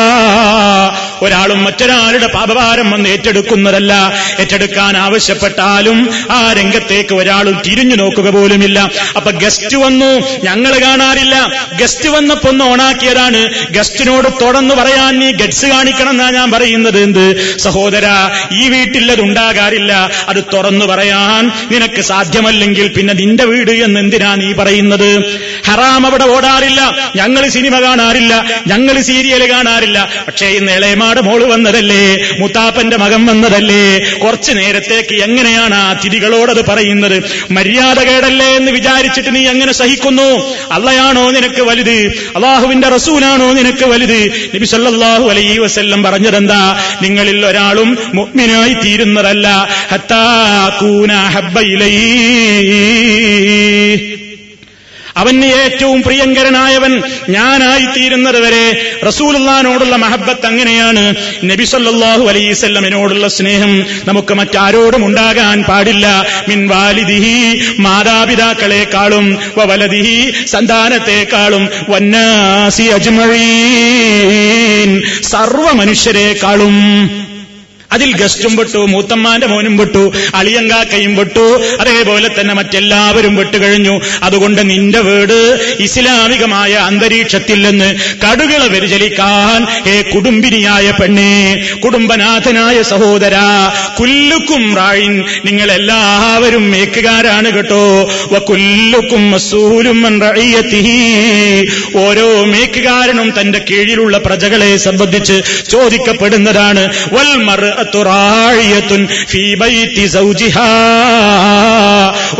[1.22, 4.12] ഒരാളും മറ്റൊരാളുടെ പാപഭാരം വന്ന് ഏറ്റെടുക്കുന്നതല്ല.
[4.40, 8.90] ഏറ്റെടുക്കാൻ ആവശ്യപ്പെട്ടാലും ആ രംഗത്തേക്ക് ഒരാളും തിരിഞ്ഞു നോക്കുക പോലുമില്ല.
[9.16, 10.40] അപ്പൊ ഗസ്റ്റ് വന്നു.
[10.44, 11.50] ഞങ്ങൾ കാണാറില്ല.
[11.80, 13.70] ഗസ്റ്റ് വന്നപ്പോ ഒന്ന് ഓണാക്കിയതാണ്.
[13.70, 17.56] ഗസ്റ്റിനോട് തുടർന്ന് പറയാൻ നീ ഗഡ്സ് കാണിക്കണം എന്നാ ഞാൻ പറയുന്നത് എന്ത്?
[17.58, 18.06] സഹോദര
[18.52, 24.52] ഈ വീട്ടിൽ അത് ഉണ്ടാകാറില്ല അത് തുറന്നു പറയാൻ നിനക്ക് സാധ്യമല്ലെങ്കിൽ പിന്നെ നിന്റെ വീട് എന്ന് എന്തിനാ നീ
[24.52, 25.40] പറയുന്നത്?
[25.66, 27.10] ഹറാം അവിടെ ഓടാറില്ല.
[27.16, 28.44] ഞങ്ങൾ സിനിമ കാണാറില്ല.
[28.66, 30.08] ഞങ്ങൾ സീരിയൽ കാണാറില്ല.
[30.26, 32.18] പക്ഷേ ഇന്ന് ഇളയമാട് മോൾ വന്നതല്ലേ?
[32.38, 33.98] മുത്താപ്പന്റെ മകൻ വന്നതല്ലേ?
[34.18, 37.22] കുറച്ചു നേരത്തേക്ക് എങ്ങനെയാണ് ആ തിരികളോടത് പറയുന്നത്?
[37.50, 40.56] മര്യാദ കേടല്ലേ എന്ന് വിചാരിച്ചിട്ട് നീ എങ്ങനെ സഹിക്കുന്നു?
[40.72, 41.98] അള്ളയാണോ നിനക്ക് വലുത്?
[42.36, 44.50] അള്ളാഹുവിന്റെ റസൂലാണോ നിനക്ക് വലുത്?
[44.54, 46.78] നബി സല്ലല്ലാഹു അലൈഹി വസല്ലം പറഞ്ഞതെന്താ?
[47.02, 49.68] നിങ്ങളിൽ ഒരാളും മുഗ്മിനായി തീരുന്നതല്ല.
[49.92, 50.76] ഹത്താ
[55.16, 61.14] അവന് ഏറ്റവും പ്രിയങ്കരനായവൻ ഞാനായി തീരുന്നത് വരെ റസൂലുള്ളാനോടുള്ള മഹബത്ത് അങ്ങനെയാണ്.
[61.44, 66.26] നബി സല്ലല്ലാഹു അലൈസല്ലമിനോടുള്ള സ്നേഹം നമുക്ക് മറ്റാരോടും ഉണ്ടാകാൻ പാടില്ല.
[66.48, 76.76] മിൻ വാലിദിഹി മാതാപിതാക്കളെക്കാളും വവലദിഹി സന്താനത്തെക്കാളും വന്നാസി അജ്മഴീൻ സർവ മനുഷ്യരെക്കാളും
[77.92, 85.38] അതിൽ ഗസ്റ്റും പെട്ടു മൂത്തമ്മാന്റെ മോനും പെട്ടു അളിയങ്കാക്കയും പെട്ടു അതേപോലെ തന്നെ മറ്റെല്ലാവരും പെട്ടുകഴിഞ്ഞു അതുകൊണ്ട് നിന്റെ വീട്
[85.80, 87.94] ഇസ്ലാമികമായ അന്തരീക്ഷത്തിൽ നിന്ന്
[88.26, 93.36] കടുകള വ്യതിചലിക്കാൻ ഏ കുടുംബിനിയായ പെണ്ണേ കുടുംബനാഥനായ സഹോദര
[94.00, 98.10] കുല്ലുക്കും റായിൻ നിങ്ങൾ എല്ലാവരും മേക്കുകാരാണ് കേട്ടോ.
[98.38, 100.00] കുല്ലുക്കും മസൂലും.
[101.94, 106.94] ഓരോ മേക്കുകാരനും തന്റെ കീഴിലുള്ള പ്രജകളെ സംബന്ധിച്ച് ചോദിക്കപ്പെടുന്നതാണ്.
[107.12, 107.79] വൽമർ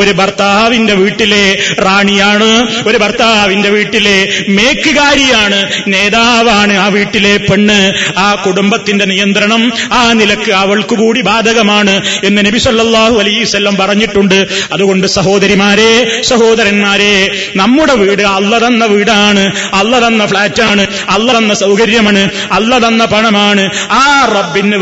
[0.01, 1.45] ഒരു ഭർത്താവിന്റെ വീട്ടിലെ
[1.87, 2.49] റാണിയാണ്
[2.89, 4.17] ഒരു ഭർത്താവിന്റെ വീട്ടിലെ
[4.57, 5.59] മേക്കുകാരിയാണ്
[5.95, 7.79] നേതാവാണ് ആ വീട്ടിലെ പെണ്ണ്.
[8.17, 9.63] ആ കുടുംബത്തിന്റെ നിയന്ത്രണം
[9.93, 14.39] ആ നിലയ്ക്ക് അവൾക്ക് കൂടി ബാധകമാണ് എന്ന് നബി സല്ലല്ലാഹു അലൈഹി വസല്ലം പറഞ്ഞിട്ടുണ്ട്.
[14.75, 15.93] അതുകൊണ്ട് സഹോദരിമാരെ
[16.31, 17.15] സഹോദരന്മാരെ
[17.57, 19.45] നമ്മുടെ വീട് അല്ല തന്ന വീടാണ്
[19.81, 22.23] അല്ല തന്ന ഫ്ളാറ്റാണ് അല്ല തന്ന സൗകര്യമാണ്
[22.59, 23.65] അല്ല തന്ന പണമാണ്.
[23.91, 24.05] ആ
[24.37, 24.77] റബ്ബിന്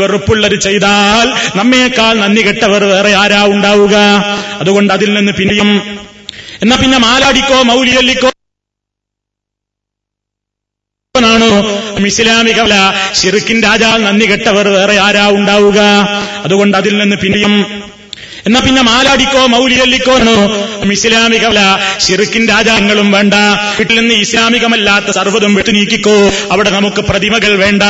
[0.49, 1.27] വെറുപ്പുള്ളത് ചെയ്താൽ
[1.57, 3.95] നമ്മേക്കാൾ നന്ദി കെട്ടവർ വേറെ ആരാ ഉണ്ടാവുക?
[4.59, 5.69] അതുകൊണ്ട് അതിൽ നിന്ന് പിന്നെയും
[6.61, 8.29] എന്നാ പിന്നെ മാലാടിക്കോ മൗലിയല്ലിക്കോ
[11.15, 11.47] ാണോ?
[12.07, 12.75] ഇസ്ലാമികമല്ല.
[13.13, 15.79] ഷിറുക്കിൻ രാജാൽ നന്ദി കെട്ടവർ വേറെ ആരാ ഉണ്ടാവുക?
[16.43, 17.53] അതുകൊണ്ട് അതിൽ നിന്ന് പിന്നെയും
[18.49, 20.19] എന്നാ പിന്നെ മാലാടിക്കോ മൗലിയല്ലിക്കോ
[20.91, 23.33] ഇസ്ലാമികമല്ല ഷിറുക്കിൻ രാജാങ്ങളും വേണ്ട.
[23.77, 26.31] വീട്ടിൽ നിന്ന് ഇസ്ലാമികമല്ലാത്ത സർവതും വിട്ടു നീക്കിക്കോ.
[26.51, 27.83] അവിടെ നമുക്ക് പ്രതിമകൾ വേണ്ട.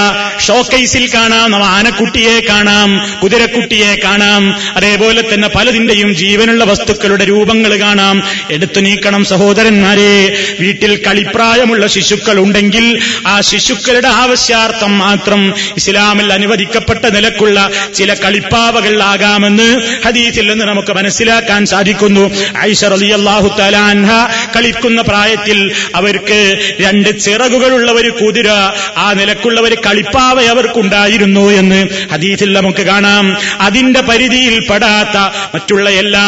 [0.48, 4.56] ഷോക്കേസിൽ കാണാം നമ്മ ആനക്കുട്ടിയെ കാണാം കുതിരക്കുട്ടിയെ കാണാം.
[4.76, 8.24] അതേപോലെ തന്നെ പലതിന്റെയും ജീവനുള്ള വസ്തുക്കളുടെ രൂപങ്ങൾ കാണാം.
[8.52, 10.38] എടുത്തു നീക്കണം സഹോദരന്മാരെ.
[10.60, 20.66] വീട്ടിൽ കളിപ്രായമുള്ള ശിശുക്കൾ ഉണ്ടെങ്കിൽ ആ ശിശുക്കളുടെ ആവശ്യാർത്ഥം മാത്രം ഇസ്ലാമിൽ അനുവദിക്കപ്പെട്ട നിലക്കുള്ള ചില കളിപ്പാവകളാകാമെന്ന് ഹദീസിൽ നിന്ന്
[20.66, 22.24] നമുക്ക് മനസ്സിലാക്കാൻ സാധിക്കുന്നു.
[22.60, 24.12] ഐഷ റളിയല്ലാഹു അള്ളാഹു അൻഹ
[24.56, 26.40] കളിക്കുന്ന പ്രായത്തിൽ അവർക്ക്
[26.80, 28.50] രണ്ട് ചിറകുകളുള്ള ഒരു കുതിര
[28.98, 31.80] ആ നിലക്കുള്ള ഒരു കളിപ്പാവ അവർക്കുണ്ടായിരുന്നു എന്ന്
[32.12, 33.26] ഹദീസിൽ നമുക്ക് കാണാം.
[33.62, 35.18] അതിന്റെ പരിധിയിൽ പെടാത്ത
[35.56, 36.28] മറ്റുള്ള എല്ലാ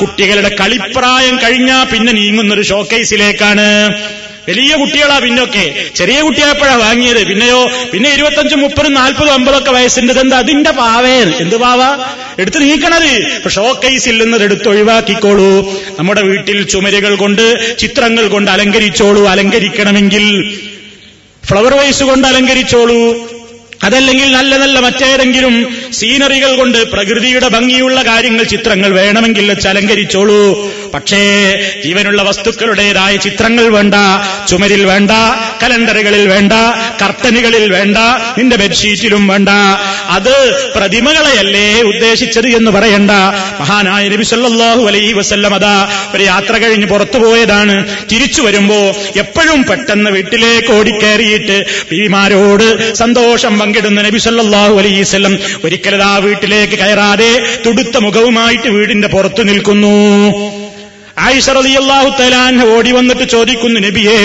[0.00, 3.66] കുട്ടികളുടെ കളിപ്രായം കഴിഞ്ഞാൽ പിന്നെ നീങ്ങുന്നൊരു ഷോക്കേസിലേക്കാണ്
[4.48, 5.74] വലിയ കുട്ടികളാ പിന്നൊക്കെ.
[5.96, 7.26] ചെറിയ കുട്ടിയായപ്പോഴാ വാങ്ങിയത്?
[7.26, 11.80] പിന്നെയോ പിന്നെ ഇരുപത്തഞ്ചും മുപ്പതും നാൽപ്പതും അമ്പതൊക്കെ വയസ്സിന്റെ എന്താ അതിന്റെ പാവേ എന്ത് പാവ?
[12.38, 13.48] എടുത്ത് നീക്കണത്.
[13.50, 15.80] ഷോക്കേസിൽ നിന്ന് എടുത്ത് ഒഴിവാക്കിക്കോളൂ.
[15.98, 19.26] നമ്മുടെ വീട്ടിൽ ചുമരുകൾ കൊണ്ട് ചിത്രങ്ങൾ കൊണ്ട് അലങ്കരിച്ചോളൂ.
[19.26, 20.58] അലങ്കരിക്കണമെങ്കിൽ
[21.46, 23.30] ഫ്ലവർ വൈസ് കൊണ്ട് അലങ്കരിച്ചോളൂ.
[23.84, 30.72] അതല്ലെങ്കിൽ നല്ല നല്ല മറ്റേതെങ്കിലും സീനറികൾ കൊണ്ട് പ്രകൃതിയുടെ ഭംഗിയുള്ള കാര്യങ്ങൾ ചിത്രങ്ങൾ വേണമെങ്കിൽ വെച്ച് അലങ്കരിച്ചോളൂ.
[30.94, 31.20] പക്ഷേ
[31.84, 33.94] ജീവനുള്ള വസ്തുക്കളുടേതായ ചിത്രങ്ങൾ വേണ്ട
[34.48, 35.10] ചുമരിൽ വേണ്ട
[35.62, 36.52] കലണ്ടറുകളിൽ വേണ്ട
[37.02, 37.98] കർട്ടനുകളിൽ വേണ്ട
[38.38, 39.48] നിന്റെ ബെഡ്ഷീറ്റിലും വേണ്ട.
[40.08, 40.34] അത്
[40.76, 43.10] പ്രതിമകളെയല്ലേ ഉദ്ദേശിച്ചത് എന്ന് പറയണ്ട.
[43.60, 47.76] മഹാനായ നബി സല്ലല്ലാഹു അലൈഹി വസല്ലം അതാ ഒരു യാത്ര കഴിഞ്ഞ് പുറത്തു പോയതാണ്.
[48.12, 48.78] തിരിച്ചു വരുമ്പോ
[49.16, 57.32] എപ്പോഴും പെട്ടെന്ന് വീട്ടിലേക്ക് ഓടിക്കേറിയിട്ട് ബിവിമാരോട് സന്തോഷം പങ്കിടുന്ന നബി സല്ലാഹു വസല്ലം ഒരിക്കലതാ വീട്ടിലേക്ക് കയറാതെ
[57.66, 59.94] തുടുത്ത മുഖവുമായിട്ട് വീടിന്റെ പുറത്തു നിൽക്കുന്നു.
[61.24, 64.16] ആയിഷ റളിയല്ലാഹു തആലാൻ ഓടി വന്നിട്ട് ചോദിക്കുന്നു നബിയേ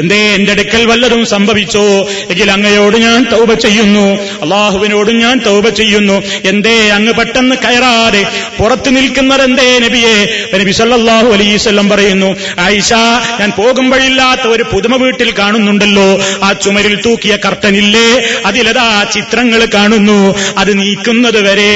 [0.00, 1.82] എന്തേ എന്റെ അടുക്കൽ വല്ലതും സംഭവിച്ചോ?
[2.30, 4.04] എങ്കിൽ അങ്ങയോട് ഞാൻ തൗബ ചെയ്യുന്നു
[4.44, 6.22] അള്ളാഹുവിനോടും ഞാൻ തൗബ ചെയ്യുന്നു.
[6.44, 8.22] എന്തേ അങ്ങ് പെട്ടെന്ന് കയറാതെ
[8.58, 10.14] പുറത്തു നിൽക്കുന്നത് എന്തേ നബിയെ?
[10.54, 12.92] നബി സല്ലല്ലാഹു അലൈഹി വസല്ലം പറയുന്നു ആയിഷ
[13.40, 16.08] ഞാൻ പോകുമ്പോഴില്ലാത്ത ഒരു പുതുമ വീട്ടിൽ കാണുന്നുണ്ടല്ലോ.
[16.42, 18.08] ആ ചുമരിൽ തൂക്കിയ കർട്ടനില്ലേ?
[18.46, 20.20] അതിലതാ ചിത്രങ്ങൾ കാണുന്നു.
[20.58, 21.70] അത് നീക്കുന്നത് വരെ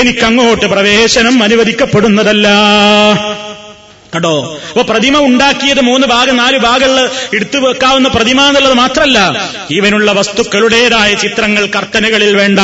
[0.00, 2.48] എനിക്കങ്ങോട്ട് പ്രവേശനം അനുവദിക്കപ്പെടുന്നതല്ല.
[4.14, 4.34] കേട്ടോ
[4.68, 7.06] അപ്പൊ പ്രതിമ ഉണ്ടാക്കിയത് മൂന്ന് ഭാഗം നാല് ഭാഗങ്ങളിൽ
[7.36, 9.18] എടുത്തു വെക്കാവുന്ന പ്രതിമ എന്നുള്ളത് മാത്രമല്ല
[9.70, 12.60] ഇവനുള്ള വസ്തുക്കളുടേതായ ചിത്രങ്ങൾ കർത്തനകളിൽ വേണ്ട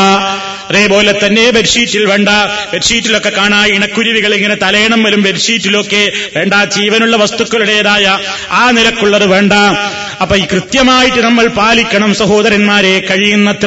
[0.70, 2.30] അതേപോലെ തന്നെ ബെഡ്ഷീറ്റിൽ വേണ്ട
[2.72, 6.02] ബെഡ്ഷീറ്റിലൊക്കെ കാണാ ഇണക്കുരുവികൾ ഇങ്ങനെ തലയണം വരും ബെഡ്ഷീറ്റിലൊക്കെ
[6.36, 8.04] വേണ്ട ജീവനുള്ള വസ്തുക്കളുടേതായ
[8.52, 9.54] ആ നിലക്കുള്ളത് വേണ്ട.
[10.20, 13.66] അപ്പൊ ഈ കൃത്യമായിട്ട് നമ്മൾ പാലിക്കണം സഹോദരന്മാരെ കഴിയുന്നത്ര.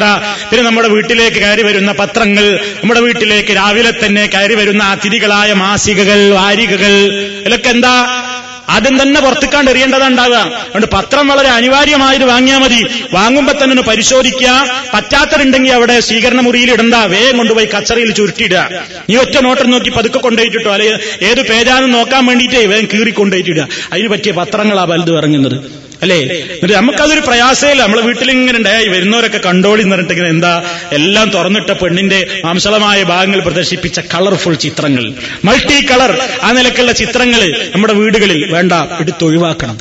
[0.50, 6.94] പിന്നെ നമ്മുടെ വീട്ടിലേക്ക് കയറി വരുന്ന പത്രങ്ങൾ നമ്മുടെ വീട്ടിലേക്ക് രാവിലെ തന്നെ കയറി വരുന്ന അതിഥികളായ മാസികകൾ വാരികകൾ
[7.40, 8.20] ഇതിലൊക്കെ എന്താ?
[8.68, 12.86] ആദ്യം തന്നെ പുറത്തുക്കാണ്ട് എറിയേണ്ടതുണ്ടാവുക അതുകൊണ്ട് പത്രം വളരെ അനിവാര്യമായത് വാങ്ങിയാൽ മതി.
[13.12, 14.66] വാങ്ങുമ്പോ തന്നെ ഒന്ന് പരിശോധിക്കുക.
[14.94, 16.94] പറ്റാത്തതുണ്ടെങ്കിൽ അവിടെ സ്വീകരണ മുറിയിൽ ഇടണ്ട.
[16.94, 18.68] വേഗം കൊണ്ടുപോയി കച്ചറയിൽ ചുരുട്ടിയിടുക.
[19.10, 24.08] നീ ഒറ്റ നോട്ടം നോക്കി പതുക്കെ കൊണ്ടുപോയിട്ടോ അല്ലെ ഏത് പേജാന്ന് നോക്കാൻ വേണ്ടിയിട്ടേ വേഗം കീറി കൊണ്ടുപോയിട്ടിടുക അതിന്
[24.08, 25.83] പറ്റിയ പത്രങ്ങളാ വലുത് ഇറങ്ങുന്നത്.
[26.02, 26.18] അല്ലേ?
[26.18, 32.42] എന്നിട്ട് നമുക്കതൊരു പ്രയാസമില്ല നമ്മളെ വീട്ടിൽ ഇങ്ങനെ ഉണ്ടായി വരുന്നവരൊക്കെ കണ്ടോളി എന്ന് പറഞ്ഞിട്ട് എന്താ എല്ലാം തുറന്നിട്ട പെണ്ണിന്റെ
[32.44, 35.12] മാംസളമായ ഭാഗങ്ങൾ പ്രദർശിപ്പിച്ച കളർഫുൾ ചിത്രങ്ങൾ.
[35.44, 38.72] മൾട്ടി കളർ ആ നിലക്കുള്ള ചിത്രങ്ങൾ നമ്മുടെ വീടുകളിൽ വേണ്ട.
[39.00, 39.78] എടുത്തൊഴിവാക്കണം.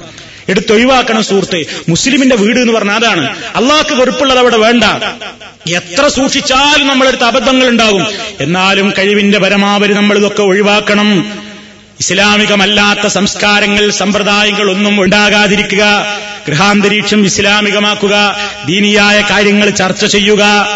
[0.49, 1.65] എടുത്തൊഴിവാക്കണം സുഹൃത്തെ.
[1.89, 3.35] മുസ്ലിമിന്റെ വീട് എന്ന് പറഞ്ഞാൽ അതാണ്.
[3.55, 4.83] അള്ളാഹ്ക്ക് വെറുപ്പുള്ളത് അവിടെ വേണ്ട.
[5.73, 8.05] എത്ര സൂക്ഷിച്ചാലും നമ്മളെടുത്ത് അബദ്ധങ്ങൾ ഉണ്ടാകും.
[8.39, 11.43] എന്നാലും കഴിവിന്റെ പരമാവധി നമ്മൾ ഇതൊക്കെ ഒഴിവാക്കണം.
[11.99, 16.05] ഇസ്ലാമികമല്ലാത്ത സംസ്കാരങ്ങൾ സമ്പ്രദായങ്ങൾ ഒന്നും ഉണ്ടാകാതിരിക്കുക.
[16.47, 18.35] ഗൃഹാന്തരീക്ഷം ഇസ്ലാമികമാക്കുക.
[18.65, 20.67] ദീനിയായ കാര്യങ്ങൾ ചർച്ച ചെയ്യുക.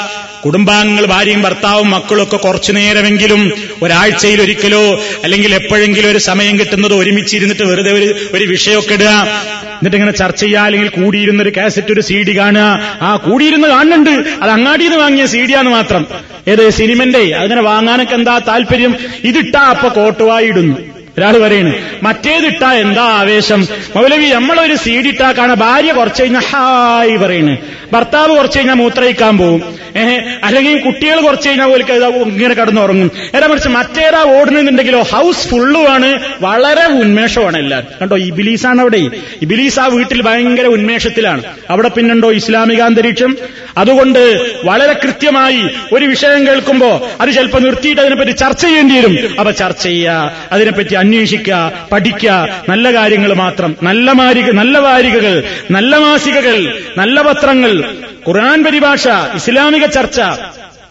[0.45, 7.91] കുടുംബാംഗങ്ങൾ ഭാര്യയും ഭർത്താവും മക്കളൊക്കെ കുറച്ചു നേരമെങ്കിലും ഒരാഴ്ചയിൽ ഒരിക്കലോ അല്ലെങ്കിൽ എപ്പോഴെങ്കിലും ഒരു സമയം കിട്ടുന്നത് ഒരുമിച്ചിരുന്നിട്ട് വെറുതെ
[7.91, 9.07] ഒരു ഒരു വിഷയമൊക്കെ ഇടുക.
[9.07, 10.59] എന്നിട്ട് ഇങ്ങനെ ചർച്ച ചെയ്യുക.
[10.59, 12.97] അല്ലെങ്കിൽ കൂടിയിരുന്ന ഒരു കാസറ്റ് ഒരു സി ഡി കാണുക.
[13.01, 14.09] ആ കൂടിയിരുന്ന് കാണുന്നുണ്ട്.
[14.09, 16.07] അത് അങ്ങാടിയിൽ നിന്ന് വാങ്ങിയ സി ഡിയാന്ന് മാത്രം.
[16.47, 18.95] ഏത് സിനിമന്റെ അതിനെ വാങ്ങാനൊക്കെ എന്താ താല്പര്യം?
[19.23, 20.96] ഇതിട്ടാ അപ്പൊ കോട്ടുവായി ഇടുന്നു.
[21.17, 23.67] ഒരാൾ പറയണ് മറ്റേതിട്ടാ എന്താ ആവേശം?
[23.95, 27.57] മൗലവി നമ്മളൊരു സീഡിട്ടാ കാണാൻ ഭാര്യ കുറച്ച് കഴിഞ്ഞാൽ ഹായ് പറയണ്.
[27.93, 29.79] ഭർത്താവ് കുറച്ച് കഴിഞ്ഞാൽ മൂത്രയിക്കാൻ പോവും.
[29.95, 31.83] ഏഹ് അല്ലെങ്കിൽ കുട്ടികൾ കുറച്ച് കഴിഞ്ഞാൽ പോലെ
[32.23, 33.11] ഇങ്ങനെ കടന്നുറങ്ങും.
[33.35, 37.89] ഏതാ മറിച്ച് മറ്റേതാ ഓടുന്നുണ്ടെങ്കിലോ ഹൗസ് ഫുള്ളുമാണ് വളരെ ഉന്മേഷമാണ് എല്ലാവരും.
[38.01, 39.09] കണ്ടോ ഇബിലീസാണ് അവിടെ.
[39.41, 41.43] ഇബിലീസ് ആ വീട്ടിൽ ഭയങ്കര ഉന്മേഷത്തിലാണ്.
[41.69, 43.37] അവിടെ പിന്നുണ്ടോ ഇസ്ലാമിക അന്തരീക്ഷം?
[43.77, 45.61] അതുകൊണ്ട് വളരെ കൃത്യമായി
[45.93, 49.39] ഒരു വിഷയം കേൾക്കുമ്പോ അത് ചിലപ്പോൾ നിർത്തിയിട്ട് അതിനെപ്പറ്റി ചർച്ച ചെയ്യേണ്ടി വരും.
[49.39, 51.59] അപ്പൊ ചർച്ച ചെയ്യുക അതിനെപ്പറ്റി അന്വേഷിക്കുക
[51.91, 52.31] പഠിക്കുക
[52.69, 53.73] നല്ല കാര്യങ്ങൾ മാത്രം.
[53.83, 55.35] നല്ല മാരിക നല്ല വാരികകൾ
[55.71, 56.57] നല്ല മാസികകൾ
[56.97, 57.73] നല്ല പത്രങ്ങൾ
[58.27, 59.03] ഖുർആൻ പരിഭാഷ
[59.35, 60.19] ഇസ്ലാമിക ചർച്ച.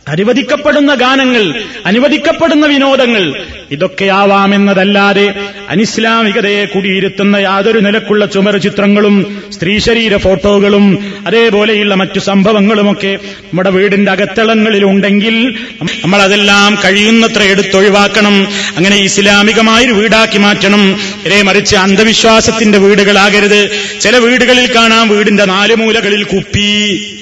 [0.09, 5.35] അനുവദിക്കപ്പെടുന്ന ഗാനങ്ങൾ അനുവദിക്കപ്പെടുന്ന വിനോദങ്ങൾ ഇതൊക്കെയാവാമെന്നതല്ലാതെ
[5.69, 15.55] അനിസ്ലാമികതയെ കുടിയിരുത്തുന്ന യാതൊരു നിലക്കുള്ള ചുമർ ചിത്രങ്ങളും സ്ത്രീശരീര ഫോട്ടോകളും അതേപോലെയുള്ള മറ്റു സംഭവങ്ങളുമൊക്കെ നമ്മുടെ വീടിന്റെ അകത്തളങ്ങളിൽ ഉണ്ടെങ്കിൽ
[15.83, 18.49] നമ്മൾ അതെല്ലാം കഴിയുന്നത്ര എടുത്തൊഴിവാക്കണം.
[18.77, 21.01] അങ്ങനെ ഇസ്ലാമികമായൊരു വീടാക്കി മാറ്റണം.
[21.27, 23.71] ഇതേ മറിച്ച് അന്ധവിശ്വാസത്തിന്റെ വീടുകളാകരുത്.
[24.01, 27.13] ചില വീടുകളിൽ കാണാം വീടിന്റെ നാല് മൂലകളിൽ കുപ്പി.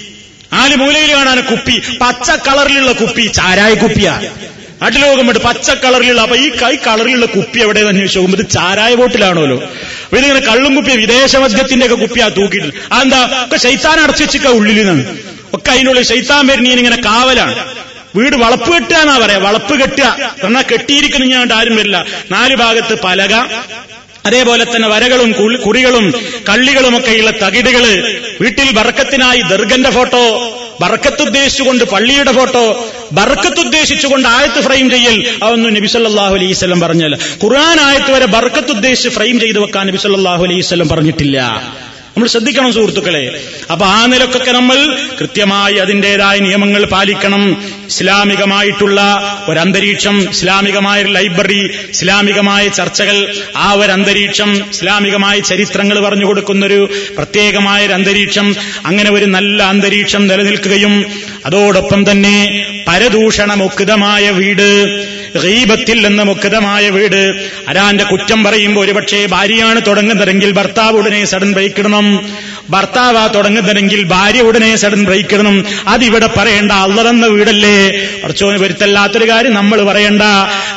[0.54, 1.82] നാല് മൂലയിൽ കാണാൻ കുപ്പി.
[2.00, 4.20] പച്ച കളറിലുള്ള കുപ്പി ചാരായ കുപ്പിയാ.
[4.82, 6.20] നാട്ടിലോകുമ്പോട്ട് പച്ച കളറിലുള്ള.
[6.20, 10.90] അപ്പൊ ഈ കൈ കളറിലുള്ള കുപ്പി എവിടെ അന്വേഷിച്ചു നോക്കുമ്പോൾ ഇത് ചാരായ ബോട്ടിലാണല്ലോ അപ്പൊ ഇതിങ്ങനെ കള്ളും കുപ്പി
[10.90, 12.68] വിദേശ മദ്യത്തിന്റെ ഒക്കെ കുപ്പിയാ തൂക്കിയിട്ട്.
[12.92, 13.44] അതെന്താ?
[13.44, 15.18] ഒക്കെ ശൈത്താൻ അടച്ചുവെച്ചിക്ക ഉള്ളിൽ നിന്നാണ്
[15.54, 17.74] ഒക്കെ അതിനുള്ളിൽ ശൈത്താൻ വരുന്നീൻ ഇങ്ങനെ കാവലാണ്.
[18.16, 19.38] വീട് വളപ്പ് കെട്ടുക എന്നാ പറയാ.
[19.38, 20.30] വളപ്പ് കെട്ടുക.
[20.44, 22.06] എന്നാൽ കെട്ടിയിരിക്കുന്ന ഞാൻ ആരും വരില്ല.
[22.30, 23.34] നാല് ഭാഗത്ത് പലക.
[24.26, 25.32] അതേപോലെ തന്നെ വരകളും
[25.66, 26.06] കുറികളും
[26.48, 27.84] കള്ളികളുമൊക്കെയുള്ള തകിടുകൾ
[28.40, 30.24] വീട്ടിൽ ബർക്കത്തിനായി ദർഗന്റെ ഫോട്ടോ
[30.80, 35.38] ബർക്കത്തുദ്ദേശിച്ചുകൊണ്ട് പള്ളിയുടെ ഫോട്ടോ ബർക്കത്തുദ്ദേശിച്ചുകൊണ്ട് ആയത്ത് ഫ്രെയിം ചെയ്യൽ.
[35.42, 37.16] അതൊന്നും നബി സല്ലാഹു അലൈവല്ലം പറഞ്ഞല്ല.
[37.44, 41.38] ഖുർആൻ ആയത്ത് വരെ ബർക്കത്തുദ്ദേശിച്ച് ഫ്രെയിം ചെയ്ത് വെക്കാൻ നബി സല്ലാഹു അലൈവല്ലം പറഞ്ഞിട്ടില്ല.
[42.16, 43.42] നമ്മൾ ശ്രദ്ധിക്കണം സുഹൃത്തുക്കളെ.
[43.72, 44.76] അപ്പൊ ആ നിലക്കൊക്കെ നമ്മൾ
[45.20, 47.62] കൃത്യമായി അതിന്റേതായ നിയമങ്ങൾ പാലിക്കണം.
[47.86, 49.00] ഇസ്ലാമികമായിട്ടുള്ള
[49.48, 58.56] ഒരന്തരീക്ഷം ഇസ്ലാമികമായ ലൈബ്രറി ഇസ്ലാമികമായ ചർച്ചകൾ ആ ഒരു അന്തരീക്ഷം ഇസ്ലാമികമായ ചരിത്രങ്ങൾ പറഞ്ഞു കൊടുക്കുന്നൊരു പ്രത്യേകമായ ഒരു അന്തരീക്ഷം
[58.86, 61.04] അങ്ങനെ ഒരു നല്ല അന്തരീക്ഷം നിലനിൽക്കുകയും
[61.46, 64.68] അതോടൊപ്പം തന്നെ പരദൂഷണമുക്തമായ വീട്
[65.38, 67.48] ഗീബത്തിൽ നിന്ന് മുക്തമായ വീട്.
[67.68, 72.28] അരാന്റെ കുറ്റം പറയുമ്പോൾ ഒരുപക്ഷെ ഭാര്യയാണ് തുടങ്ങുന്നതെങ്കിൽ ഭർത്താവ് ഉടനെ സഡൻ ബ്രേക്ക് ഇടണം.
[72.70, 75.64] ഭർത്താവ് തുടങ്ങുന്നതെങ്കിൽ ഭാര്യ ഉടനെ സഡൻ ബ്രേക്ക് ഇടണം.
[75.88, 77.90] അതിവിടെ പറയേണ്ട അള്ളതെന്ന വീടല്ലേ?
[78.22, 80.22] കുറച്ചോന് വരുത്തല്ലാത്തൊരു കാര്യം നമ്മൾ പറയണ്ട.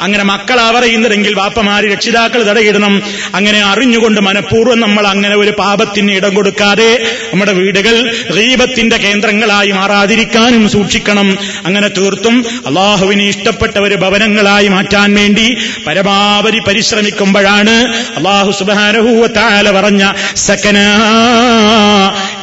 [0.01, 3.01] അങ്ങനെ മക്കൾ പറയുന്നതെങ്കിൽ വാപ്പമാര് രക്ഷിതാക്കൾ തടയിടണം.
[3.35, 11.37] അങ്ങനെ അറിഞ്ഞുകൊണ്ട് മനഃപൂർവം നമ്മൾ അങ്ങനെ ഒരു പാപത്തിന് ഇടം കൊടുക്കാതെ നമ്മുടെ വീടുകൾ ദൈവത്തിന്റെ കേന്ദ്രങ്ങളായി മാറാതിരിക്കാനും സൂക്ഷിക്കണം.
[11.65, 15.57] അങ്ങനെ തീർത്തും അള്ളാഹുവിന് ഇഷ്ടപ്പെട്ട ഒരു ഭവനങ്ങളായി മാറ്റാൻ വേണ്ടി
[15.87, 17.75] പരമാവധി പരിശ്രമിക്കുമ്പോഴാണ്
[18.17, 20.77] അള്ളാഹു സുബാനഹൂവത്താല പറഞ്ഞ സക്കന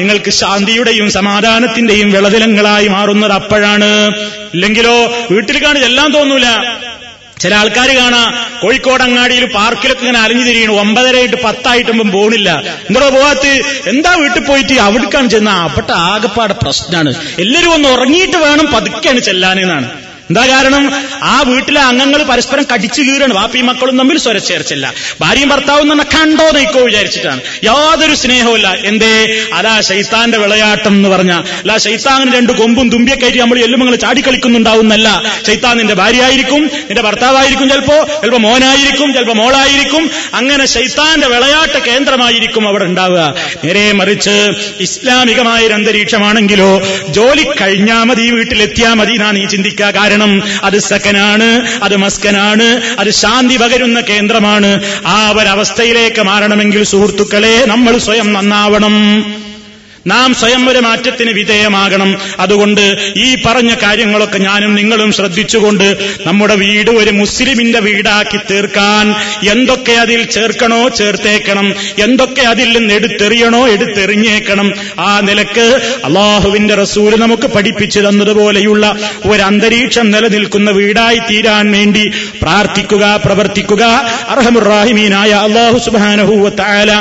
[0.00, 3.90] നിങ്ങൾക്ക് ശാന്തിയുടെയും സമാധാനത്തിന്റെയും വിളതിലങ്ങളായി മാറുന്നത് അപ്പോഴാണ്.
[4.54, 4.96] ഇല്ലെങ്കിലോ
[5.30, 6.44] വീട്ടിൽ കാണിച്ച് എല്ലാം തോന്നൂല.
[7.40, 8.20] ചില ആൾക്കാർ കാണാ
[8.62, 10.72] കോഴിക്കോട് അങ്ങാടിയിൽ പാർക്കിലൊക്കെ ഇങ്ങനെ അലിഞ്ഞു തിരിയണു.
[10.72, 12.62] ഒമ്പതരയായിട്ട് പത്തായിട്ടുമ്പം പോണില്ല.
[12.88, 13.52] എന്താ പോവാത്ത്?
[13.86, 15.50] എന്താ വീട്ടിൽ പോയിട്ട് അവിടേക്കാണ് ചെന്ന?
[15.50, 20.13] അപ്പട്ട ആകെപ്പാടെ പ്രശ്നമാണ് എല്ലാവരും ഒന്ന് ഉറങ്ങിയിട്ട് വേണം പതുക്കെയാണ് ചെല്ലാനെന്നാണ്.
[20.24, 20.92] എന്താ കാരണം?
[21.22, 23.34] ആ വീട്ടിലെ അംഗങ്ങൾ പരസ്പരം കടിച്ചു കീറാണ്.
[23.34, 27.40] വാപ്പിയും മക്കളും തമ്മിൽ സ്വരച്ചേർച്ചില്ല ഭാര്യയും ഭർത്താവും തന്നെ കണ്ടോ നയിക്കോ വിചാരിച്ചിട്ടാണ്.
[27.64, 28.74] യാതൊരു സ്നേഹവുമില്ല.
[28.84, 29.40] എന്തേ?
[29.52, 31.32] അലാ ശൈത്താന്റെ വിളയാട്ടം എന്ന് പറഞ്ഞ.
[31.32, 37.94] അല്ല ശൈത്താങ്ങിന് രണ്ട് കൊമ്പും തുമ്പിയെ കയറ്റി നമ്മൾ എല്ലുമങ്ങൾ ചാടിക്കളിക്കുന്നുണ്ടാവുന്നല്ല ശൈത്താൻ നിന്റെ ഭാര്യയായിരിക്കും നിന്റെ ഭർത്താവായിരിക്കും ചിലപ്പോ
[37.94, 40.10] ചിലപ്പോ മോനായിരിക്കും ചിലപ്പോ മോളായിരിക്കും.
[40.34, 43.34] അങ്ങനെ ശൈത്താന്റെ വിളയാട്ട കേന്ദ്രമായിരിക്കും അവിടെ ഉണ്ടാവുക.
[43.64, 50.13] നേരെ മറിച്ച് ഇസ്ലാമികമായ ഒരു അന്തരീക്ഷമാണെങ്കിലോ ജോലി കഴിഞ്ഞാൽ മതി വീട്ടിലെത്തിയാ മതി നാ നീ ചിന്തിക്കുക.
[50.14, 50.32] കാരണം
[50.64, 51.48] അത് സക്കനാണ്
[51.82, 52.66] അത് മസ്കനാണ്
[52.98, 54.70] അത് ശാന്തി പകരുന്ന കേന്ദ്രമാണ്.
[55.06, 58.96] ആ ഒരവസ്ഥയിലേക്ക് മാറണമെങ്കിൽ സുഹൃത്തുക്കളെ നമ്മൾ സ്വയം നന്നാവണം.
[60.06, 62.18] നാം സ്വയം ഒരു മാറ്റത്തിന് വിധേയമാകണം.
[62.40, 69.14] അതുകൊണ്ട് ഈ പറഞ്ഞ കാര്യങ്ങളൊക്കെ ഞാനും നിങ്ങളും ശ്രദ്ധിച്ചുകൊണ്ട് നമ്മുടെ വീട് ഒരു മുസ്ലിമിന്റെ വീടാക്കി തീർക്കാൻ
[69.50, 71.74] എന്തൊക്കെ അതിൽ ചേർക്കണോ ചേർത്തേക്കണം.
[71.98, 74.72] എന്തൊക്കെ അതിൽ നിന്ന് എടുത്തെറിയണോ എടുത്തെറിഞ്ഞേക്കണം.
[74.98, 75.66] ആ നിലയ്ക്ക്
[76.04, 82.10] അള്ളാഹുവിന്റെ റസൂൽ നമുക്ക് പഠിപ്പിച്ചു തന്നതുപോലെയുള്ള ഒരു അന്തരീക്ഷം നിലനിൽക്കുന്ന വീടായി തീരാൻ വേണ്ടി
[82.42, 83.82] പ്രാർത്ഥിക്കുക പ്രവർത്തിക്കുക.
[84.28, 86.92] അർഹമുറാഹിമീനായ അള്ളാഹു സുബാനഹൂവ താല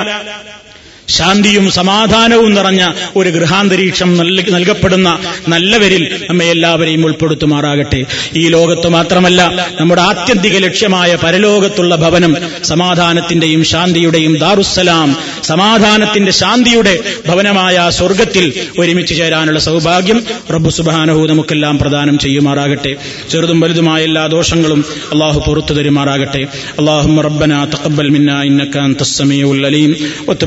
[1.09, 8.05] ശാന്തിയും സമാധാനവും നിറഞ്ഞ ഒരു ഗൃഹാന്തരീക്ഷം നൽകപ്പെടുന്ന നല്ലവരിൽ നമ്മെ എല്ലാവരെയും ഉൾപ്പെടുത്തുമാറാകട്ടെ.
[8.35, 18.53] ഈ ലോകത്ത് മാത്രമല്ല നമ്മുടെ ആത്യന്തിക ലക്ഷ്യമായ പരലോകത്തുള്ള ഭവനം സമാധാനത്തിന്റെയും ശാന്തിയുടെയും ദാറുസലാം സമാധാനത്തിന്റെ ശാന്തിയുടെ ഭവനമായ സ്വർഗത്തിൽ
[18.79, 20.23] ഒരുമിച്ച് ചേരാനുള്ള സൗഭാഗ്യം
[20.53, 22.95] റബ്ബു സുബാനഹു നമുക്കെല്ലാം പ്രദാനം ചെയ്യുമാറാകട്ടെ.
[23.31, 26.43] ചെറുതും വലുതുമായ എല്ലാ ദോഷങ്ങളും അള്ളാഹു പുറത്തു തരുമാറാകട്ടെ.
[26.79, 29.95] അള്ളാഹു റബ്ബന തഖബ്ബൽ മിന്ന ഇന്നക അൻതസ് അലീം.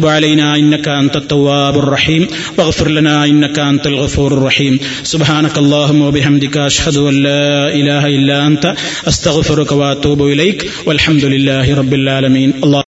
[0.06, 2.26] അലൈനാ إنك أنت التواب الرحيم.
[2.58, 4.78] واغفر لنا إنك أنت الغفور الرحيم.
[5.02, 8.74] سبحانك اللهم وبحمدك أشهد أن لا إله إلا أنت.
[9.08, 10.70] أستغفرك وأتوب إليك.
[10.86, 12.52] والحمد لله رب العالمين.
[12.64, 12.82] الله